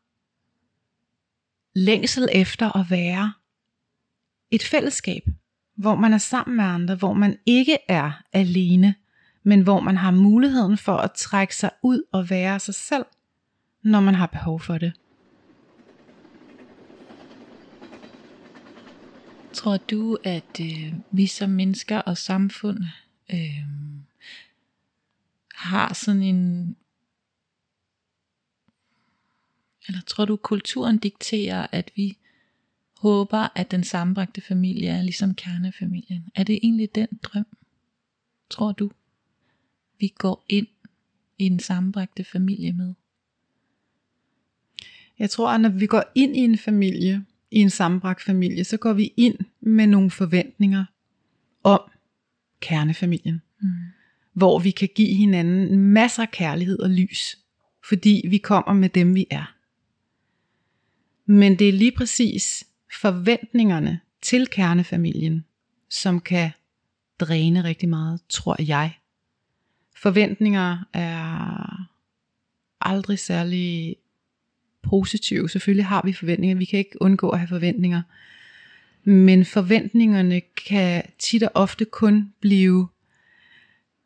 længsel 1.76 2.30
efter 2.32 2.78
at 2.78 2.86
være 2.90 3.34
et 4.52 4.64
fællesskab, 4.64 5.24
hvor 5.76 5.96
man 5.96 6.14
er 6.14 6.18
sammen 6.18 6.58
med 6.58 6.66
andre, 6.66 6.96
hvor 6.96 7.14
man 7.14 7.38
ikke 7.46 7.78
er 7.88 8.24
alene, 8.34 8.96
men 9.44 9.62
hvor 9.62 9.80
man 9.80 9.98
har 9.98 10.12
muligheden 10.12 10.78
for 10.78 10.98
at 10.98 11.12
trække 11.12 11.56
sig 11.56 11.70
ud 11.84 12.04
og 12.12 12.30
være 12.30 12.60
sig 12.60 12.76
selv, 12.76 13.06
når 13.82 14.00
man 14.00 14.16
har 14.16 14.28
behov 14.28 14.60
for 14.60 14.78
det. 14.78 14.94
Tror 19.54 19.78
du, 19.78 20.18
at 20.24 20.60
øh, 20.62 20.94
vi 21.12 21.28
som 21.28 21.50
mennesker 21.50 21.98
og 21.98 22.18
samfund 22.18 22.80
øh, 23.34 23.66
har 25.56 25.94
sådan 25.94 26.22
en 26.22 26.76
eller 29.88 30.02
tror 30.02 30.26
du 30.26 30.36
kulturen 30.36 30.98
dikterer 30.98 31.68
at 31.72 31.92
vi 31.96 32.18
håber 32.98 33.48
at 33.56 33.72
den 33.72 33.84
sammenbragte 33.84 34.42
familie 34.42 34.90
er 34.90 35.02
ligesom 35.02 35.36
kernefamilien? 35.36 36.30
Er 36.36 36.44
det 36.44 36.60
egentlig 36.64 36.96
den 36.96 37.08
drøm? 37.24 37.46
Tror 38.50 38.72
du? 38.72 38.92
Vi 40.00 40.14
går 40.18 40.46
ind 40.50 40.68
i 41.38 41.46
en 41.46 41.60
sammenbragte 41.60 42.24
familie 42.24 42.74
med? 42.74 42.94
Jeg 45.20 45.30
tror, 45.30 45.52
at 45.52 45.62
når 45.62 45.70
vi 45.70 45.86
går 45.86 46.04
ind 46.16 46.38
i 46.38 46.40
en 46.40 46.58
familie, 46.58 47.26
i 47.52 47.60
en 47.60 47.70
sammenbragt 47.70 48.24
familie, 48.24 48.64
så 48.64 48.78
går 48.78 48.94
vi 48.94 49.14
ind 49.18 49.38
med 49.62 49.88
nogle 49.88 50.12
forventninger 50.12 50.86
om 51.64 51.82
kernefamilien. 52.60 53.42
Mm. 53.62 53.70
Hvor 54.34 54.60
vi 54.60 54.72
kan 54.72 54.90
give 54.96 55.16
hinanden 55.16 55.78
masser 55.78 56.24
af 56.24 56.32
kærlighed 56.32 56.80
og 56.80 56.90
lys, 56.90 57.38
fordi 57.90 58.26
vi 58.30 58.38
kommer 58.38 58.74
med 58.74 58.90
dem 58.90 59.16
vi 59.16 59.28
er. 59.32 59.56
Men 61.26 61.60
det 61.60 61.70
er 61.70 61.74
lige 61.74 61.92
præcis 61.92 62.64
forventningerne 63.02 64.00
til 64.22 64.48
kernefamilien, 64.48 65.46
som 65.90 66.20
kan 66.20 66.52
dræne 67.20 67.64
rigtig 67.64 67.90
meget, 67.90 68.22
tror 68.30 68.62
jeg. 68.62 68.94
Forventninger 69.96 70.78
er 70.94 71.88
aldrig 72.82 73.20
særlig 73.20 73.96
positive. 74.82 75.50
Selvfølgelig 75.50 75.86
har 75.86 76.02
vi 76.06 76.14
forventninger. 76.14 76.56
Vi 76.56 76.66
kan 76.66 76.80
ikke 76.80 77.02
undgå 77.02 77.30
at 77.30 77.40
have 77.40 77.48
forventninger. 77.48 78.02
Men 79.04 79.46
forventningerne 79.46 80.42
kan 80.68 81.04
tit 81.20 81.44
og 81.44 81.52
ofte 81.54 81.86
kun 81.86 82.34
blive 82.40 82.88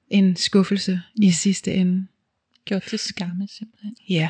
en 0.09 0.35
skuffelse 0.35 1.01
i 1.21 1.31
sidste 1.31 1.73
ende. 1.73 2.07
Gjort 2.65 2.83
til 2.83 2.99
skamme 2.99 3.47
simpelthen. 3.47 3.95
Ja. 4.09 4.29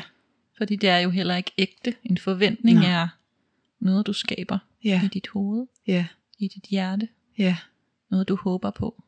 Fordi 0.56 0.76
det 0.76 0.88
er 0.88 0.98
jo 0.98 1.10
heller 1.10 1.36
ikke 1.36 1.52
ægte. 1.58 1.94
En 2.04 2.18
forventning 2.18 2.78
Nå. 2.78 2.86
er 2.86 3.08
noget, 3.80 4.06
du 4.06 4.12
skaber 4.12 4.58
ja. 4.84 5.00
i 5.04 5.08
dit 5.08 5.28
hoved, 5.28 5.66
ja. 5.86 6.06
i 6.38 6.48
dit 6.48 6.64
hjerte. 6.64 7.08
Ja. 7.38 7.56
Noget, 8.10 8.28
du 8.28 8.36
håber 8.36 8.70
på. 8.70 9.04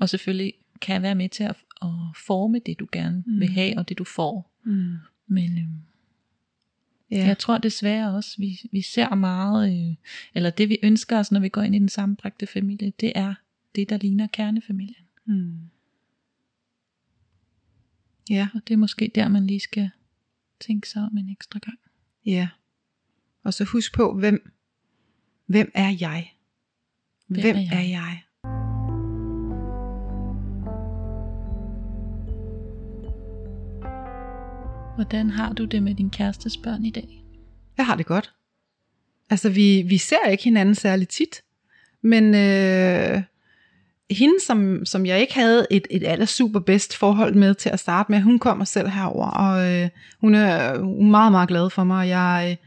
Og 0.00 0.08
selvfølgelig 0.08 0.54
kan 0.80 1.02
være 1.02 1.14
med 1.14 1.28
til 1.28 1.44
at, 1.44 1.56
at 1.82 1.88
forme 2.26 2.58
det, 2.66 2.78
du 2.78 2.86
gerne 2.92 3.24
mm. 3.26 3.40
vil 3.40 3.48
have, 3.48 3.78
og 3.78 3.88
det, 3.88 3.98
du 3.98 4.04
får. 4.04 4.52
Mm. 4.64 4.94
Men 5.26 5.58
øhm, 5.58 5.80
Ja. 7.10 7.26
Jeg 7.26 7.38
tror 7.38 7.58
desværre 7.58 8.14
også, 8.14 8.34
vi, 8.38 8.60
vi 8.72 8.82
ser 8.82 9.14
meget, 9.14 9.72
øh, 9.72 9.94
eller 10.34 10.50
det 10.50 10.68
vi 10.68 10.78
ønsker 10.82 11.18
os, 11.18 11.32
når 11.32 11.40
vi 11.40 11.48
går 11.48 11.62
ind 11.62 11.74
i 11.74 11.78
den 11.78 11.88
sammenbragte 11.88 12.46
familie, 12.46 12.92
det 13.00 13.12
er 13.14 13.34
det, 13.74 13.88
der 13.88 13.96
ligner 13.96 14.26
kernefamilien. 14.26 15.06
Hmm. 15.24 15.58
Ja. 18.30 18.48
Og 18.54 18.60
det 18.68 18.74
er 18.74 18.78
måske 18.78 19.12
der, 19.14 19.28
man 19.28 19.46
lige 19.46 19.60
skal 19.60 19.90
tænke 20.60 20.88
sig 20.88 21.02
om 21.02 21.16
en 21.16 21.30
ekstra 21.30 21.58
gang. 21.58 21.78
Ja. 22.26 22.48
Og 23.42 23.54
så 23.54 23.64
husk 23.64 23.94
på, 23.94 24.18
hvem, 24.18 24.52
hvem 25.46 25.70
er 25.74 25.96
jeg? 26.00 26.32
Hvem, 27.26 27.40
hvem 27.40 27.56
er 27.56 27.60
jeg? 27.60 27.72
Er 27.72 27.88
jeg? 27.88 28.22
Hvordan 34.96 35.30
har 35.30 35.52
du 35.52 35.64
det 35.64 35.82
med 35.82 35.94
din 35.94 36.10
kærestes 36.10 36.56
børn 36.56 36.84
i 36.84 36.90
dag? 36.90 37.24
Jeg 37.76 37.86
har 37.86 37.94
det 37.94 38.06
godt. 38.06 38.32
Altså, 39.30 39.50
vi, 39.50 39.82
vi 39.88 39.98
ser 39.98 40.26
ikke 40.30 40.44
hinanden 40.44 40.74
særlig 40.74 41.08
tit, 41.08 41.42
men 42.02 42.34
øh, 42.34 43.22
hende, 44.10 44.34
som, 44.46 44.84
som 44.84 45.06
jeg 45.06 45.20
ikke 45.20 45.34
havde 45.34 45.66
et, 45.70 45.86
et 45.90 46.04
aller 46.04 46.26
super 46.26 46.60
bedst 46.60 46.96
forhold 46.96 47.34
med 47.34 47.54
til 47.54 47.68
at 47.68 47.80
starte 47.80 48.12
med, 48.12 48.20
hun 48.20 48.38
kommer 48.38 48.64
selv 48.64 48.88
herover, 48.88 49.26
og 49.26 49.72
øh, 49.72 49.88
hun 50.20 50.34
er 50.34 50.78
meget, 51.02 51.32
meget 51.32 51.48
glad 51.48 51.70
for 51.70 51.84
mig, 51.84 51.98
og 51.98 52.08
jeg, 52.08 52.58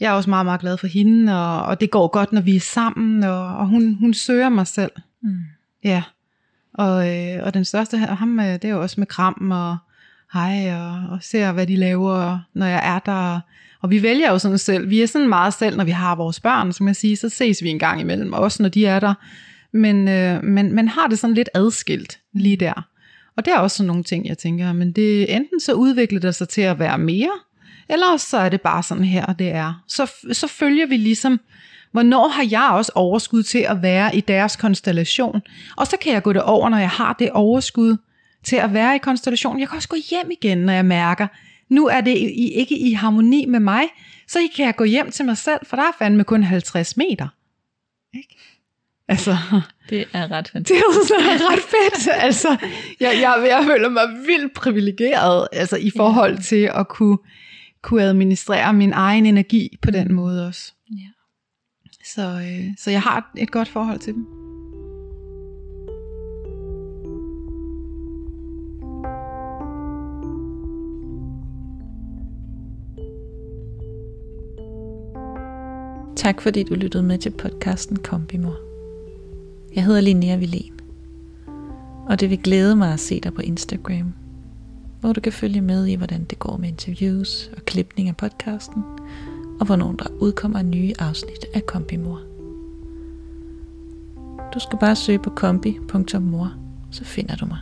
jeg 0.00 0.10
er 0.10 0.16
også 0.16 0.30
meget, 0.30 0.46
meget 0.46 0.60
glad 0.60 0.76
for 0.76 0.86
hende, 0.86 1.46
og, 1.46 1.62
og 1.62 1.80
det 1.80 1.90
går 1.90 2.08
godt, 2.08 2.32
når 2.32 2.40
vi 2.40 2.56
er 2.56 2.60
sammen, 2.60 3.24
og, 3.24 3.56
og 3.56 3.66
hun, 3.66 3.94
hun 3.94 4.14
søger 4.14 4.48
mig 4.48 4.66
selv. 4.66 4.92
Mm. 5.22 5.38
Ja, 5.84 6.02
og, 6.74 7.08
øh, 7.08 7.44
og 7.44 7.54
den 7.54 7.64
største 7.64 7.98
ham, 7.98 8.40
øh, 8.40 8.46
det 8.46 8.64
er 8.64 8.68
jo 8.68 8.82
også 8.82 9.00
med 9.00 9.06
kram, 9.06 9.50
og 9.50 9.76
hej, 10.34 10.74
og, 10.74 11.02
og 11.10 11.18
ser, 11.20 11.52
hvad 11.52 11.66
de 11.66 11.76
laver, 11.76 12.38
når 12.54 12.66
jeg 12.66 12.80
er 12.84 12.98
der. 12.98 13.40
Og 13.82 13.90
vi 13.90 14.02
vælger 14.02 14.30
jo 14.30 14.38
sådan 14.38 14.58
selv. 14.58 14.90
Vi 14.90 15.02
er 15.02 15.06
sådan 15.06 15.28
meget 15.28 15.54
selv, 15.54 15.76
når 15.76 15.84
vi 15.84 15.90
har 15.90 16.14
vores 16.14 16.40
børn, 16.40 16.72
som 16.72 16.86
jeg 16.86 16.96
siger, 16.96 17.16
så 17.16 17.28
ses 17.28 17.62
vi 17.62 17.68
en 17.68 17.78
gang 17.78 18.00
imellem, 18.00 18.32
også 18.32 18.62
når 18.62 18.68
de 18.68 18.86
er 18.86 19.00
der. 19.00 19.14
Men, 19.72 20.08
øh, 20.08 20.44
men 20.44 20.74
man 20.74 20.88
har 20.88 21.06
det 21.06 21.18
sådan 21.18 21.34
lidt 21.34 21.48
adskilt 21.54 22.18
lige 22.32 22.56
der. 22.56 22.86
Og 23.36 23.44
det 23.44 23.52
er 23.52 23.58
også 23.58 23.76
sådan 23.76 23.86
nogle 23.86 24.02
ting, 24.02 24.26
jeg 24.26 24.38
tænker, 24.38 24.72
men 24.72 24.92
det 24.92 25.34
enten 25.34 25.60
så 25.60 25.72
udvikler 25.72 26.20
det 26.20 26.34
sig 26.34 26.48
til 26.48 26.60
at 26.60 26.78
være 26.78 26.98
mere, 26.98 27.30
eller 27.88 28.16
så 28.16 28.38
er 28.38 28.48
det 28.48 28.60
bare 28.60 28.82
sådan 28.82 29.04
her, 29.04 29.32
det 29.32 29.48
er. 29.50 29.82
Så, 29.88 30.12
så 30.32 30.46
følger 30.46 30.86
vi 30.86 30.96
ligesom, 30.96 31.40
hvornår 31.92 32.28
har 32.28 32.46
jeg 32.50 32.68
også 32.72 32.92
overskud 32.94 33.42
til 33.42 33.58
at 33.58 33.82
være 33.82 34.16
i 34.16 34.20
deres 34.20 34.56
konstellation. 34.56 35.42
Og 35.76 35.86
så 35.86 35.96
kan 35.96 36.12
jeg 36.12 36.22
gå 36.22 36.32
det 36.32 36.42
over, 36.42 36.68
når 36.68 36.78
jeg 36.78 36.90
har 36.90 37.16
det 37.18 37.30
overskud, 37.30 37.96
til 38.44 38.56
at 38.56 38.74
være 38.74 38.96
i 38.96 38.98
konstellation. 38.98 39.60
Jeg 39.60 39.68
kan 39.68 39.76
også 39.76 39.88
gå 39.88 39.96
hjem 40.10 40.30
igen, 40.30 40.58
når 40.58 40.72
jeg 40.72 40.84
mærker, 40.84 41.26
nu 41.68 41.86
er 41.86 42.00
det 42.00 42.16
i, 42.16 42.52
ikke 42.52 42.78
i 42.78 42.92
harmoni 42.92 43.46
med 43.46 43.60
mig, 43.60 43.82
så 44.28 44.38
kan 44.56 44.66
jeg 44.66 44.76
gå 44.76 44.84
hjem 44.84 45.10
til 45.10 45.24
mig 45.24 45.36
selv, 45.36 45.60
for 45.66 45.76
der 45.76 45.82
er 45.82 45.92
fandme 45.98 46.24
kun 46.24 46.42
50 46.42 46.96
meter. 46.96 47.28
Ikke? 48.14 48.36
Altså, 49.08 49.36
det 49.90 50.04
er 50.12 50.30
ret 50.30 50.48
fantastisk. 50.48 51.12
Det 51.18 51.26
er 51.26 51.52
ret 51.52 51.58
fedt. 51.58 52.08
Altså, 52.12 52.48
jeg, 53.00 53.18
jeg, 53.20 53.46
jeg 53.48 53.64
føler 53.66 53.88
mig 53.88 54.08
vildt 54.26 54.54
privilegeret 54.54 55.48
altså, 55.52 55.76
i 55.76 55.90
forhold 55.96 56.34
ja. 56.34 56.40
til 56.40 56.70
at 56.74 56.88
kunne, 56.88 57.18
kunne 57.82 58.02
administrere 58.02 58.72
min 58.72 58.92
egen 58.92 59.26
energi 59.26 59.78
på 59.82 59.90
den 59.90 60.12
måde 60.12 60.46
også. 60.46 60.72
Ja. 60.90 61.08
Så, 62.04 62.22
øh, 62.22 62.74
så 62.78 62.90
jeg 62.90 63.02
har 63.02 63.30
et 63.36 63.50
godt 63.50 63.68
forhold 63.68 63.98
til 63.98 64.14
dem. 64.14 64.26
Tak 76.24 76.40
fordi 76.40 76.62
du 76.62 76.74
lyttede 76.74 77.02
med 77.02 77.18
til 77.18 77.30
podcasten 77.30 77.96
Kombimor. 77.96 78.56
Jeg 79.74 79.84
hedder 79.84 80.00
Linnea 80.00 80.36
Vilén, 80.36 80.72
og 82.08 82.20
det 82.20 82.30
vil 82.30 82.38
glæde 82.38 82.76
mig 82.76 82.92
at 82.92 83.00
se 83.00 83.20
dig 83.20 83.34
på 83.34 83.40
Instagram, 83.40 84.14
hvor 85.00 85.12
du 85.12 85.20
kan 85.20 85.32
følge 85.32 85.60
med 85.60 85.86
i, 85.86 85.94
hvordan 85.94 86.24
det 86.24 86.38
går 86.38 86.56
med 86.56 86.68
interviews 86.68 87.50
og 87.56 87.64
klipning 87.64 88.08
af 88.08 88.16
podcasten, 88.16 88.82
og 89.60 89.66
hvornår 89.66 89.92
der 89.92 90.06
udkommer 90.20 90.62
nye 90.62 90.92
afsnit 90.98 91.46
af 91.54 91.66
Kombimor. 91.66 92.20
Du 94.54 94.58
skal 94.58 94.78
bare 94.78 94.96
søge 94.96 95.18
på 95.18 95.30
kombi.mor, 95.30 96.52
så 96.90 97.04
finder 97.04 97.36
du 97.36 97.46
mig. 97.46 97.58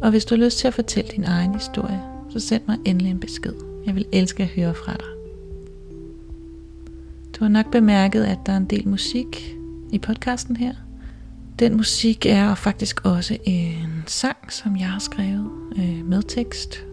Og 0.00 0.10
hvis 0.10 0.24
du 0.24 0.34
har 0.34 0.44
lyst 0.44 0.58
til 0.58 0.68
at 0.68 0.74
fortælle 0.74 1.10
din 1.10 1.24
egen 1.24 1.54
historie, 1.54 2.02
så 2.30 2.40
send 2.40 2.62
mig 2.66 2.78
endelig 2.84 3.10
en 3.10 3.20
besked. 3.20 3.54
Jeg 3.86 3.94
vil 3.94 4.06
elske 4.12 4.42
at 4.42 4.48
høre 4.48 4.74
fra 4.74 4.92
dig. 4.92 5.17
Du 7.38 7.44
har 7.44 7.48
nok 7.48 7.70
bemærket, 7.70 8.24
at 8.24 8.38
der 8.46 8.52
er 8.52 8.56
en 8.56 8.64
del 8.64 8.88
musik 8.88 9.56
i 9.92 9.98
podcasten 9.98 10.56
her. 10.56 10.74
Den 11.58 11.76
musik 11.76 12.26
er 12.26 12.54
faktisk 12.54 13.04
også 13.04 13.38
en 13.44 14.04
sang, 14.06 14.52
som 14.52 14.76
jeg 14.76 14.90
har 14.90 14.98
skrevet 14.98 15.50
øh, 15.78 16.04
med 16.04 16.22
tekst, 16.22 16.86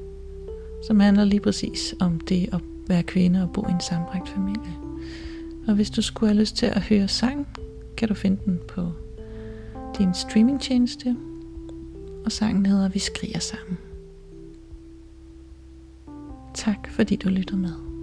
som 0.88 1.00
handler 1.00 1.24
lige 1.24 1.40
præcis 1.40 1.96
om 2.00 2.20
det 2.20 2.50
at 2.54 2.62
være 2.88 3.04
kvinde 3.04 3.44
og 3.44 3.54
bo 3.54 3.68
i 3.68 3.72
en 3.72 3.80
sambragt 3.80 4.30
familie. 4.30 4.74
Og 5.68 5.76
hvis 5.76 5.90
du 5.90 6.02
skulle 6.02 6.30
have 6.30 6.40
lyst 6.40 6.56
til 6.56 6.66
at 6.66 6.82
høre 6.82 7.08
sang, 7.08 7.48
kan 7.98 8.08
du 8.08 8.14
finde 8.14 8.38
den 8.46 8.60
på 8.68 8.92
din 9.98 10.14
streamingtjeneste. 10.14 11.16
Og 12.26 12.32
sangen 12.32 12.66
hedder 12.66 12.90
Vi 12.90 13.00
skriger 13.00 13.40
sammen. 13.40 13.78
Tak 16.54 16.90
fordi 16.92 17.16
du 17.16 17.30
lyttede 17.30 17.58
med. 17.58 17.95